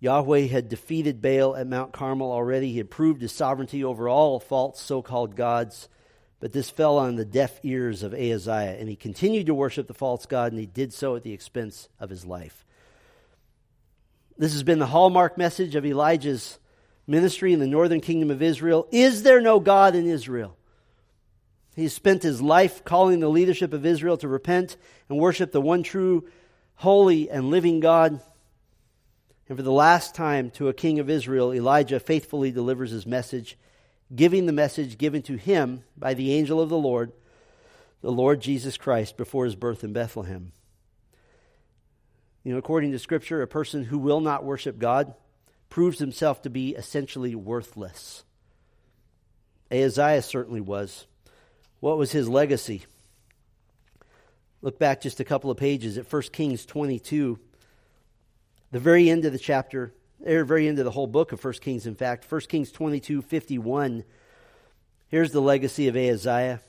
Yahweh 0.01 0.47
had 0.49 0.68
defeated 0.68 1.23
Baal 1.23 1.54
at 1.54 1.69
Mount 1.69 1.92
Carmel 1.92 2.33
already. 2.33 2.73
He 2.73 2.79
had 2.79 2.90
proved 2.90 3.23
his 3.23 3.33
sovereignty 3.33 3.85
over 3.85 4.09
all 4.09 4.40
false 4.40 4.81
so 4.81 5.02
called 5.02 5.37
gods. 5.37 5.88
But 6.45 6.53
this 6.53 6.69
fell 6.69 6.99
on 6.99 7.17
the 7.17 7.25
deaf 7.25 7.59
ears 7.63 8.03
of 8.03 8.13
Ahaziah, 8.13 8.77
and 8.79 8.87
he 8.87 8.97
continued 8.97 9.47
to 9.47 9.55
worship 9.55 9.87
the 9.87 9.95
false 9.95 10.27
God, 10.27 10.53
and 10.53 10.61
he 10.61 10.67
did 10.67 10.92
so 10.92 11.17
at 11.17 11.23
the 11.23 11.33
expense 11.33 11.88
of 11.99 12.11
his 12.11 12.27
life. 12.27 12.67
This 14.37 14.53
has 14.53 14.63
been 14.63 14.79
the 14.79 14.88
hallmark 14.88 15.38
message 15.38 15.75
of 15.75 15.87
Elijah's 15.87 16.59
ministry 17.07 17.55
in 17.55 17.61
the 17.61 17.67
northern 17.67 18.03
kingdom 18.03 18.31
of 18.31 18.42
Israel. 18.42 18.87
Is 18.90 19.23
there 19.23 19.40
no 19.40 19.59
God 19.59 19.95
in 19.95 20.07
Israel? 20.07 20.55
He 21.77 21.88
spent 21.88 22.23
his 22.23 22.42
life 22.42 22.85
calling 22.85 23.21
the 23.21 23.29
leadership 23.29 23.73
of 23.73 23.87
Israel 23.87 24.19
to 24.19 24.29
repent 24.29 24.77
and 25.09 25.19
worship 25.19 25.51
the 25.51 25.63
one 25.63 25.83
true, 25.83 26.29
holy, 26.75 27.31
and 27.31 27.49
living 27.49 27.81
God. 27.81 28.21
And 29.49 29.57
for 29.57 29.63
the 29.63 29.73
last 29.73 30.15
time 30.15 30.51
to 30.51 30.69
a 30.69 30.75
king 30.75 30.99
of 30.99 31.09
Israel, 31.09 31.55
Elijah 31.55 32.01
faithfully 32.01 32.53
delivers 32.53 32.90
his 32.90 33.07
message, 33.07 33.57
giving 34.15 34.46
the 34.46 34.52
message 34.52 34.98
given 34.98 35.23
to 35.23 35.37
him 35.37 35.85
by 35.96 36.15
the 36.15 36.33
angel 36.33 36.61
of 36.61 36.69
the 36.69 36.79
Lord, 36.79 37.13
the 38.00 38.13
Lord 38.13 38.40
Jesus 38.40 38.77
Christ, 38.77 39.17
before 39.17 39.44
his 39.44 39.55
birth 39.55 39.85
in 39.85 39.92
Bethlehem. 39.92 40.52
You 42.42 42.52
know, 42.52 42.59
according 42.59 42.92
to 42.92 42.98
Scripture, 42.98 43.40
a 43.40 43.46
person 43.46 43.85
who 43.85 43.98
will 43.98 44.21
not 44.21 44.44
worship 44.44 44.79
God 44.79 45.15
proves 45.71 45.98
himself 45.98 46.42
to 46.42 46.50
be 46.50 46.75
essentially 46.75 47.35
worthless. 47.35 48.25
Ahaziah 49.71 50.23
certainly 50.23 50.61
was. 50.61 51.07
What 51.81 51.98
was 51.98 52.13
his 52.13 52.29
legacy? 52.29 52.85
Look 54.63 54.79
back 54.79 55.00
just 55.00 55.21
a 55.21 55.25
couple 55.25 55.50
of 55.50 55.57
pages 55.57 55.98
at 55.98 56.11
1 56.11 56.23
Kings 56.33 56.65
22. 56.65 57.38
The 58.71 58.79
very 58.79 59.11
end 59.11 59.25
of 59.25 59.33
the 59.33 59.38
chapter, 59.38 59.92
or 60.27 60.44
very 60.44 60.68
end 60.68 60.79
of 60.79 60.85
the 60.85 60.90
whole 60.90 61.06
book 61.06 61.33
of 61.33 61.44
1 61.44 61.54
Kings, 61.54 61.87
in 61.87 61.94
fact, 61.94 62.31
1 62.31 62.40
Kings 62.42 62.70
22 62.72 63.22
51. 63.22 64.04
Here's 65.08 65.33
the 65.33 65.40
legacy 65.40 65.88
of 65.88 65.96
Ahaziah. 65.96 66.60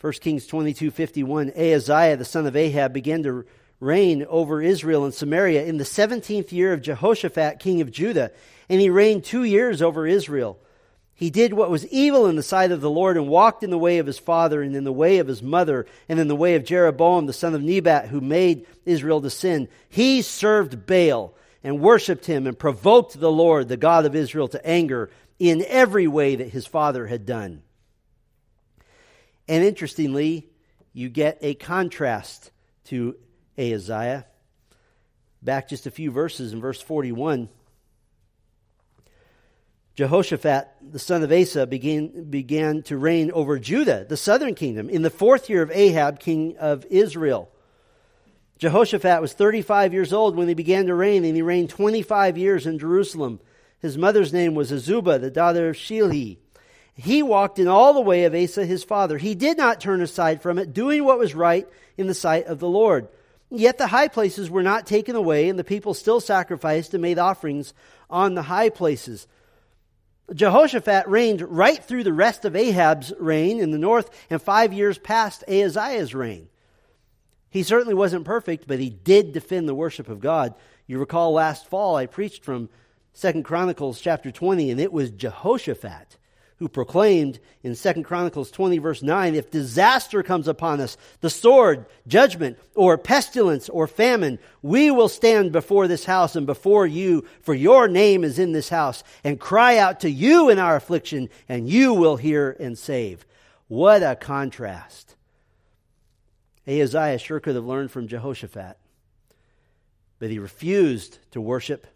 1 0.00 0.12
Kings 0.14 0.46
22 0.46 0.90
51. 0.90 1.52
Ahaziah, 1.56 2.16
the 2.16 2.24
son 2.24 2.46
of 2.46 2.56
Ahab, 2.56 2.92
began 2.92 3.22
to 3.22 3.44
reign 3.80 4.24
over 4.28 4.62
Israel 4.62 5.04
and 5.04 5.14
Samaria 5.14 5.64
in 5.64 5.78
the 5.78 5.84
17th 5.84 6.52
year 6.52 6.72
of 6.72 6.82
Jehoshaphat, 6.82 7.58
king 7.58 7.80
of 7.80 7.90
Judah, 7.90 8.30
and 8.68 8.80
he 8.80 8.90
reigned 8.90 9.24
two 9.24 9.44
years 9.44 9.82
over 9.82 10.06
Israel. 10.06 10.58
He 11.14 11.28
did 11.28 11.52
what 11.52 11.70
was 11.70 11.86
evil 11.88 12.26
in 12.26 12.36
the 12.36 12.42
sight 12.42 12.72
of 12.72 12.80
the 12.80 12.88
Lord 12.88 13.18
and 13.18 13.28
walked 13.28 13.62
in 13.62 13.68
the 13.68 13.76
way 13.76 13.98
of 13.98 14.06
his 14.06 14.18
father 14.18 14.62
and 14.62 14.74
in 14.74 14.84
the 14.84 14.92
way 14.92 15.18
of 15.18 15.26
his 15.26 15.42
mother 15.42 15.84
and 16.08 16.18
in 16.18 16.28
the 16.28 16.36
way 16.36 16.54
of 16.54 16.64
Jeroboam, 16.64 17.26
the 17.26 17.34
son 17.34 17.54
of 17.54 17.62
Nebat, 17.62 18.08
who 18.08 18.22
made 18.22 18.66
Israel 18.86 19.20
to 19.20 19.28
sin. 19.28 19.68
He 19.90 20.22
served 20.22 20.86
Baal 20.86 21.34
and 21.62 21.80
worshiped 21.80 22.26
him 22.26 22.46
and 22.46 22.58
provoked 22.58 23.18
the 23.18 23.30
Lord, 23.30 23.68
the 23.68 23.76
God 23.76 24.06
of 24.06 24.14
Israel, 24.14 24.48
to 24.48 24.66
anger 24.66 25.10
in 25.38 25.64
every 25.68 26.06
way 26.06 26.36
that 26.36 26.48
his 26.48 26.66
father 26.66 27.06
had 27.06 27.26
done. 27.26 27.62
And 29.48 29.64
interestingly, 29.64 30.48
you 30.92 31.08
get 31.08 31.38
a 31.40 31.54
contrast 31.54 32.50
to 32.84 33.16
Ahaziah. 33.58 34.26
Back 35.42 35.68
just 35.68 35.86
a 35.86 35.90
few 35.90 36.10
verses 36.10 36.52
in 36.52 36.60
verse 36.60 36.80
41. 36.80 37.48
Jehoshaphat, 39.94 40.68
the 40.92 40.98
son 40.98 41.22
of 41.22 41.32
Asa, 41.32 41.66
began, 41.66 42.24
began 42.30 42.82
to 42.84 42.96
reign 42.96 43.30
over 43.32 43.58
Judah, 43.58 44.06
the 44.08 44.16
southern 44.16 44.54
kingdom, 44.54 44.88
in 44.88 45.02
the 45.02 45.10
fourth 45.10 45.50
year 45.50 45.62
of 45.62 45.70
Ahab, 45.72 46.20
king 46.20 46.56
of 46.58 46.86
Israel. 46.88 47.50
Jehoshaphat 48.60 49.22
was 49.22 49.32
35 49.32 49.94
years 49.94 50.12
old 50.12 50.36
when 50.36 50.46
he 50.46 50.52
began 50.52 50.86
to 50.86 50.94
reign, 50.94 51.24
and 51.24 51.34
he 51.34 51.40
reigned 51.40 51.70
25 51.70 52.36
years 52.36 52.66
in 52.66 52.78
Jerusalem. 52.78 53.40
His 53.80 53.96
mother's 53.96 54.34
name 54.34 54.54
was 54.54 54.70
Azubah, 54.70 55.18
the 55.18 55.30
daughter 55.30 55.70
of 55.70 55.76
Shilhi. 55.76 56.36
He 56.92 57.22
walked 57.22 57.58
in 57.58 57.68
all 57.68 57.94
the 57.94 58.02
way 58.02 58.24
of 58.24 58.34
Asa 58.34 58.66
his 58.66 58.84
father. 58.84 59.16
He 59.16 59.34
did 59.34 59.56
not 59.56 59.80
turn 59.80 60.02
aside 60.02 60.42
from 60.42 60.58
it, 60.58 60.74
doing 60.74 61.04
what 61.04 61.18
was 61.18 61.34
right 61.34 61.66
in 61.96 62.06
the 62.06 62.12
sight 62.12 62.44
of 62.48 62.58
the 62.58 62.68
Lord. 62.68 63.08
Yet 63.48 63.78
the 63.78 63.86
high 63.86 64.08
places 64.08 64.50
were 64.50 64.62
not 64.62 64.86
taken 64.86 65.16
away, 65.16 65.48
and 65.48 65.58
the 65.58 65.64
people 65.64 65.94
still 65.94 66.20
sacrificed 66.20 66.92
and 66.92 67.00
made 67.00 67.18
offerings 67.18 67.72
on 68.10 68.34
the 68.34 68.42
high 68.42 68.68
places. 68.68 69.26
Jehoshaphat 70.34 71.08
reigned 71.08 71.40
right 71.40 71.82
through 71.82 72.04
the 72.04 72.12
rest 72.12 72.44
of 72.44 72.54
Ahab's 72.54 73.10
reign 73.18 73.58
in 73.58 73.70
the 73.70 73.78
north 73.78 74.10
and 74.28 74.40
five 74.40 74.74
years 74.74 74.98
past 74.98 75.44
Ahaziah's 75.48 76.14
reign. 76.14 76.50
He 77.50 77.62
certainly 77.62 77.94
wasn't 77.94 78.24
perfect, 78.24 78.66
but 78.66 78.78
he 78.78 78.90
did 78.90 79.32
defend 79.32 79.68
the 79.68 79.74
worship 79.74 80.08
of 80.08 80.20
God. 80.20 80.54
You 80.86 80.98
recall 80.98 81.32
last 81.32 81.66
fall 81.66 81.96
I 81.96 82.06
preached 82.06 82.44
from 82.44 82.68
Second 83.12 83.44
Chronicles 83.44 84.00
chapter 84.00 84.30
20, 84.30 84.70
and 84.70 84.80
it 84.80 84.92
was 84.92 85.10
Jehoshaphat 85.10 86.16
who 86.60 86.68
proclaimed 86.68 87.40
in 87.62 87.74
Second 87.74 88.04
Chronicles 88.04 88.50
20 88.50 88.78
verse 88.78 89.02
9, 89.02 89.34
if 89.34 89.50
disaster 89.50 90.22
comes 90.22 90.46
upon 90.46 90.78
us, 90.78 90.98
the 91.22 91.30
sword, 91.30 91.86
judgment, 92.06 92.58
or 92.74 92.98
pestilence, 92.98 93.70
or 93.70 93.86
famine, 93.86 94.38
we 94.60 94.90
will 94.90 95.08
stand 95.08 95.52
before 95.52 95.88
this 95.88 96.04
house 96.04 96.36
and 96.36 96.46
before 96.46 96.86
you, 96.86 97.24
for 97.40 97.54
your 97.54 97.88
name 97.88 98.24
is 98.24 98.38
in 98.38 98.52
this 98.52 98.68
house, 98.68 99.02
and 99.24 99.40
cry 99.40 99.78
out 99.78 100.00
to 100.00 100.10
you 100.10 100.50
in 100.50 100.58
our 100.58 100.76
affliction, 100.76 101.30
and 101.48 101.66
you 101.66 101.94
will 101.94 102.18
hear 102.18 102.54
and 102.60 102.78
save. 102.78 103.24
What 103.68 104.02
a 104.02 104.14
contrast. 104.14 105.16
Ahaziah 106.66 107.18
sure 107.18 107.40
could 107.40 107.54
have 107.54 107.64
learned 107.64 107.90
from 107.90 108.08
Jehoshaphat, 108.08 108.76
but 110.18 110.30
he 110.30 110.38
refused 110.38 111.18
to 111.30 111.40
worship. 111.40 111.86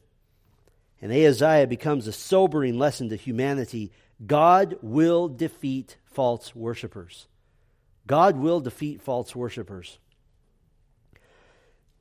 And 1.01 1.13
Ahaziah 1.13 1.67
becomes 1.67 2.07
a 2.07 2.13
sobering 2.13 2.79
lesson 2.79 3.09
to 3.11 3.17
humanity 3.17 3.93
God 4.25 4.79
will 4.81 5.29
defeat 5.29 5.97
false 6.05 6.55
worshippers. 6.55 7.27
God 8.07 8.37
will 8.37 8.61
defeat 8.61 9.03
false 9.03 9.35
worshippers. 9.35 9.99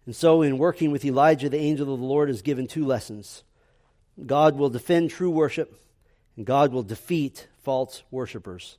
And 0.06 0.16
so, 0.16 0.42
in 0.42 0.58
working 0.58 0.92
with 0.92 1.06
Elijah, 1.06 1.50
the 1.50 1.58
angel 1.58 1.94
of 1.94 2.00
the 2.00 2.06
Lord 2.06 2.30
is 2.30 2.42
given 2.42 2.68
two 2.68 2.86
lessons 2.86 3.44
God 4.26 4.58
will 4.58 4.70
defend 4.70 5.10
true 5.10 5.32
worship, 5.32 5.76
and 6.38 6.46
God 6.46 6.72
will 6.72 6.84
defeat 6.84 7.48
false 7.64 8.04
worshippers. 8.12 8.78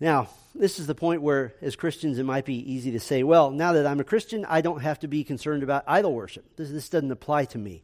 Now, 0.00 0.28
this 0.58 0.78
is 0.78 0.86
the 0.86 0.94
point 0.94 1.22
where, 1.22 1.54
as 1.62 1.76
Christians, 1.76 2.18
it 2.18 2.24
might 2.24 2.44
be 2.44 2.72
easy 2.72 2.90
to 2.92 3.00
say, 3.00 3.22
well, 3.22 3.50
now 3.50 3.72
that 3.72 3.86
I'm 3.86 4.00
a 4.00 4.04
Christian, 4.04 4.44
I 4.44 4.60
don't 4.60 4.82
have 4.82 4.98
to 5.00 5.08
be 5.08 5.24
concerned 5.24 5.62
about 5.62 5.84
idol 5.86 6.14
worship. 6.14 6.44
This, 6.56 6.70
this 6.70 6.88
doesn't 6.88 7.10
apply 7.12 7.46
to 7.46 7.58
me. 7.58 7.82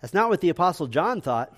That's 0.00 0.14
not 0.14 0.28
what 0.28 0.40
the 0.40 0.50
Apostle 0.50 0.86
John 0.86 1.20
thought. 1.20 1.52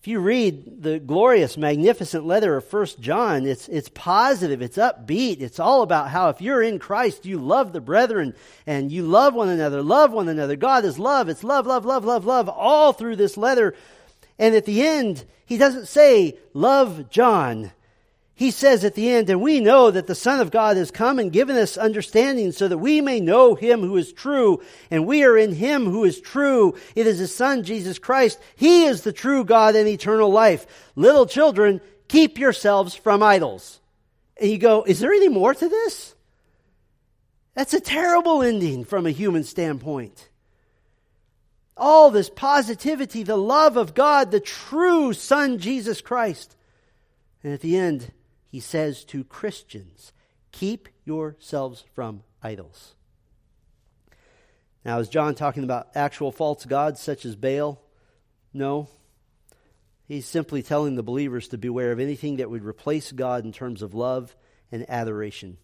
If 0.00 0.08
you 0.08 0.20
read 0.20 0.82
the 0.82 0.98
glorious, 0.98 1.58
magnificent 1.58 2.24
letter 2.24 2.56
of 2.56 2.66
First 2.66 3.00
John, 3.00 3.44
it's, 3.44 3.68
it's 3.68 3.90
positive, 3.90 4.62
it's 4.62 4.78
upbeat. 4.78 5.42
It's 5.42 5.60
all 5.60 5.82
about 5.82 6.08
how 6.08 6.30
if 6.30 6.40
you're 6.40 6.62
in 6.62 6.78
Christ, 6.78 7.26
you 7.26 7.38
love 7.38 7.74
the 7.74 7.82
brethren 7.82 8.34
and 8.66 8.90
you 8.90 9.02
love 9.02 9.34
one 9.34 9.50
another, 9.50 9.82
love 9.82 10.12
one 10.12 10.28
another. 10.28 10.56
God 10.56 10.86
is 10.86 10.98
love. 10.98 11.28
It's 11.28 11.44
love, 11.44 11.66
love, 11.66 11.84
love, 11.84 12.06
love, 12.06 12.24
love, 12.24 12.48
all 12.48 12.94
through 12.94 13.16
this 13.16 13.36
letter. 13.36 13.74
And 14.38 14.54
at 14.54 14.64
the 14.64 14.82
end, 14.82 15.26
he 15.44 15.58
doesn't 15.58 15.86
say, 15.86 16.38
love 16.54 17.10
John 17.10 17.72
he 18.40 18.50
says 18.50 18.86
at 18.86 18.94
the 18.94 19.10
end, 19.10 19.28
and 19.28 19.42
we 19.42 19.60
know 19.60 19.90
that 19.90 20.06
the 20.06 20.14
Son 20.14 20.40
of 20.40 20.50
God 20.50 20.78
has 20.78 20.90
come 20.90 21.18
and 21.18 21.30
given 21.30 21.56
us 21.56 21.76
understanding 21.76 22.52
so 22.52 22.68
that 22.68 22.78
we 22.78 23.02
may 23.02 23.20
know 23.20 23.54
him 23.54 23.82
who 23.82 23.98
is 23.98 24.14
true, 24.14 24.62
and 24.90 25.06
we 25.06 25.24
are 25.24 25.36
in 25.36 25.52
him 25.52 25.84
who 25.84 26.04
is 26.04 26.22
true. 26.22 26.74
It 26.96 27.06
is 27.06 27.18
his 27.18 27.34
Son, 27.34 27.64
Jesus 27.64 27.98
Christ. 27.98 28.40
He 28.56 28.86
is 28.86 29.02
the 29.02 29.12
true 29.12 29.44
God 29.44 29.76
and 29.76 29.86
eternal 29.86 30.30
life. 30.30 30.66
Little 30.96 31.26
children, 31.26 31.82
keep 32.08 32.38
yourselves 32.38 32.94
from 32.94 33.22
idols. 33.22 33.78
And 34.40 34.50
you 34.50 34.56
go, 34.56 34.84
is 34.84 35.00
there 35.00 35.12
any 35.12 35.28
more 35.28 35.52
to 35.52 35.68
this? 35.68 36.14
That's 37.52 37.74
a 37.74 37.80
terrible 37.80 38.40
ending 38.40 38.86
from 38.86 39.04
a 39.04 39.10
human 39.10 39.44
standpoint. 39.44 40.30
All 41.76 42.10
this 42.10 42.30
positivity, 42.30 43.22
the 43.22 43.36
love 43.36 43.76
of 43.76 43.92
God, 43.92 44.30
the 44.30 44.40
true 44.40 45.12
Son, 45.12 45.58
Jesus 45.58 46.00
Christ. 46.00 46.56
And 47.44 47.52
at 47.52 47.60
the 47.60 47.76
end, 47.76 48.12
he 48.50 48.60
says 48.60 49.04
to 49.04 49.22
Christians, 49.24 50.12
keep 50.50 50.88
yourselves 51.04 51.84
from 51.94 52.24
idols. 52.42 52.94
Now, 54.84 54.98
is 54.98 55.08
John 55.08 55.34
talking 55.34 55.62
about 55.62 55.88
actual 55.94 56.32
false 56.32 56.64
gods 56.64 57.00
such 57.00 57.24
as 57.24 57.36
Baal? 57.36 57.80
No. 58.52 58.88
He's 60.08 60.26
simply 60.26 60.62
telling 60.62 60.96
the 60.96 61.02
believers 61.02 61.48
to 61.48 61.58
beware 61.58 61.92
of 61.92 62.00
anything 62.00 62.36
that 62.36 62.50
would 62.50 62.64
replace 62.64 63.12
God 63.12 63.44
in 63.44 63.52
terms 63.52 63.82
of 63.82 63.94
love 63.94 64.34
and 64.72 64.88
adoration. 64.88 65.58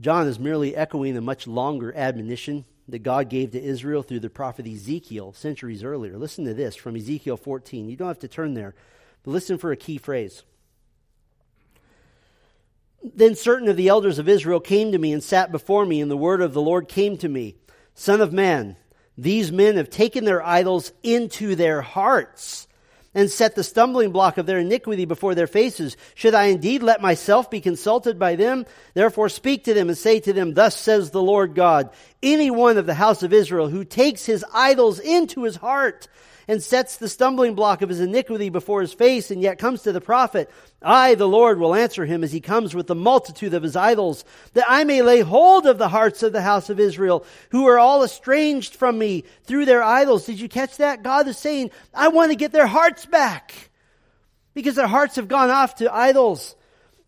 John 0.00 0.28
is 0.28 0.38
merely 0.38 0.76
echoing 0.76 1.16
a 1.16 1.20
much 1.20 1.46
longer 1.46 1.92
admonition 1.96 2.64
that 2.88 3.02
God 3.02 3.30
gave 3.30 3.52
to 3.52 3.62
Israel 3.62 4.02
through 4.02 4.20
the 4.20 4.30
prophet 4.30 4.66
Ezekiel 4.66 5.32
centuries 5.32 5.82
earlier. 5.82 6.18
Listen 6.18 6.44
to 6.44 6.54
this 6.54 6.76
from 6.76 6.96
Ezekiel 6.96 7.36
14. 7.36 7.88
You 7.88 7.96
don't 7.96 8.08
have 8.08 8.18
to 8.20 8.28
turn 8.28 8.54
there. 8.54 8.74
But 9.24 9.32
listen 9.32 9.58
for 9.58 9.72
a 9.72 9.76
key 9.76 9.98
phrase. 9.98 10.42
Then 13.02 13.34
certain 13.34 13.68
of 13.68 13.76
the 13.76 13.88
elders 13.88 14.18
of 14.18 14.28
Israel 14.28 14.60
came 14.60 14.92
to 14.92 14.98
me 14.98 15.12
and 15.12 15.22
sat 15.22 15.52
before 15.52 15.84
me, 15.84 16.00
and 16.00 16.10
the 16.10 16.16
word 16.16 16.40
of 16.40 16.54
the 16.54 16.62
Lord 16.62 16.88
came 16.88 17.18
to 17.18 17.28
me 17.28 17.56
Son 17.94 18.20
of 18.20 18.32
man, 18.32 18.76
these 19.16 19.52
men 19.52 19.76
have 19.76 19.90
taken 19.90 20.24
their 20.24 20.44
idols 20.44 20.92
into 21.02 21.54
their 21.54 21.80
hearts 21.80 22.66
and 23.14 23.30
set 23.30 23.54
the 23.54 23.62
stumbling 23.62 24.10
block 24.10 24.38
of 24.38 24.46
their 24.46 24.58
iniquity 24.58 25.04
before 25.04 25.36
their 25.36 25.46
faces. 25.46 25.96
Should 26.16 26.34
I 26.34 26.46
indeed 26.46 26.82
let 26.82 27.00
myself 27.00 27.48
be 27.48 27.60
consulted 27.60 28.18
by 28.18 28.34
them? 28.34 28.66
Therefore 28.94 29.28
speak 29.28 29.64
to 29.64 29.74
them 29.74 29.88
and 29.88 29.96
say 29.96 30.18
to 30.20 30.32
them, 30.32 30.54
Thus 30.54 30.76
says 30.76 31.10
the 31.10 31.22
Lord 31.22 31.54
God, 31.54 31.90
any 32.22 32.50
one 32.50 32.76
of 32.76 32.86
the 32.86 32.94
house 32.94 33.22
of 33.22 33.32
Israel 33.32 33.68
who 33.68 33.84
takes 33.84 34.26
his 34.26 34.44
idols 34.52 34.98
into 34.98 35.44
his 35.44 35.56
heart 35.56 36.08
and 36.48 36.62
sets 36.62 36.96
the 36.96 37.08
stumbling 37.08 37.54
block 37.54 37.82
of 37.82 37.88
his 37.88 38.00
iniquity 38.00 38.48
before 38.48 38.80
his 38.80 38.92
face, 38.92 39.30
and 39.30 39.40
yet 39.40 39.58
comes 39.58 39.82
to 39.82 39.92
the 39.92 40.00
prophet, 40.00 40.50
I, 40.82 41.14
the 41.14 41.28
Lord, 41.28 41.58
will 41.58 41.74
answer 41.74 42.04
him 42.04 42.22
as 42.22 42.32
he 42.32 42.40
comes 42.40 42.74
with 42.74 42.86
the 42.86 42.94
multitude 42.94 43.54
of 43.54 43.62
his 43.62 43.76
idols, 43.76 44.24
that 44.52 44.66
I 44.68 44.84
may 44.84 45.02
lay 45.02 45.20
hold 45.20 45.66
of 45.66 45.78
the 45.78 45.88
hearts 45.88 46.22
of 46.22 46.32
the 46.32 46.42
house 46.42 46.70
of 46.70 46.80
Israel, 46.80 47.24
who 47.50 47.66
are 47.66 47.78
all 47.78 48.04
estranged 48.04 48.74
from 48.76 48.98
me 48.98 49.24
through 49.44 49.64
their 49.64 49.82
idols. 49.82 50.26
Did 50.26 50.40
you 50.40 50.48
catch 50.48 50.76
that? 50.78 51.02
God 51.02 51.28
is 51.28 51.38
saying, 51.38 51.70
I 51.94 52.08
want 52.08 52.30
to 52.30 52.36
get 52.36 52.52
their 52.52 52.66
hearts 52.66 53.06
back 53.06 53.70
because 54.54 54.76
their 54.76 54.86
hearts 54.86 55.16
have 55.16 55.28
gone 55.28 55.50
off 55.50 55.76
to 55.76 55.94
idols. 55.94 56.56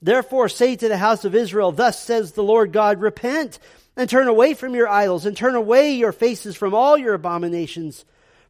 Therefore 0.03 0.49
say 0.49 0.76
to 0.76 0.89
the 0.89 0.99
house 0.99 1.24
of 1.24 1.34
Israel, 1.34 1.72
Thus 1.72 2.01
says 2.01 2.32
the 2.32 2.43
Lord 2.43 2.72
God, 2.72 3.01
Repent 3.01 3.59
and 3.97 4.11
turn 4.11 4.28
away 4.28 4.55
from 4.55 4.74
your 4.74 4.89
idols 4.89 5.24
and 5.24 5.37
turn 5.37 5.55
away 5.55 5.93
your 5.93 6.12
faces 6.12 6.55
from 6.57 6.74
all 6.74 6.99
your 6.99 7.14
abominations. 7.14 8.05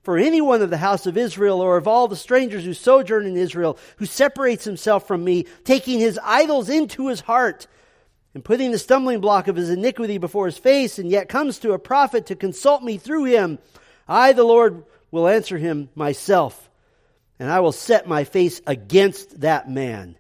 For 0.07 0.19
anyone 0.19 0.63
of 0.63 0.71
the 0.71 0.77
house 0.77 1.07
of 1.07 1.17
Israel 1.17 1.61
or 1.61 1.77
of 1.77 1.89
all 1.89 2.07
the 2.07 2.15
strangers 2.15 2.65
who 2.65 2.75
sojourn 2.75 3.27
in 3.27 3.37
Israel 3.37 3.77
who 3.97 4.07
separates 4.07 4.65
himself 4.65 5.09
from 5.09 5.25
me, 5.25 5.47
taking 5.65 5.99
his 5.99 6.17
idols 6.23 6.69
into 6.69 7.09
his 7.09 7.19
heart, 7.19 7.67
and 8.33 8.45
putting 8.45 8.71
the 8.71 8.79
stumbling 8.79 9.21
block 9.21 9.49
of 9.49 9.57
his 9.57 9.69
iniquity 9.69 10.19
before 10.19 10.47
his 10.47 10.59
face, 10.59 11.01
and 11.01 11.11
yet 11.11 11.29
comes 11.29 11.59
to 11.59 11.73
a 11.73 11.79
prophet 11.81 12.27
to 12.27 12.37
consult 12.37 12.85
me 12.85 12.99
through 12.99 13.25
him, 13.25 13.59
I, 14.07 14.33
the 14.33 14.45
Lord, 14.45 14.85
will 15.11 15.27
answer 15.27 15.59
him 15.59 15.89
myself, 15.97 16.71
and 17.41 17.51
I 17.51 17.59
will 17.59 17.73
set 17.73 18.07
my 18.07 18.23
face 18.23 18.61
against 18.65 19.41
that 19.41 19.69
man, 19.69 20.17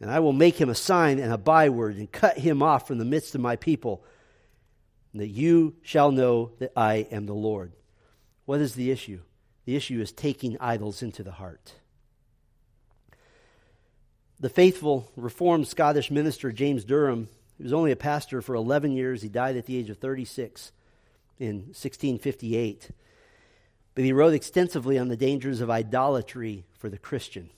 and 0.00 0.10
I 0.10 0.20
will 0.20 0.32
make 0.32 0.58
him 0.58 0.70
a 0.70 0.74
sign 0.74 1.18
and 1.18 1.30
a 1.30 1.36
byword, 1.36 1.96
and 1.96 2.10
cut 2.10 2.38
him 2.38 2.62
off 2.62 2.88
from 2.88 2.96
the 2.96 3.04
midst 3.04 3.34
of 3.34 3.42
my 3.42 3.56
people, 3.56 4.02
that 5.12 5.28
you 5.28 5.74
shall 5.82 6.10
know 6.10 6.52
that 6.58 6.72
I 6.74 7.06
am 7.10 7.26
the 7.26 7.34
Lord. 7.34 7.74
What 8.44 8.60
is 8.60 8.74
the 8.74 8.90
issue? 8.90 9.20
The 9.64 9.76
issue 9.76 10.00
is 10.00 10.12
taking 10.12 10.58
idols 10.60 11.02
into 11.02 11.22
the 11.22 11.32
heart. 11.32 11.74
The 14.40 14.48
faithful 14.48 15.10
Reformed 15.16 15.68
Scottish 15.68 16.10
minister 16.10 16.52
James 16.52 16.84
Durham, 16.84 17.28
he 17.56 17.62
was 17.62 17.72
only 17.72 17.92
a 17.92 17.96
pastor 17.96 18.42
for 18.42 18.54
11 18.54 18.92
years. 18.92 19.22
He 19.22 19.28
died 19.28 19.56
at 19.56 19.66
the 19.66 19.76
age 19.76 19.88
of 19.88 19.98
36 19.98 20.72
in 21.38 21.56
1658. 21.56 22.90
But 23.94 24.04
he 24.04 24.12
wrote 24.12 24.34
extensively 24.34 24.98
on 24.98 25.08
the 25.08 25.16
dangers 25.16 25.60
of 25.60 25.70
idolatry 25.70 26.66
for 26.78 26.90
the 26.90 26.98
Christian. 26.98 27.50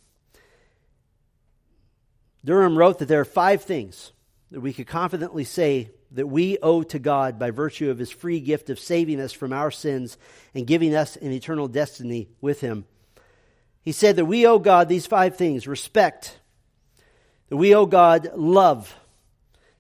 Durham 2.44 2.78
wrote 2.78 3.00
that 3.00 3.08
there 3.08 3.20
are 3.20 3.24
five 3.24 3.62
things 3.62 4.12
that 4.52 4.60
we 4.60 4.72
could 4.72 4.86
confidently 4.86 5.42
say 5.42 5.90
that 6.12 6.26
we 6.26 6.58
owe 6.62 6.82
to 6.84 6.98
God 6.98 7.38
by 7.38 7.50
virtue 7.50 7.90
of 7.90 7.98
his 7.98 8.10
free 8.10 8.40
gift 8.40 8.70
of 8.70 8.78
saving 8.78 9.20
us 9.20 9.32
from 9.32 9.52
our 9.52 9.70
sins 9.70 10.16
and 10.54 10.66
giving 10.66 10.94
us 10.94 11.16
an 11.16 11.32
eternal 11.32 11.68
destiny 11.68 12.28
with 12.40 12.60
him. 12.60 12.84
He 13.82 13.92
said 13.92 14.16
that 14.16 14.24
we 14.24 14.46
owe 14.46 14.58
God 14.58 14.88
these 14.88 15.06
five 15.06 15.36
things 15.36 15.68
respect, 15.68 16.38
that 17.48 17.56
we 17.56 17.74
owe 17.74 17.86
God 17.86 18.30
love, 18.34 18.94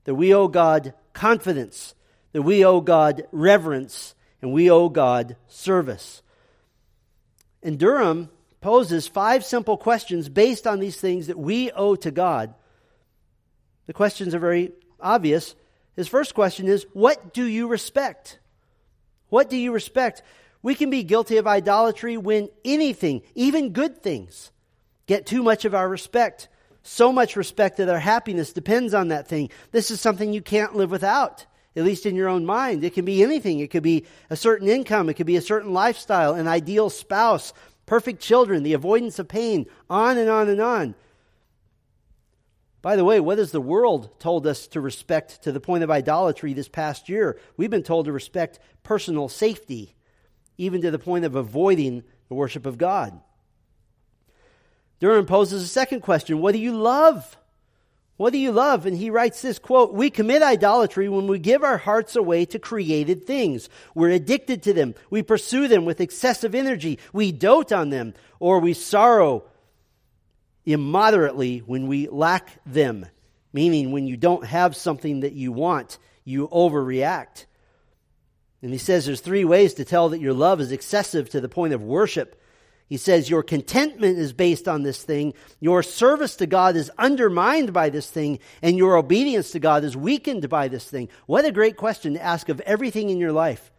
that 0.04 0.14
we 0.14 0.34
owe 0.34 0.48
God 0.48 0.94
confidence, 1.12 1.94
that 2.32 2.42
we 2.42 2.64
owe 2.64 2.80
God 2.80 3.26
reverence, 3.32 4.14
and 4.40 4.52
we 4.52 4.70
owe 4.70 4.88
God 4.88 5.36
service. 5.48 6.22
And 7.62 7.78
Durham 7.78 8.30
poses 8.60 9.08
five 9.08 9.44
simple 9.44 9.76
questions 9.76 10.28
based 10.28 10.66
on 10.66 10.78
these 10.78 11.00
things 11.00 11.28
that 11.28 11.38
we 11.38 11.70
owe 11.72 11.96
to 11.96 12.10
God. 12.10 12.54
The 13.86 13.92
questions 13.92 14.34
are 14.34 14.38
very 14.38 14.72
obvious. 15.00 15.54
His 15.96 16.08
first 16.08 16.34
question 16.34 16.68
is 16.68 16.86
What 16.92 17.32
do 17.32 17.44
you 17.44 17.66
respect? 17.66 18.38
What 19.28 19.50
do 19.50 19.56
you 19.56 19.72
respect? 19.72 20.22
We 20.62 20.74
can 20.74 20.90
be 20.90 21.02
guilty 21.02 21.38
of 21.38 21.46
idolatry 21.46 22.16
when 22.16 22.48
anything, 22.64 23.22
even 23.34 23.72
good 23.72 24.02
things, 24.02 24.50
get 25.06 25.26
too 25.26 25.42
much 25.42 25.64
of 25.64 25.74
our 25.74 25.88
respect. 25.88 26.48
So 26.82 27.12
much 27.12 27.34
respect 27.34 27.78
that 27.78 27.88
our 27.88 27.98
happiness 27.98 28.52
depends 28.52 28.94
on 28.94 29.08
that 29.08 29.26
thing. 29.26 29.50
This 29.72 29.90
is 29.90 30.00
something 30.00 30.32
you 30.32 30.42
can't 30.42 30.76
live 30.76 30.90
without, 30.90 31.44
at 31.74 31.82
least 31.82 32.06
in 32.06 32.14
your 32.14 32.28
own 32.28 32.46
mind. 32.46 32.84
It 32.84 32.94
can 32.94 33.04
be 33.04 33.24
anything. 33.24 33.58
It 33.58 33.72
could 33.72 33.82
be 33.82 34.06
a 34.30 34.36
certain 34.36 34.68
income. 34.68 35.08
It 35.08 35.14
could 35.14 35.26
be 35.26 35.36
a 35.36 35.42
certain 35.42 35.72
lifestyle, 35.72 36.34
an 36.34 36.46
ideal 36.46 36.88
spouse, 36.88 37.52
perfect 37.86 38.20
children, 38.22 38.62
the 38.62 38.74
avoidance 38.74 39.18
of 39.18 39.26
pain, 39.26 39.66
on 39.90 40.16
and 40.16 40.30
on 40.30 40.48
and 40.48 40.60
on. 40.60 40.94
By 42.86 42.94
the 42.94 43.04
way, 43.04 43.18
what 43.18 43.38
has 43.38 43.50
the 43.50 43.60
world 43.60 44.10
told 44.20 44.46
us 44.46 44.68
to 44.68 44.80
respect 44.80 45.42
to 45.42 45.50
the 45.50 45.58
point 45.58 45.82
of 45.82 45.90
idolatry 45.90 46.52
this 46.52 46.68
past 46.68 47.08
year? 47.08 47.36
We've 47.56 47.68
been 47.68 47.82
told 47.82 48.04
to 48.04 48.12
respect 48.12 48.60
personal 48.84 49.28
safety, 49.28 49.96
even 50.56 50.82
to 50.82 50.92
the 50.92 50.98
point 51.00 51.24
of 51.24 51.34
avoiding 51.34 52.04
the 52.28 52.34
worship 52.36 52.64
of 52.64 52.78
God. 52.78 53.20
Durham 55.00 55.26
poses 55.26 55.64
a 55.64 55.66
second 55.66 56.02
question 56.02 56.38
What 56.38 56.52
do 56.52 56.60
you 56.60 56.76
love? 56.76 57.36
What 58.18 58.32
do 58.32 58.38
you 58.38 58.52
love? 58.52 58.86
And 58.86 58.96
he 58.96 59.10
writes 59.10 59.42
this 59.42 59.58
quote, 59.58 59.92
We 59.92 60.08
commit 60.08 60.42
idolatry 60.42 61.08
when 61.08 61.26
we 61.26 61.40
give 61.40 61.64
our 61.64 61.78
hearts 61.78 62.14
away 62.14 62.44
to 62.44 62.60
created 62.60 63.26
things. 63.26 63.68
We're 63.96 64.10
addicted 64.10 64.62
to 64.62 64.72
them. 64.72 64.94
We 65.10 65.24
pursue 65.24 65.66
them 65.66 65.86
with 65.86 66.00
excessive 66.00 66.54
energy. 66.54 67.00
We 67.12 67.32
dote 67.32 67.72
on 67.72 67.90
them, 67.90 68.14
or 68.38 68.60
we 68.60 68.74
sorrow 68.74 69.42
immoderately 70.66 71.58
when 71.60 71.86
we 71.86 72.08
lack 72.08 72.50
them, 72.66 73.06
meaning 73.52 73.92
when 73.92 74.06
you 74.06 74.16
don't 74.16 74.44
have 74.44 74.76
something 74.76 75.20
that 75.20 75.32
you 75.32 75.52
want, 75.52 75.98
you 76.24 76.48
overreact. 76.48 77.46
And 78.60 78.72
he 78.72 78.78
says 78.78 79.06
there's 79.06 79.20
three 79.20 79.44
ways 79.44 79.74
to 79.74 79.84
tell 79.84 80.08
that 80.10 80.20
your 80.20 80.34
love 80.34 80.60
is 80.60 80.72
excessive 80.72 81.30
to 81.30 81.40
the 81.40 81.48
point 81.48 81.72
of 81.72 81.82
worship. 81.82 82.42
He 82.88 82.96
says 82.96 83.30
your 83.30 83.42
contentment 83.42 84.18
is 84.18 84.32
based 84.32 84.68
on 84.68 84.82
this 84.82 85.02
thing, 85.02 85.34
your 85.60 85.82
service 85.82 86.36
to 86.36 86.46
God 86.46 86.76
is 86.76 86.90
undermined 86.98 87.72
by 87.72 87.90
this 87.90 88.08
thing, 88.08 88.38
and 88.62 88.76
your 88.76 88.96
obedience 88.96 89.52
to 89.52 89.58
God 89.58 89.84
is 89.84 89.96
weakened 89.96 90.48
by 90.48 90.68
this 90.68 90.88
thing. 90.88 91.08
What 91.26 91.44
a 91.44 91.52
great 91.52 91.76
question 91.76 92.14
to 92.14 92.22
ask 92.22 92.48
of 92.48 92.60
everything 92.60 93.10
in 93.10 93.18
your 93.18 93.32
life. 93.32 93.72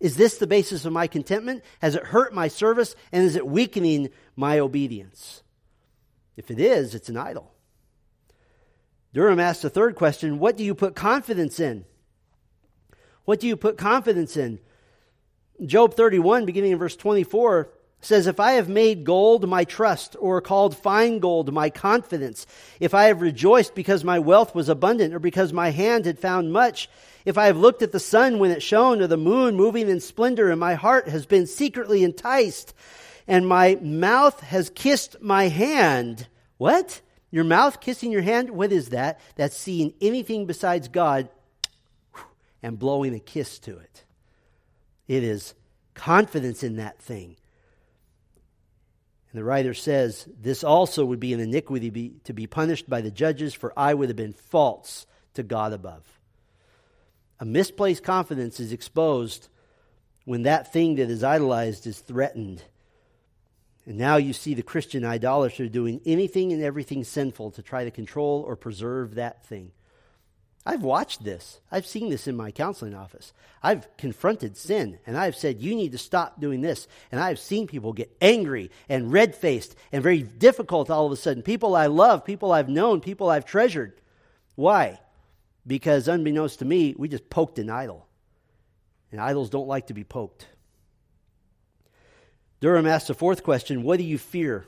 Is 0.00 0.16
this 0.16 0.38
the 0.38 0.48
basis 0.48 0.84
of 0.84 0.92
my 0.92 1.06
contentment? 1.06 1.62
Has 1.80 1.94
it 1.94 2.02
hurt 2.02 2.34
my 2.34 2.48
service? 2.48 2.96
And 3.12 3.24
is 3.24 3.36
it 3.36 3.46
weakening 3.46 4.10
my 4.34 4.58
obedience? 4.58 5.41
If 6.36 6.50
it 6.50 6.58
is, 6.58 6.94
it's 6.94 7.08
an 7.08 7.16
idol. 7.16 7.52
Durham 9.12 9.40
asks 9.40 9.62
the 9.62 9.70
third 9.70 9.94
question 9.94 10.38
What 10.38 10.56
do 10.56 10.64
you 10.64 10.74
put 10.74 10.94
confidence 10.94 11.60
in? 11.60 11.84
What 13.24 13.40
do 13.40 13.46
you 13.46 13.56
put 13.56 13.76
confidence 13.76 14.36
in? 14.36 14.58
Job 15.64 15.94
31, 15.94 16.46
beginning 16.46 16.72
in 16.72 16.78
verse 16.78 16.96
24, 16.96 17.70
says, 18.00 18.26
If 18.26 18.40
I 18.40 18.52
have 18.52 18.68
made 18.68 19.04
gold 19.04 19.48
my 19.48 19.64
trust, 19.64 20.16
or 20.18 20.40
called 20.40 20.76
fine 20.76 21.18
gold 21.18 21.52
my 21.52 21.70
confidence, 21.70 22.46
if 22.80 22.94
I 22.94 23.04
have 23.04 23.20
rejoiced 23.20 23.74
because 23.74 24.02
my 24.02 24.18
wealth 24.18 24.54
was 24.54 24.68
abundant, 24.68 25.14
or 25.14 25.20
because 25.20 25.52
my 25.52 25.70
hand 25.70 26.06
had 26.06 26.18
found 26.18 26.52
much, 26.52 26.88
if 27.24 27.38
I 27.38 27.46
have 27.46 27.56
looked 27.56 27.82
at 27.82 27.92
the 27.92 28.00
sun 28.00 28.38
when 28.38 28.50
it 28.50 28.62
shone, 28.62 29.00
or 29.00 29.06
the 29.06 29.16
moon 29.16 29.54
moving 29.54 29.88
in 29.88 30.00
splendor, 30.00 30.50
and 30.50 30.58
my 30.58 30.74
heart 30.74 31.08
has 31.08 31.26
been 31.26 31.46
secretly 31.46 32.02
enticed, 32.02 32.74
and 33.32 33.48
my 33.48 33.78
mouth 33.80 34.40
has 34.40 34.68
kissed 34.68 35.22
my 35.22 35.48
hand. 35.48 36.28
What? 36.58 37.00
Your 37.30 37.44
mouth 37.44 37.80
kissing 37.80 38.12
your 38.12 38.20
hand? 38.20 38.50
What 38.50 38.72
is 38.72 38.90
that? 38.90 39.20
That's 39.36 39.56
seeing 39.56 39.94
anything 40.02 40.44
besides 40.44 40.88
God 40.88 41.30
and 42.62 42.78
blowing 42.78 43.14
a 43.14 43.18
kiss 43.18 43.58
to 43.60 43.78
it. 43.78 44.04
It 45.08 45.24
is 45.24 45.54
confidence 45.94 46.62
in 46.62 46.76
that 46.76 47.00
thing. 47.00 47.36
And 49.30 49.40
the 49.40 49.44
writer 49.44 49.72
says, 49.72 50.28
This 50.38 50.62
also 50.62 51.02
would 51.06 51.18
be 51.18 51.32
an 51.32 51.40
iniquity 51.40 51.88
be, 51.88 52.12
to 52.24 52.34
be 52.34 52.46
punished 52.46 52.90
by 52.90 53.00
the 53.00 53.10
judges, 53.10 53.54
for 53.54 53.72
I 53.78 53.94
would 53.94 54.10
have 54.10 54.16
been 54.16 54.34
false 54.34 55.06
to 55.32 55.42
God 55.42 55.72
above. 55.72 56.04
A 57.40 57.46
misplaced 57.46 58.04
confidence 58.04 58.60
is 58.60 58.74
exposed 58.74 59.48
when 60.26 60.42
that 60.42 60.70
thing 60.70 60.96
that 60.96 61.08
is 61.08 61.24
idolized 61.24 61.86
is 61.86 61.98
threatened 61.98 62.62
and 63.86 63.98
now 63.98 64.16
you 64.16 64.32
see 64.32 64.54
the 64.54 64.62
Christian 64.62 65.04
idolater 65.04 65.68
doing 65.68 66.00
anything 66.06 66.52
and 66.52 66.62
everything 66.62 67.02
sinful 67.04 67.52
to 67.52 67.62
try 67.62 67.84
to 67.84 67.90
control 67.90 68.44
or 68.46 68.54
preserve 68.54 69.16
that 69.16 69.44
thing. 69.44 69.72
I've 70.64 70.82
watched 70.82 71.24
this. 71.24 71.60
I've 71.72 71.86
seen 71.86 72.08
this 72.08 72.28
in 72.28 72.36
my 72.36 72.52
counseling 72.52 72.94
office. 72.94 73.32
I've 73.64 73.88
confronted 73.96 74.56
sin 74.56 75.00
and 75.06 75.16
I've 75.16 75.34
said, 75.34 75.60
you 75.60 75.74
need 75.74 75.90
to 75.92 75.98
stop 75.98 76.40
doing 76.40 76.60
this. 76.60 76.86
And 77.10 77.20
I've 77.20 77.40
seen 77.40 77.66
people 77.66 77.92
get 77.92 78.16
angry 78.20 78.70
and 78.88 79.12
red 79.12 79.34
faced 79.34 79.74
and 79.90 80.02
very 80.02 80.22
difficult 80.22 80.88
all 80.88 81.06
of 81.06 81.12
a 81.12 81.16
sudden. 81.16 81.42
People 81.42 81.74
I 81.74 81.86
love, 81.86 82.24
people 82.24 82.52
I've 82.52 82.68
known, 82.68 83.00
people 83.00 83.28
I've 83.28 83.44
treasured. 83.44 84.00
Why? 84.54 85.00
Because 85.66 86.06
unbeknownst 86.06 86.60
to 86.60 86.64
me, 86.64 86.94
we 86.96 87.08
just 87.08 87.28
poked 87.28 87.58
an 87.58 87.68
idol. 87.68 88.06
And 89.10 89.20
idols 89.20 89.50
don't 89.50 89.68
like 89.68 89.88
to 89.88 89.94
be 89.94 90.04
poked. 90.04 90.46
Durham 92.62 92.86
asks 92.86 93.10
a 93.10 93.14
fourth 93.14 93.42
question 93.42 93.82
What 93.82 93.98
do 93.98 94.04
you 94.04 94.16
fear? 94.16 94.64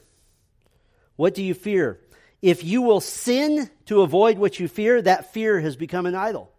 What 1.15 1.33
do 1.33 1.45
you 1.45 1.55
fear? 1.55 2.01
If 2.43 2.65
you 2.65 2.83
will 2.83 3.01
sin 3.01 3.71
to 3.87 4.03
avoid 4.03 4.37
what 4.37 4.59
you 4.59 4.67
fear, 4.67 5.01
that 5.01 5.33
fear 5.33 5.61
has 5.61 5.77
become 5.77 6.05
an 6.05 6.17
idol. 6.17 6.51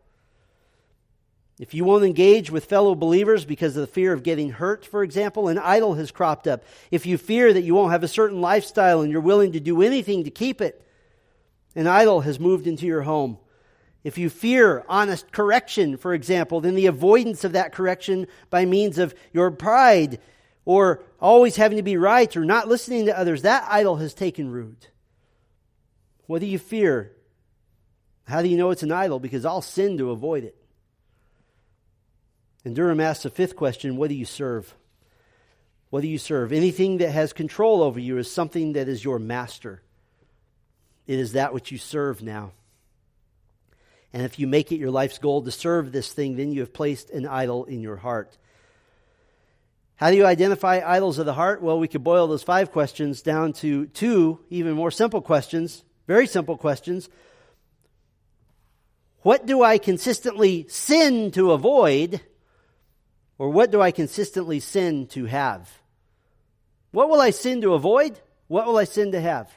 If 1.59 1.73
you 1.73 1.83
won't 1.83 2.05
engage 2.05 2.51
with 2.51 2.65
fellow 2.65 2.95
believers 2.95 3.43
because 3.43 3.75
of 3.75 3.81
the 3.81 3.93
fear 3.93 4.13
of 4.13 4.23
getting 4.23 4.49
hurt, 4.49 4.85
for 4.85 5.03
example, 5.03 5.49
an 5.49 5.57
idol 5.57 5.95
has 5.95 6.09
cropped 6.09 6.47
up. 6.47 6.63
If 6.89 7.05
you 7.05 7.17
fear 7.17 7.51
that 7.51 7.63
you 7.63 7.75
won't 7.75 7.91
have 7.91 8.03
a 8.03 8.09
certain 8.09 8.39
lifestyle 8.39 9.01
and 9.01 9.11
you're 9.11 9.21
willing 9.21 9.51
to 9.51 9.59
do 9.59 9.81
anything 9.81 10.23
to 10.23 10.31
keep 10.31 10.61
it, 10.61 10.81
an 11.75 11.85
idol 11.85 12.21
has 12.21 12.39
moved 12.39 12.65
into 12.65 12.85
your 12.85 13.01
home. 13.01 13.37
If 14.05 14.17
you 14.17 14.29
fear 14.29 14.85
honest 14.87 15.33
correction, 15.33 15.97
for 15.97 16.13
example, 16.13 16.61
then 16.61 16.75
the 16.75 16.87
avoidance 16.87 17.43
of 17.43 17.53
that 17.53 17.73
correction 17.73 18.27
by 18.49 18.63
means 18.63 18.97
of 18.97 19.13
your 19.33 19.51
pride 19.51 20.19
or 20.65 21.03
always 21.19 21.55
having 21.55 21.77
to 21.77 21.83
be 21.83 21.97
right 21.97 22.35
or 22.35 22.43
not 22.43 22.67
listening 22.67 23.05
to 23.05 23.17
others, 23.17 23.43
that 23.43 23.65
idol 23.69 23.97
has 23.97 24.13
taken 24.13 24.51
root. 24.51 24.89
What 26.25 26.41
do 26.41 26.47
you 26.47 26.59
fear? 26.59 27.11
How 28.27 28.41
do 28.41 28.49
you 28.49 28.57
know 28.57 28.71
it's 28.71 28.83
an 28.83 28.91
idol? 28.91 29.19
Because 29.19 29.45
I'll 29.45 29.61
sin 29.61 29.97
to 29.99 30.09
avoid 30.09 30.43
it. 30.43 30.55
And 32.63 32.75
Durham 32.75 32.99
asks 32.99 33.23
the 33.23 33.29
fifth 33.29 33.55
question 33.55 33.95
What 33.95 34.09
do 34.09 34.15
you 34.15 34.25
serve? 34.25 34.73
What 35.91 36.01
do 36.01 36.07
you 36.07 36.17
serve? 36.17 36.51
Anything 36.51 36.97
that 36.97 37.11
has 37.11 37.31
control 37.31 37.83
over 37.83 37.99
you 37.99 38.17
is 38.17 38.29
something 38.29 38.73
that 38.73 38.87
is 38.87 39.03
your 39.03 39.19
master. 39.19 39.83
It 41.05 41.19
is 41.19 41.33
that 41.33 41.53
which 41.53 41.71
you 41.71 41.77
serve 41.77 42.23
now. 42.23 42.51
And 44.11 44.23
if 44.23 44.39
you 44.39 44.47
make 44.47 44.71
it 44.71 44.77
your 44.77 44.91
life's 44.91 45.19
goal 45.19 45.43
to 45.43 45.51
serve 45.51 45.91
this 45.91 46.11
thing, 46.11 46.37
then 46.37 46.51
you 46.51 46.61
have 46.61 46.73
placed 46.73 47.11
an 47.11 47.27
idol 47.27 47.65
in 47.65 47.81
your 47.81 47.97
heart. 47.97 48.37
How 49.97 50.11
do 50.11 50.17
you 50.17 50.25
identify 50.25 50.81
idols 50.85 51.19
of 51.19 51.25
the 51.25 51.33
heart? 51.33 51.61
Well, 51.61 51.79
we 51.79 51.87
could 51.87 52.03
boil 52.03 52.27
those 52.27 52.43
five 52.43 52.71
questions 52.71 53.21
down 53.21 53.53
to 53.53 53.85
two 53.87 54.39
even 54.49 54.73
more 54.73 54.91
simple 54.91 55.21
questions, 55.21 55.83
very 56.05 56.27
simple 56.27 56.57
questions. 56.57 57.09
What 59.21 59.45
do 59.45 59.63
I 59.63 59.77
consistently 59.77 60.67
sin 60.69 61.31
to 61.31 61.51
avoid? 61.51 62.21
Or 63.37 63.49
what 63.49 63.71
do 63.71 63.81
I 63.81 63.91
consistently 63.91 64.59
sin 64.59 65.07
to 65.07 65.25
have? 65.25 65.69
What 66.91 67.09
will 67.09 67.19
I 67.19 67.31
sin 67.31 67.61
to 67.61 67.73
avoid? 67.73 68.19
What 68.47 68.65
will 68.67 68.77
I 68.77 68.83
sin 68.83 69.13
to 69.13 69.19
have? 69.19 69.51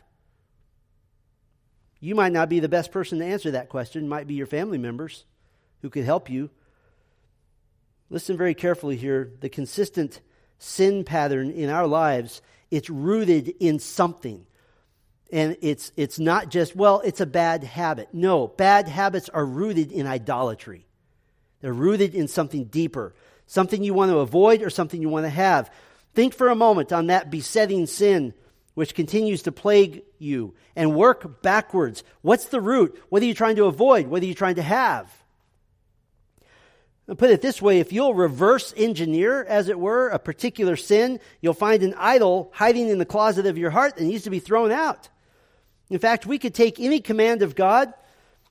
You 2.00 2.14
might 2.14 2.32
not 2.32 2.48
be 2.48 2.60
the 2.60 2.68
best 2.68 2.92
person 2.92 3.18
to 3.18 3.24
answer 3.24 3.50
that 3.50 3.68
question. 3.68 4.04
It 4.04 4.08
might 4.08 4.26
be 4.26 4.34
your 4.34 4.46
family 4.46 4.78
members 4.78 5.24
who 5.82 5.90
could 5.90 6.04
help 6.04 6.30
you. 6.30 6.50
Listen 8.08 8.36
very 8.36 8.54
carefully 8.54 8.96
here. 8.96 9.32
The 9.40 9.48
consistent 9.48 10.20
sin 10.58 11.04
pattern 11.04 11.50
in 11.50 11.70
our 11.70 11.86
lives, 11.86 12.42
it's 12.70 12.90
rooted 12.90 13.54
in 13.60 13.78
something. 13.78 14.44
And 15.30 15.56
it's, 15.60 15.92
it's 15.96 16.18
not 16.18 16.50
just, 16.50 16.74
well, 16.74 17.00
it's 17.04 17.20
a 17.20 17.26
bad 17.26 17.64
habit. 17.64 18.08
No, 18.12 18.48
bad 18.48 18.88
habits 18.88 19.28
are 19.28 19.44
rooted 19.44 19.92
in 19.92 20.06
idolatry. 20.06 20.86
They're 21.60 21.72
rooted 21.72 22.14
in 22.14 22.28
something 22.28 22.64
deeper, 22.64 23.14
something 23.46 23.82
you 23.82 23.94
want 23.94 24.10
to 24.10 24.18
avoid 24.18 24.62
or 24.62 24.70
something 24.70 25.02
you 25.02 25.08
want 25.08 25.26
to 25.26 25.30
have. 25.30 25.70
Think 26.14 26.34
for 26.34 26.48
a 26.48 26.54
moment 26.54 26.92
on 26.92 27.08
that 27.08 27.30
besetting 27.30 27.86
sin 27.86 28.34
which 28.74 28.94
continues 28.94 29.42
to 29.42 29.50
plague 29.50 30.02
you 30.18 30.54
and 30.76 30.94
work 30.94 31.42
backwards. 31.42 32.04
What's 32.22 32.46
the 32.46 32.60
root? 32.60 32.96
What 33.08 33.22
are 33.22 33.26
you 33.26 33.34
trying 33.34 33.56
to 33.56 33.64
avoid? 33.64 34.06
What 34.06 34.22
are 34.22 34.26
you 34.26 34.34
trying 34.34 34.54
to 34.54 34.62
have? 34.62 35.12
Put 37.16 37.30
it 37.30 37.40
this 37.40 37.62
way 37.62 37.80
if 37.80 37.90
you'll 37.90 38.14
reverse 38.14 38.74
engineer, 38.76 39.42
as 39.42 39.68
it 39.68 39.78
were, 39.78 40.08
a 40.08 40.18
particular 40.18 40.76
sin, 40.76 41.20
you'll 41.40 41.54
find 41.54 41.82
an 41.82 41.94
idol 41.96 42.50
hiding 42.54 42.88
in 42.88 42.98
the 42.98 43.06
closet 43.06 43.46
of 43.46 43.56
your 43.56 43.70
heart 43.70 43.96
that 43.96 44.04
needs 44.04 44.24
to 44.24 44.30
be 44.30 44.40
thrown 44.40 44.70
out. 44.70 45.08
In 45.88 45.98
fact, 45.98 46.26
we 46.26 46.38
could 46.38 46.54
take 46.54 46.78
any 46.78 47.00
command 47.00 47.40
of 47.40 47.54
God 47.54 47.94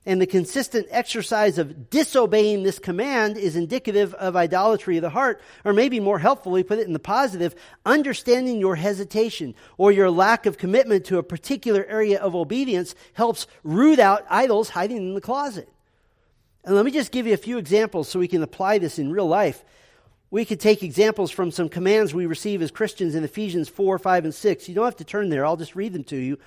and 0.04 0.20
the 0.20 0.26
consistent 0.26 0.88
exercise 0.90 1.58
of 1.58 1.90
disobeying 1.90 2.62
this 2.62 2.78
command 2.78 3.36
is 3.36 3.54
indicative 3.54 4.14
of 4.14 4.34
idolatry 4.34 4.96
of 4.96 5.02
the 5.02 5.10
heart, 5.10 5.40
or 5.64 5.72
maybe 5.72 6.00
more 6.00 6.18
helpfully, 6.18 6.62
put 6.64 6.78
it 6.78 6.86
in 6.86 6.94
the 6.94 6.98
positive, 6.98 7.54
understanding 7.84 8.58
your 8.58 8.74
hesitation 8.74 9.54
or 9.76 9.92
your 9.92 10.10
lack 10.10 10.46
of 10.46 10.58
commitment 10.58 11.04
to 11.04 11.18
a 11.18 11.22
particular 11.22 11.84
area 11.84 12.18
of 12.18 12.34
obedience 12.34 12.94
helps 13.12 13.46
root 13.62 13.98
out 13.98 14.24
idols 14.30 14.70
hiding 14.70 14.96
in 14.96 15.14
the 15.14 15.20
closet. 15.20 15.68
And 16.64 16.74
let 16.74 16.84
me 16.84 16.90
just 16.90 17.12
give 17.12 17.26
you 17.26 17.34
a 17.34 17.38
few 17.38 17.58
examples 17.58 18.08
so 18.08 18.18
we 18.18 18.28
can 18.28 18.42
apply 18.42 18.78
this 18.78 18.98
in 18.98 19.12
real 19.12 19.28
life. 19.28 19.64
We 20.30 20.44
could 20.44 20.60
take 20.60 20.82
examples 20.82 21.30
from 21.30 21.50
some 21.50 21.68
commands 21.68 22.12
we 22.12 22.26
receive 22.26 22.60
as 22.60 22.70
Christians 22.70 23.14
in 23.14 23.24
Ephesians 23.24 23.68
4, 23.68 23.98
5, 23.98 24.24
and 24.24 24.34
6. 24.34 24.68
You 24.68 24.74
don't 24.74 24.84
have 24.84 24.96
to 24.96 25.04
turn 25.04 25.30
there, 25.30 25.46
I'll 25.46 25.56
just 25.56 25.76
read 25.76 25.94
them 25.94 26.04
to 26.04 26.16
you. 26.16 26.38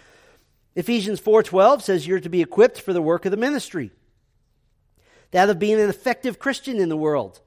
Ephesians 0.76 1.20
4:12 1.20 1.82
says 1.82 2.08
you're 2.08 2.20
to 2.20 2.30
be 2.30 2.42
equipped 2.42 2.80
for 2.80 2.94
the 2.94 3.02
work 3.02 3.26
of 3.26 3.32
the 3.32 3.38
ministry. 3.38 3.92
That 5.32 5.50
of 5.50 5.60
being 5.60 5.80
an 5.80 5.90
effective 5.90 6.40
Christian 6.40 6.78
in 6.78 6.90
the 6.90 6.98
world. 6.98 7.42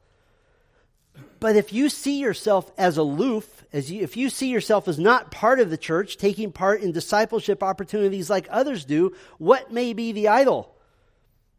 But 1.40 1.56
if 1.56 1.72
you 1.72 1.88
see 1.88 2.18
yourself 2.20 2.70
as 2.78 2.96
aloof, 2.96 3.64
as 3.72 3.90
you, 3.90 4.02
if 4.02 4.16
you 4.16 4.30
see 4.30 4.48
yourself 4.48 4.88
as 4.88 4.98
not 4.98 5.30
part 5.30 5.60
of 5.60 5.70
the 5.70 5.76
church, 5.76 6.16
taking 6.16 6.52
part 6.52 6.80
in 6.80 6.92
discipleship 6.92 7.62
opportunities 7.62 8.30
like 8.30 8.46
others 8.50 8.84
do, 8.84 9.14
what 9.38 9.70
may 9.70 9.92
be 9.92 10.12
the 10.12 10.28
idol? 10.28 10.73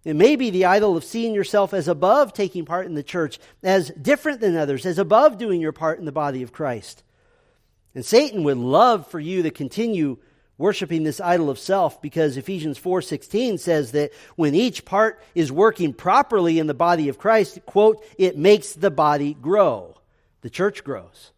It 0.06 0.16
may 0.16 0.36
be 0.36 0.52
the 0.52 0.66
idol 0.66 0.96
of 0.96 1.04
seeing 1.04 1.34
yourself 1.34 1.74
as 1.74 1.88
above 1.88 2.32
taking 2.32 2.64
part 2.64 2.86
in 2.86 2.94
the 2.94 3.04
church, 3.04 3.40
as 3.64 3.90
different 3.90 4.40
than 4.40 4.56
others, 4.56 4.86
as 4.86 5.00
above 5.00 5.40
doing 5.40 5.60
your 5.60 5.72
part 5.72 5.98
in 6.00 6.06
the 6.06 6.12
body 6.12 6.44
of 6.44 6.54
Christ. 6.54 7.04
And 7.96 8.06
Satan 8.06 8.44
would 8.44 8.58
love 8.58 9.08
for 9.08 9.20
you 9.20 9.42
to 9.44 9.50
continue 9.50 10.18
worshiping 10.58 11.04
this 11.04 11.20
idol 11.20 11.50
of 11.50 11.60
self 11.60 12.02
because 12.02 12.38
Ephesians 12.38 12.78
4:16 12.78 13.58
says 13.58 13.92
that 13.94 14.12
when 14.36 14.54
each 14.54 14.86
part 14.86 15.20
is 15.34 15.52
working 15.52 15.92
properly 15.92 16.60
in 16.60 16.68
the 16.68 16.74
body 16.74 17.10
of 17.10 17.18
Christ, 17.18 17.60
quote, 17.66 18.06
it 18.18 18.38
makes 18.38 18.74
the 18.74 18.92
body 18.92 19.34
grow. 19.34 19.96
The 20.42 20.50
church 20.50 20.84
grows. 20.84 21.32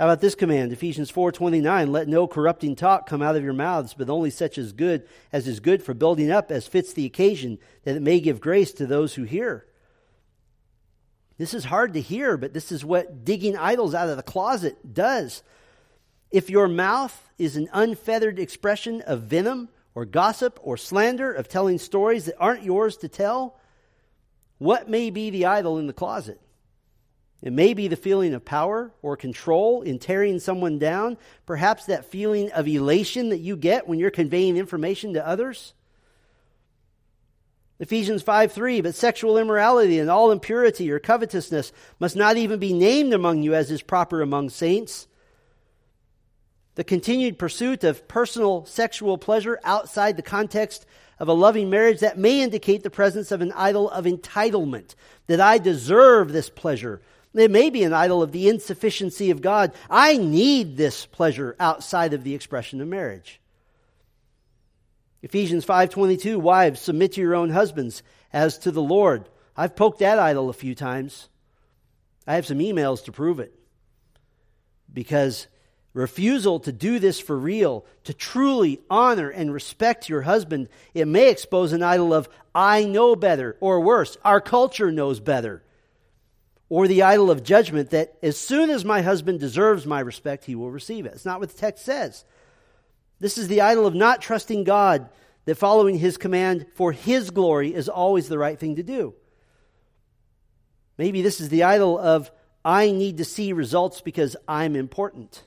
How 0.00 0.06
about 0.06 0.22
this 0.22 0.34
command? 0.34 0.72
Ephesians 0.72 1.12
4:29, 1.12 1.92
let 1.92 2.08
no 2.08 2.26
corrupting 2.26 2.74
talk 2.74 3.06
come 3.06 3.20
out 3.20 3.36
of 3.36 3.44
your 3.44 3.52
mouths, 3.52 3.92
but 3.92 4.08
only 4.08 4.30
such 4.30 4.56
as 4.56 4.72
good 4.72 5.06
as 5.30 5.46
is 5.46 5.60
good 5.60 5.82
for 5.82 5.92
building 5.92 6.30
up 6.30 6.50
as 6.50 6.66
fits 6.66 6.94
the 6.94 7.04
occasion, 7.04 7.58
that 7.84 7.96
it 7.96 8.00
may 8.00 8.18
give 8.18 8.40
grace 8.40 8.72
to 8.72 8.86
those 8.86 9.16
who 9.16 9.24
hear. 9.24 9.66
This 11.36 11.52
is 11.52 11.66
hard 11.66 11.92
to 11.92 12.00
hear, 12.00 12.38
but 12.38 12.54
this 12.54 12.72
is 12.72 12.82
what 12.82 13.26
digging 13.26 13.58
idols 13.58 13.94
out 13.94 14.08
of 14.08 14.16
the 14.16 14.22
closet 14.22 14.94
does. 14.94 15.42
If 16.30 16.48
your 16.48 16.66
mouth 16.66 17.28
is 17.36 17.56
an 17.56 17.68
unfeathered 17.70 18.38
expression 18.38 19.02
of 19.02 19.24
venom 19.24 19.68
or 19.94 20.06
gossip 20.06 20.58
or 20.62 20.78
slander, 20.78 21.30
of 21.30 21.46
telling 21.46 21.76
stories 21.76 22.24
that 22.24 22.38
aren't 22.38 22.62
yours 22.62 22.96
to 22.96 23.08
tell, 23.08 23.60
what 24.56 24.88
may 24.88 25.10
be 25.10 25.28
the 25.28 25.44
idol 25.44 25.76
in 25.76 25.86
the 25.86 25.92
closet? 25.92 26.40
It 27.42 27.52
may 27.52 27.72
be 27.72 27.88
the 27.88 27.96
feeling 27.96 28.34
of 28.34 28.44
power 28.44 28.92
or 29.00 29.16
control 29.16 29.80
in 29.82 29.98
tearing 29.98 30.40
someone 30.40 30.78
down, 30.78 31.16
perhaps 31.46 31.86
that 31.86 32.04
feeling 32.04 32.52
of 32.52 32.68
elation 32.68 33.30
that 33.30 33.38
you 33.38 33.56
get 33.56 33.88
when 33.88 33.98
you're 33.98 34.10
conveying 34.10 34.56
information 34.56 35.14
to 35.14 35.26
others. 35.26 35.72
Ephesians 37.78 38.22
5 38.22 38.52
3, 38.52 38.82
but 38.82 38.94
sexual 38.94 39.38
immorality 39.38 39.98
and 39.98 40.10
all 40.10 40.30
impurity 40.30 40.90
or 40.90 40.98
covetousness 40.98 41.72
must 41.98 42.14
not 42.14 42.36
even 42.36 42.58
be 42.58 42.74
named 42.74 43.14
among 43.14 43.42
you 43.42 43.54
as 43.54 43.70
is 43.70 43.80
proper 43.80 44.20
among 44.20 44.50
saints. 44.50 45.08
The 46.74 46.84
continued 46.84 47.38
pursuit 47.38 47.84
of 47.84 48.06
personal 48.06 48.66
sexual 48.66 49.16
pleasure 49.16 49.58
outside 49.64 50.16
the 50.16 50.22
context 50.22 50.84
of 51.18 51.28
a 51.28 51.32
loving 51.32 51.70
marriage 51.70 52.00
that 52.00 52.18
may 52.18 52.42
indicate 52.42 52.82
the 52.82 52.90
presence 52.90 53.32
of 53.32 53.40
an 53.40 53.52
idol 53.52 53.90
of 53.90 54.04
entitlement, 54.04 54.94
that 55.26 55.40
I 55.40 55.56
deserve 55.56 56.32
this 56.32 56.50
pleasure. 56.50 57.00
It 57.34 57.50
may 57.50 57.70
be 57.70 57.84
an 57.84 57.92
idol 57.92 58.22
of 58.22 58.32
the 58.32 58.48
insufficiency 58.48 59.30
of 59.30 59.40
God. 59.40 59.72
I 59.88 60.16
need 60.16 60.76
this 60.76 61.06
pleasure 61.06 61.54
outside 61.60 62.12
of 62.12 62.24
the 62.24 62.34
expression 62.34 62.80
of 62.80 62.88
marriage. 62.88 63.40
Ephesians 65.22 65.64
5:22 65.64 66.38
Wives 66.40 66.80
submit 66.80 67.12
to 67.12 67.20
your 67.20 67.34
own 67.34 67.50
husbands 67.50 68.02
as 68.32 68.58
to 68.58 68.72
the 68.72 68.82
Lord. 68.82 69.28
I've 69.56 69.76
poked 69.76 70.00
that 70.00 70.18
idol 70.18 70.48
a 70.48 70.54
few 70.54 70.74
times. 70.74 71.28
I 72.26 72.34
have 72.34 72.46
some 72.46 72.58
emails 72.58 73.04
to 73.04 73.12
prove 73.12 73.38
it. 73.38 73.52
Because 74.92 75.46
refusal 75.92 76.60
to 76.60 76.72
do 76.72 76.98
this 76.98 77.20
for 77.20 77.36
real, 77.36 77.84
to 78.04 78.14
truly 78.14 78.80
honor 78.88 79.28
and 79.28 79.52
respect 79.52 80.08
your 80.08 80.22
husband, 80.22 80.68
it 80.94 81.06
may 81.06 81.30
expose 81.30 81.72
an 81.72 81.82
idol 81.82 82.14
of, 82.14 82.28
I 82.54 82.84
know 82.84 83.14
better, 83.14 83.56
or 83.60 83.80
worse, 83.80 84.16
our 84.24 84.40
culture 84.40 84.90
knows 84.90 85.20
better. 85.20 85.62
Or 86.70 86.88
the 86.88 87.02
idol 87.02 87.30
of 87.30 87.42
judgment 87.42 87.90
that 87.90 88.14
as 88.22 88.38
soon 88.38 88.70
as 88.70 88.84
my 88.84 89.02
husband 89.02 89.40
deserves 89.40 89.84
my 89.84 90.00
respect, 90.00 90.46
he 90.46 90.54
will 90.54 90.70
receive 90.70 91.04
it. 91.04 91.12
It's 91.12 91.26
not 91.26 91.40
what 91.40 91.50
the 91.50 91.58
text 91.58 91.84
says. 91.84 92.24
This 93.18 93.36
is 93.36 93.48
the 93.48 93.60
idol 93.60 93.86
of 93.86 93.94
not 93.94 94.22
trusting 94.22 94.64
God, 94.64 95.10
that 95.44 95.56
following 95.56 95.98
his 95.98 96.16
command 96.16 96.66
for 96.74 96.92
his 96.92 97.30
glory 97.30 97.74
is 97.74 97.88
always 97.88 98.28
the 98.28 98.38
right 98.38 98.58
thing 98.58 98.76
to 98.76 98.82
do. 98.82 99.14
Maybe 100.96 101.22
this 101.22 101.40
is 101.40 101.48
the 101.48 101.64
idol 101.64 101.98
of, 101.98 102.30
I 102.64 102.90
need 102.92 103.16
to 103.18 103.24
see 103.24 103.52
results 103.52 104.00
because 104.00 104.36
I'm 104.46 104.76
important. 104.76 105.42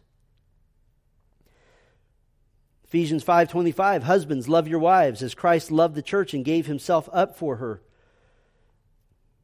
Ephesians 2.85 3.23
5:25 3.23 4.03
Husbands 4.03 4.49
love 4.49 4.67
your 4.67 4.79
wives 4.79 5.23
as 5.23 5.33
Christ 5.33 5.71
loved 5.71 5.95
the 5.95 6.01
church 6.01 6.33
and 6.33 6.43
gave 6.43 6.65
himself 6.65 7.07
up 7.11 7.37
for 7.37 7.55
her. 7.57 7.81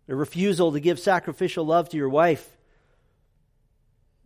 A 0.09 0.15
refusal 0.15 0.73
to 0.73 0.79
give 0.79 0.99
sacrificial 0.99 1.65
love 1.65 1.87
to 1.89 1.97
your 1.97 2.09
wife 2.09 2.57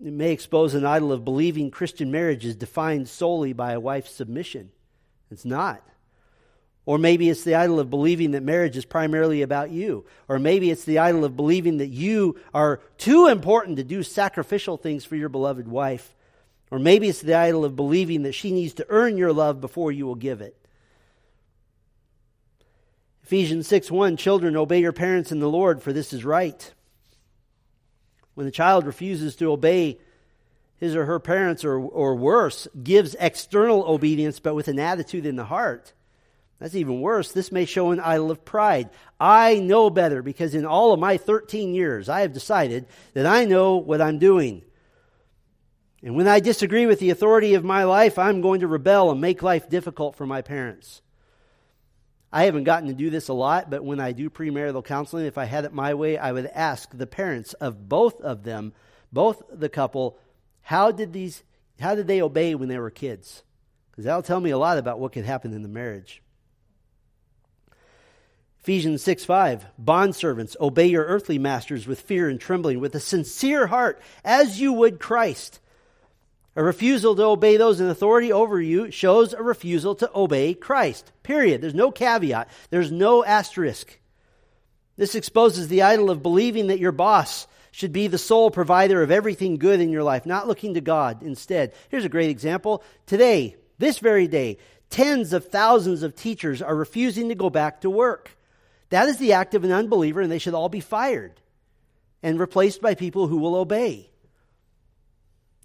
it 0.04 0.12
may 0.12 0.32
expose 0.32 0.74
an 0.74 0.86
idol 0.86 1.14
of 1.14 1.24
believing 1.24 1.72
Christian 1.72 2.12
marriage 2.12 2.46
is 2.46 2.58
defined 2.58 3.08
solely 3.08 3.54
by 3.54 3.72
a 3.72 3.80
wife's 3.80 4.12
submission. 4.12 4.72
It's 5.32 5.46
not. 5.46 5.82
Or 6.86 6.98
maybe 6.98 7.30
it's 7.30 7.46
the 7.46 7.56
idol 7.56 7.80
of 7.80 7.90
believing 7.90 8.32
that 8.32 8.44
marriage 8.44 8.76
is 8.76 8.84
primarily 8.84 9.42
about 9.42 9.72
you. 9.72 10.06
Or 10.28 10.40
maybe 10.40 10.70
it's 10.70 10.84
the 10.84 11.00
idol 11.00 11.24
of 11.24 11.38
believing 11.38 11.78
that 11.78 11.88
you 11.88 12.38
are 12.54 12.82
too 12.98 13.28
important 13.28 13.78
to 13.78 13.86
do 13.86 14.04
sacrificial 14.04 14.76
things 14.76 15.06
for 15.06 15.16
your 15.16 15.30
beloved 15.30 15.70
wife. 15.70 16.14
Or 16.70 16.80
maybe 16.80 17.08
it's 17.08 17.22
the 17.22 17.36
idol 17.36 17.64
of 17.64 17.78
believing 17.78 18.24
that 18.24 18.34
she 18.34 18.52
needs 18.52 18.74
to 18.76 18.86
earn 18.90 19.16
your 19.16 19.32
love 19.32 19.62
before 19.62 19.94
you 19.94 20.06
will 20.06 20.16
give 20.16 20.42
it. 20.42 20.58
Ephesians 23.24 23.68
6 23.68 23.90
1 23.90 24.18
Children, 24.18 24.58
obey 24.58 24.80
your 24.80 24.92
parents 24.92 25.32
in 25.32 25.40
the 25.40 25.50
Lord, 25.50 25.82
for 25.82 25.94
this 25.94 26.14
is 26.14 26.26
right. 26.26 26.74
When 28.34 28.46
the 28.46 28.52
child 28.52 28.86
refuses 28.86 29.36
to 29.38 29.52
obey 29.52 30.00
his 30.78 30.96
or 30.96 31.06
her 31.06 31.20
parents, 31.20 31.64
or, 31.64 31.80
or 31.80 32.16
worse, 32.16 32.68
gives 32.84 33.16
external 33.20 33.84
obedience 33.86 34.40
but 34.40 34.56
with 34.56 34.68
an 34.68 34.80
attitude 34.80 35.26
in 35.26 35.38
the 35.38 35.46
heart, 35.46 35.94
that's 36.60 36.76
even 36.76 37.02
worse. 37.02 37.32
This 37.32 37.52
may 37.52 37.66
show 37.66 37.92
an 37.92 38.00
idol 38.00 38.32
of 38.32 38.44
pride. 38.44 38.90
I 39.20 39.60
know 39.60 39.90
better 39.90 40.22
because 40.22 40.56
in 40.56 40.66
all 40.66 40.94
of 40.94 41.00
my 41.00 41.18
13 41.18 41.74
years, 41.74 42.10
I 42.10 42.22
have 42.22 42.34
decided 42.34 42.86
that 43.14 43.26
I 43.26 43.46
know 43.46 43.78
what 43.78 44.02
I'm 44.02 44.20
doing. 44.20 44.64
And 46.02 46.16
when 46.16 46.28
I 46.28 46.42
disagree 46.42 46.86
with 46.86 47.00
the 47.00 47.10
authority 47.10 47.54
of 47.54 47.64
my 47.64 47.86
life, 47.86 48.20
I'm 48.20 48.42
going 48.42 48.60
to 48.60 48.68
rebel 48.68 49.12
and 49.12 49.22
make 49.22 49.42
life 49.42 49.70
difficult 49.70 50.16
for 50.16 50.26
my 50.26 50.42
parents. 50.42 51.02
I 52.36 52.46
haven't 52.46 52.64
gotten 52.64 52.88
to 52.88 52.96
do 52.96 53.12
this 53.12 53.28
a 53.28 53.34
lot, 53.34 53.70
but 53.70 53.86
when 53.86 54.00
I 54.00 54.12
do 54.12 54.28
premarital 54.28 54.84
counseling, 54.84 55.28
if 55.28 55.38
I 55.38 55.46
had 55.46 55.66
it 55.66 55.72
my 55.74 55.94
way, 55.94 56.18
I 56.18 56.32
would 56.32 56.48
ask 56.48 56.90
the 56.92 57.06
parents 57.06 57.54
of 57.54 57.88
both 57.88 58.20
of 58.22 58.44
them, 58.44 58.74
both 59.12 59.44
the 59.52 59.70
couple, 59.70 60.18
how 60.62 60.92
did 60.92 61.14
these 61.14 61.44
how 61.80 61.94
did 61.94 62.08
they 62.08 62.22
obey 62.22 62.56
when 62.56 62.70
they 62.70 62.80
were 62.80 62.90
kids? 62.90 63.44
Because 63.92 64.06
that'll 64.06 64.24
tell 64.24 64.40
me 64.40 64.50
a 64.50 64.58
lot 64.58 64.80
about 64.80 65.00
what 65.00 65.12
could 65.12 65.26
happen 65.26 65.54
in 65.54 65.62
the 65.62 65.68
marriage. 65.68 66.24
Ephesians 68.62 69.04
6 69.04 69.26
5, 69.26 69.66
bondservants, 69.80 70.56
obey 70.60 70.88
your 70.88 71.06
earthly 71.06 71.38
masters 71.38 71.86
with 71.86 72.02
fear 72.02 72.30
and 72.30 72.40
trembling, 72.40 72.80
with 72.80 72.96
a 72.96 73.00
sincere 73.00 73.68
heart, 73.68 74.02
as 74.24 74.60
you 74.60 74.74
would 74.74 75.00
Christ. 75.00 75.60
A 76.56 76.64
refusal 76.64 77.16
to 77.16 77.24
obey 77.24 77.58
those 77.58 77.80
in 77.80 77.90
authority 77.90 78.32
over 78.32 78.62
you 78.62 78.92
shows 78.92 79.34
a 79.34 79.42
refusal 79.42 79.96
to 79.96 80.12
obey 80.14 80.54
Christ. 80.54 81.12
Period. 81.24 81.62
There's 81.62 81.74
no 81.74 81.92
caveat. 81.92 82.48
There's 82.70 82.92
no 82.92 83.26
asterisk. 83.26 84.00
This 84.96 85.16
exposes 85.16 85.68
the 85.68 85.82
idol 85.82 86.12
of 86.12 86.22
believing 86.22 86.68
that 86.68 86.80
your 86.80 86.92
boss 86.92 87.48
should 87.72 87.92
be 87.92 88.06
the 88.06 88.20
sole 88.20 88.52
provider 88.52 89.02
of 89.02 89.10
everything 89.10 89.58
good 89.58 89.80
in 89.80 89.90
your 89.90 90.04
life, 90.04 90.28
not 90.28 90.48
looking 90.48 90.76
to 90.76 90.82
God 90.82 91.24
instead. 91.24 91.74
Here's 91.90 92.06
a 92.06 92.10
great 92.10 92.30
example. 92.30 92.84
Today, 93.08 93.56
this 93.80 93.98
very 93.98 94.28
day, 94.28 94.60
tens 94.92 95.34
of 95.34 95.48
thousands 95.48 96.04
of 96.04 96.16
teachers 96.16 96.62
are 96.62 96.76
refusing 96.76 97.30
to 97.30 97.36
go 97.36 97.50
back 97.50 97.82
to 97.82 97.90
work. 97.90 98.38
That 98.90 99.08
is 99.08 99.18
the 99.18 99.34
act 99.34 99.56
of 99.56 99.64
an 99.64 99.72
unbeliever, 99.72 100.22
and 100.22 100.32
they 100.32 100.38
should 100.38 100.54
all 100.54 100.70
be 100.70 100.82
fired 100.82 101.42
and 102.22 102.40
replaced 102.40 102.80
by 102.80 102.94
people 102.94 103.26
who 103.26 103.38
will 103.38 103.56
obey. 103.56 104.12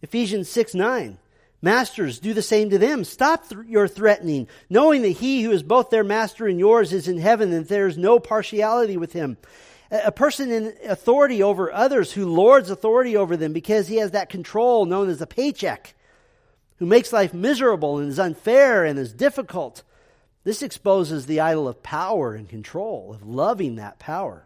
Ephesians 0.03 0.49
6 0.49 0.75
9. 0.75 1.19
Masters, 1.61 2.21
do 2.21 2.33
the 2.35 2.43
same 2.43 2.71
to 2.71 2.79
them. 2.79 3.03
Stop 3.03 3.49
th- 3.49 3.67
your 3.67 3.89
threatening, 3.89 4.47
knowing 4.71 5.03
that 5.03 5.09
he 5.09 5.43
who 5.43 5.51
is 5.51 5.65
both 5.65 5.91
their 5.91 6.05
master 6.05 6.47
and 6.47 6.59
yours 6.59 6.93
is 6.93 7.09
in 7.09 7.19
heaven, 7.19 7.53
and 7.53 7.67
there 7.67 7.89
is 7.89 7.99
no 7.99 8.21
partiality 8.21 8.97
with 8.97 9.13
him. 9.13 9.37
A 9.91 10.13
person 10.13 10.53
in 10.53 10.75
authority 10.85 11.43
over 11.43 11.73
others 11.73 12.13
who 12.13 12.27
lords 12.27 12.71
authority 12.71 13.17
over 13.17 13.37
them 13.37 13.53
because 13.53 13.89
he 13.89 13.97
has 13.97 14.13
that 14.13 14.29
control 14.29 14.85
known 14.85 15.09
as 15.09 15.21
a 15.21 15.27
paycheck, 15.27 15.95
who 16.77 16.87
makes 16.87 17.13
life 17.13 17.35
miserable 17.35 17.99
and 17.99 18.09
is 18.09 18.21
unfair 18.21 18.85
and 18.85 18.99
is 18.99 19.13
difficult. 19.13 19.83
This 20.45 20.63
exposes 20.63 21.27
the 21.27 21.41
idol 21.41 21.67
of 21.67 21.83
power 21.83 22.35
and 22.35 22.49
control, 22.49 23.13
of 23.15 23.27
loving 23.27 23.77
that 23.77 23.99
power. 23.99 24.45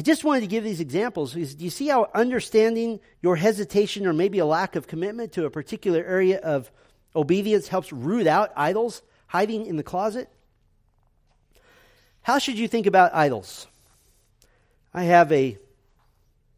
I 0.00 0.02
just 0.02 0.24
wanted 0.24 0.40
to 0.40 0.46
give 0.46 0.64
these 0.64 0.80
examples. 0.80 1.34
Do 1.34 1.40
you 1.58 1.68
see 1.68 1.88
how 1.88 2.08
understanding 2.14 3.00
your 3.20 3.36
hesitation 3.36 4.06
or 4.06 4.14
maybe 4.14 4.38
a 4.38 4.46
lack 4.46 4.74
of 4.74 4.86
commitment 4.86 5.32
to 5.32 5.44
a 5.44 5.50
particular 5.50 6.02
area 6.02 6.38
of 6.38 6.72
obedience 7.14 7.68
helps 7.68 7.92
root 7.92 8.26
out 8.26 8.50
idols 8.56 9.02
hiding 9.26 9.66
in 9.66 9.76
the 9.76 9.82
closet? 9.82 10.30
How 12.22 12.38
should 12.38 12.58
you 12.58 12.66
think 12.66 12.86
about 12.86 13.14
idols? 13.14 13.66
I 14.94 15.02
have 15.02 15.30
a 15.32 15.58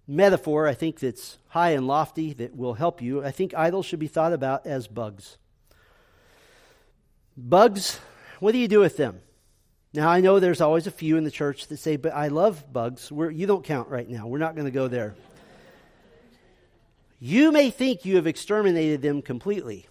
metaphor, 0.06 0.68
I 0.68 0.74
think, 0.74 1.00
that's 1.00 1.36
high 1.48 1.70
and 1.70 1.88
lofty 1.88 2.34
that 2.34 2.54
will 2.56 2.74
help 2.74 3.02
you. 3.02 3.24
I 3.24 3.32
think 3.32 3.54
idols 3.54 3.86
should 3.86 3.98
be 3.98 4.06
thought 4.06 4.32
about 4.32 4.68
as 4.68 4.86
bugs. 4.86 5.36
Bugs, 7.36 7.98
what 8.38 8.52
do 8.52 8.58
you 8.58 8.68
do 8.68 8.78
with 8.78 8.96
them? 8.96 9.20
Now, 9.94 10.08
I 10.08 10.20
know 10.20 10.40
there's 10.40 10.62
always 10.62 10.86
a 10.86 10.90
few 10.90 11.18
in 11.18 11.24
the 11.24 11.30
church 11.30 11.66
that 11.66 11.76
say, 11.76 11.96
but 11.96 12.14
I 12.14 12.28
love 12.28 12.72
bugs. 12.72 13.12
We're, 13.12 13.30
you 13.30 13.46
don't 13.46 13.64
count 13.64 13.90
right 13.90 14.08
now. 14.08 14.26
We're 14.26 14.38
not 14.38 14.54
going 14.54 14.64
to 14.64 14.70
go 14.70 14.88
there. 14.88 15.14
You 17.20 17.52
may 17.52 17.70
think 17.70 18.04
you 18.04 18.16
have 18.16 18.26
exterminated 18.26 19.02
them 19.02 19.20
completely. 19.20 19.86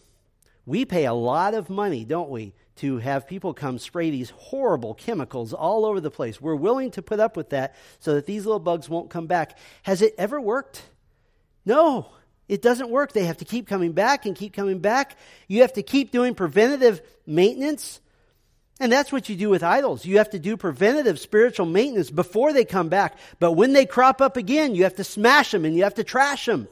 We 0.65 0.85
pay 0.85 1.05
a 1.05 1.13
lot 1.13 1.53
of 1.53 1.69
money, 1.69 2.03
don't 2.03 2.29
we, 2.29 2.53
to 2.77 2.97
have 2.97 3.27
people 3.27 3.53
come 3.53 3.77
spray 3.77 4.09
these 4.09 4.31
horrible 4.31 4.95
chemicals 4.95 5.53
all 5.53 5.85
over 5.85 5.99
the 5.99 6.11
place. 6.11 6.41
We're 6.41 6.55
willing 6.55 6.91
to 6.91 7.03
put 7.03 7.19
up 7.19 7.37
with 7.37 7.49
that 7.49 7.75
so 7.99 8.15
that 8.15 8.25
these 8.25 8.45
little 8.45 8.59
bugs 8.59 8.89
won't 8.89 9.11
come 9.11 9.27
back. 9.27 9.57
Has 9.83 10.01
it 10.01 10.15
ever 10.17 10.41
worked? 10.41 10.81
No, 11.63 12.09
it 12.47 12.63
doesn't 12.63 12.89
work. 12.89 13.13
They 13.13 13.25
have 13.25 13.37
to 13.37 13.45
keep 13.45 13.67
coming 13.67 13.91
back 13.91 14.25
and 14.25 14.35
keep 14.35 14.53
coming 14.53 14.79
back. 14.79 15.15
You 15.47 15.61
have 15.61 15.73
to 15.73 15.83
keep 15.83 16.11
doing 16.11 16.33
preventative 16.33 17.01
maintenance 17.27 18.01
and 18.81 18.91
that's 18.91 19.11
what 19.11 19.29
you 19.29 19.35
do 19.35 19.49
with 19.49 19.61
idols. 19.61 20.05
You 20.05 20.17
have 20.17 20.31
to 20.31 20.39
do 20.39 20.57
preventative 20.57 21.19
spiritual 21.19 21.67
maintenance 21.67 22.09
before 22.09 22.51
they 22.51 22.65
come 22.65 22.89
back. 22.89 23.15
But 23.39 23.51
when 23.51 23.73
they 23.73 23.85
crop 23.85 24.21
up 24.21 24.37
again, 24.37 24.73
you 24.73 24.83
have 24.83 24.95
to 24.95 25.03
smash 25.03 25.51
them 25.51 25.65
and 25.65 25.75
you 25.75 25.83
have 25.83 25.93
to 25.95 26.03
trash 26.03 26.47
them. 26.47 26.67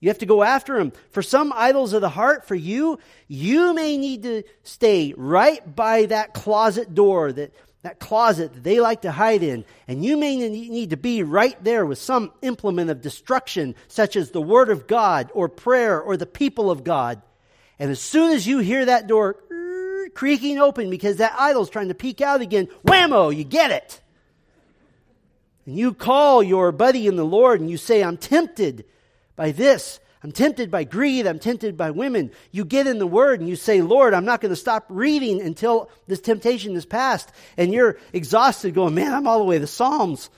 You 0.00 0.10
have 0.10 0.18
to 0.18 0.26
go 0.26 0.42
after 0.42 0.76
them. 0.76 0.92
For 1.12 1.22
some 1.22 1.54
idols 1.56 1.94
of 1.94 2.02
the 2.02 2.10
heart, 2.10 2.46
for 2.46 2.54
you, 2.54 2.98
you 3.26 3.72
may 3.72 3.96
need 3.96 4.24
to 4.24 4.42
stay 4.62 5.14
right 5.16 5.74
by 5.74 6.06
that 6.06 6.34
closet 6.34 6.94
door, 6.94 7.32
that, 7.32 7.54
that 7.80 7.98
closet 7.98 8.52
that 8.52 8.62
they 8.62 8.80
like 8.80 9.02
to 9.02 9.12
hide 9.12 9.42
in. 9.42 9.64
And 9.88 10.04
you 10.04 10.18
may 10.18 10.36
need 10.36 10.90
to 10.90 10.98
be 10.98 11.22
right 11.22 11.62
there 11.64 11.86
with 11.86 11.98
some 11.98 12.32
implement 12.42 12.90
of 12.90 13.00
destruction, 13.00 13.74
such 13.88 14.14
as 14.14 14.30
the 14.30 14.42
Word 14.42 14.68
of 14.68 14.86
God 14.86 15.30
or 15.32 15.48
prayer 15.48 15.98
or 16.02 16.18
the 16.18 16.26
people 16.26 16.70
of 16.70 16.84
God. 16.84 17.22
And 17.78 17.90
as 17.90 17.98
soon 17.98 18.32
as 18.32 18.46
you 18.46 18.58
hear 18.58 18.84
that 18.84 19.06
door 19.06 19.36
creaking 20.14 20.58
open 20.58 20.90
because 20.90 21.16
that 21.16 21.34
idol's 21.38 21.70
trying 21.70 21.88
to 21.88 21.94
peek 21.94 22.20
out 22.20 22.40
again. 22.40 22.68
Whammo, 22.86 23.34
you 23.34 23.44
get 23.44 23.70
it. 23.70 24.00
And 25.66 25.76
you 25.76 25.94
call 25.94 26.42
your 26.42 26.72
buddy 26.72 27.06
in 27.06 27.16
the 27.16 27.24
Lord 27.24 27.60
and 27.60 27.70
you 27.70 27.76
say, 27.76 28.02
I'm 28.02 28.16
tempted 28.16 28.84
by 29.36 29.52
this. 29.52 30.00
I'm 30.22 30.32
tempted 30.32 30.70
by 30.70 30.84
greed. 30.84 31.26
I'm 31.26 31.38
tempted 31.38 31.76
by 31.76 31.92
women. 31.92 32.30
You 32.50 32.64
get 32.64 32.86
in 32.86 32.98
the 32.98 33.06
Word 33.06 33.40
and 33.40 33.48
you 33.48 33.56
say, 33.56 33.80
Lord, 33.80 34.12
I'm 34.12 34.26
not 34.26 34.40
going 34.40 34.50
to 34.50 34.56
stop 34.56 34.84
reading 34.88 35.40
until 35.40 35.90
this 36.06 36.20
temptation 36.20 36.76
is 36.76 36.84
past. 36.84 37.30
And 37.56 37.72
you're 37.72 37.96
exhausted 38.12 38.74
going, 38.74 38.94
man, 38.94 39.14
I'm 39.14 39.26
all 39.26 39.38
the 39.38 39.44
way 39.44 39.56
to 39.56 39.60
the 39.60 39.66
Psalms. 39.66 40.28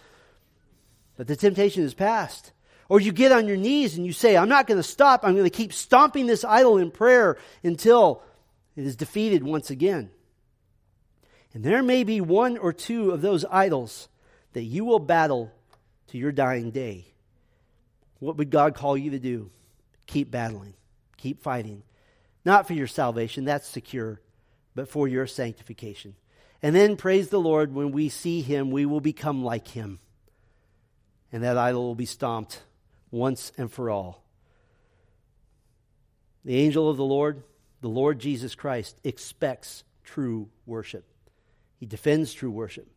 But 1.17 1.27
the 1.27 1.37
temptation 1.37 1.83
is 1.83 1.95
past. 1.95 2.53
Or 2.89 3.01
you 3.01 3.11
get 3.11 3.33
on 3.33 3.49
your 3.49 3.57
knees 3.57 3.97
and 3.97 4.07
you 4.07 4.13
say, 4.13 4.37
I'm 4.37 4.49
not 4.49 4.67
going 4.67 4.79
to 4.79 4.85
stop. 4.85 5.25
I'm 5.25 5.35
going 5.35 5.45
to 5.45 5.51
keep 5.51 5.73
stomping 5.73 6.27
this 6.27 6.45
idol 6.45 6.79
in 6.79 6.91
prayer 6.91 7.39
until 7.65 8.23
it 8.77 8.85
is 8.85 8.97
defeated 8.97 9.43
once 9.43 9.71
again. 9.71 10.11
And 11.55 11.63
there 11.63 11.83
may 11.83 12.05
be 12.05 12.21
one 12.21 12.57
or 12.57 12.73
two 12.73 13.11
of 13.11 13.21
those 13.21 13.45
idols 13.51 14.09
that 14.53 14.63
you 14.63 14.85
will 14.85 14.99
battle 14.99 15.53
to 16.09 16.19
your 16.19 16.33
dying 16.33 16.71
day. 16.71 17.07
What 18.19 18.37
would 18.37 18.51
God 18.51 18.75
call 18.75 18.97
you 18.97 19.11
to 19.11 19.19
do? 19.19 19.51
Keep 20.07 20.31
battling, 20.31 20.75
keep 21.17 21.43
fighting. 21.43 21.83
Not 22.45 22.67
for 22.67 22.73
your 22.73 22.87
salvation, 22.87 23.45
that's 23.45 23.69
secure, 23.69 24.21
but 24.75 24.89
for 24.89 25.07
your 25.07 25.27
sanctification. 25.27 26.15
And 26.63 26.75
then, 26.75 26.97
praise 26.97 27.29
the 27.29 27.41
Lord, 27.41 27.75
when 27.75 27.93
we 27.93 28.09
see 28.09 28.41
Him, 28.41 28.71
we 28.71 28.87
will 28.87 29.01
become 29.01 29.45
like 29.45 29.69
Him. 29.69 29.99
And 31.33 31.43
that 31.43 31.59
idol 31.59 31.85
will 31.85 31.95
be 31.95 32.07
stomped 32.07 32.63
once 33.11 33.53
and 33.59 33.71
for 33.71 33.91
all. 33.91 34.23
The 36.45 36.57
angel 36.57 36.89
of 36.89 36.97
the 36.97 37.05
Lord 37.05 37.43
the 37.83 37.89
Lord 37.89 38.21
Jesus 38.21 38.55
Christ 38.55 38.97
expects 39.05 39.85
true 40.05 40.49
worship. 40.65 41.05
He 41.79 41.85
defends 41.85 42.33
true 42.33 42.51
worship 42.51 42.89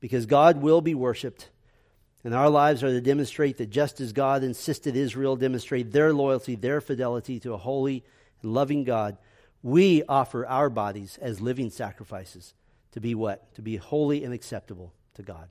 because 0.00 0.26
God 0.26 0.60
will 0.60 0.80
be 0.80 0.94
worshiped. 0.94 1.50
And 2.24 2.34
our 2.34 2.48
lives 2.48 2.82
are 2.82 2.88
to 2.88 3.02
demonstrate 3.02 3.58
that 3.58 3.68
just 3.68 4.00
as 4.00 4.14
God 4.14 4.42
insisted 4.42 4.96
Israel 4.96 5.36
demonstrate 5.36 5.92
their 5.92 6.14
loyalty, 6.14 6.54
their 6.54 6.80
fidelity 6.80 7.38
to 7.40 7.52
a 7.52 7.58
holy 7.58 8.02
and 8.42 8.54
loving 8.54 8.84
God, 8.84 9.18
we 9.62 10.02
offer 10.04 10.46
our 10.46 10.70
bodies 10.70 11.18
as 11.20 11.42
living 11.42 11.68
sacrifices 11.68 12.54
to 12.92 13.00
be 13.00 13.14
what? 13.14 13.54
To 13.56 13.62
be 13.62 13.76
holy 13.76 14.24
and 14.24 14.32
acceptable 14.32 14.94
to 15.14 15.22
God. 15.22 15.48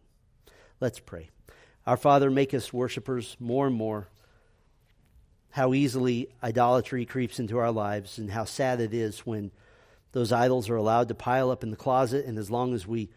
Let's 0.79 0.99
pray. 0.99 1.29
Our 1.85 1.97
Father, 1.97 2.31
make 2.31 2.55
us 2.55 2.73
worshipers 2.73 3.37
more 3.39 3.67
and 3.67 3.75
more 3.75 4.07
how 5.53 5.75
easily 5.75 6.29
idolatry 6.41 7.05
creeps 7.05 7.37
into 7.37 7.59
our 7.59 7.69
lives 7.69 8.17
and 8.17 8.31
how 8.31 8.43
sad 8.43 8.81
it 8.81 8.91
is 8.91 9.19
when 9.19 9.51
those 10.11 10.31
idols 10.31 10.67
are 10.67 10.75
allowed 10.75 11.09
to 11.09 11.13
pile 11.13 11.51
up 11.51 11.61
in 11.61 11.69
the 11.69 11.77
closet, 11.77 12.25
and 12.25 12.39
as 12.39 12.49
long 12.49 12.73
as 12.73 12.87
we 12.87 13.07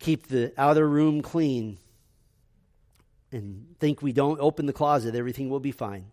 keep 0.00 0.26
the 0.26 0.52
outer 0.58 0.88
room 0.88 1.22
clean 1.22 1.78
and 3.30 3.76
think 3.78 4.02
we 4.02 4.12
don't 4.12 4.40
open 4.40 4.66
the 4.66 4.72
closet, 4.72 5.14
everything 5.14 5.48
will 5.48 5.60
be 5.60 5.70
fine. 5.70 6.06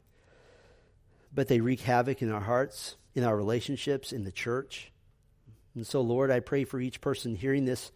But 1.33 1.47
they 1.47 1.59
wreak 1.59 1.79
havoc 1.79 2.21
in 2.21 2.31
our 2.31 2.41
hearts, 2.41 2.97
in 3.15 3.23
our 3.23 3.35
relationships, 3.35 4.11
in 4.11 4.25
the 4.25 4.31
church. 4.31 4.91
And 5.73 5.87
so, 5.87 6.01
Lord, 6.01 6.29
I 6.29 6.39
pray 6.39 6.65
for 6.65 6.79
each 6.79 7.01
person 7.01 7.35
hearing 7.35 7.65
this 7.65 7.91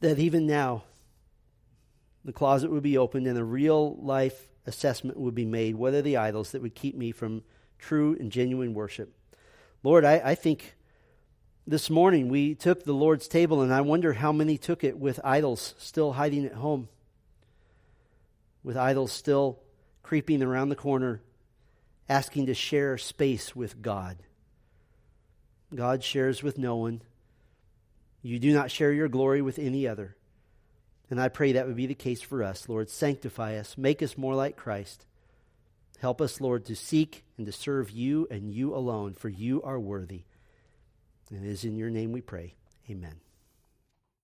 that 0.00 0.18
even 0.18 0.46
now 0.46 0.84
the 2.24 2.32
closet 2.32 2.70
would 2.70 2.82
be 2.82 2.96
opened 2.96 3.26
and 3.26 3.36
a 3.36 3.44
real 3.44 3.96
life 3.96 4.48
assessment 4.66 5.18
would 5.18 5.34
be 5.34 5.44
made. 5.44 5.74
What 5.76 5.94
are 5.94 6.02
the 6.02 6.16
idols 6.16 6.52
that 6.52 6.62
would 6.62 6.74
keep 6.74 6.96
me 6.96 7.12
from 7.12 7.42
true 7.78 8.16
and 8.18 8.32
genuine 8.32 8.74
worship? 8.74 9.12
Lord, 9.82 10.04
I, 10.04 10.20
I 10.24 10.34
think 10.34 10.74
this 11.66 11.90
morning 11.90 12.28
we 12.28 12.54
took 12.54 12.84
the 12.84 12.92
Lord's 12.92 13.28
table, 13.28 13.62
and 13.62 13.72
I 13.72 13.80
wonder 13.80 14.14
how 14.14 14.32
many 14.32 14.58
took 14.58 14.84
it 14.84 14.98
with 14.98 15.20
idols 15.24 15.74
still 15.78 16.12
hiding 16.12 16.44
at 16.46 16.54
home, 16.54 16.88
with 18.62 18.76
idols 18.76 19.12
still 19.12 19.60
creeping 20.02 20.42
around 20.42 20.68
the 20.68 20.76
corner, 20.76 21.22
asking 22.08 22.46
to 22.46 22.54
share 22.54 22.98
space 22.98 23.56
with 23.56 23.80
God. 23.82 24.18
God 25.74 26.04
shares 26.04 26.42
with 26.42 26.58
no 26.58 26.76
one. 26.76 27.02
You 28.22 28.38
do 28.38 28.52
not 28.52 28.70
share 28.70 28.92
your 28.92 29.08
glory 29.08 29.42
with 29.42 29.58
any 29.58 29.86
other. 29.86 30.16
And 31.10 31.20
I 31.20 31.28
pray 31.28 31.52
that 31.52 31.66
would 31.66 31.76
be 31.76 31.86
the 31.86 31.94
case 31.94 32.22
for 32.22 32.42
us. 32.42 32.68
Lord, 32.68 32.88
sanctify 32.88 33.56
us, 33.56 33.76
make 33.76 34.02
us 34.02 34.16
more 34.16 34.34
like 34.34 34.56
Christ. 34.56 35.04
Help 36.00 36.20
us, 36.20 36.40
Lord, 36.40 36.64
to 36.66 36.76
seek 36.76 37.24
and 37.36 37.46
to 37.46 37.52
serve 37.52 37.90
you 37.90 38.26
and 38.30 38.52
you 38.52 38.74
alone, 38.74 39.14
for 39.14 39.28
you 39.28 39.62
are 39.62 39.78
worthy. 39.78 40.22
And 41.30 41.44
it 41.44 41.48
is 41.48 41.64
in 41.64 41.76
your 41.76 41.90
name 41.90 42.12
we 42.12 42.20
pray. 42.20 42.54
Amen. 42.90 43.23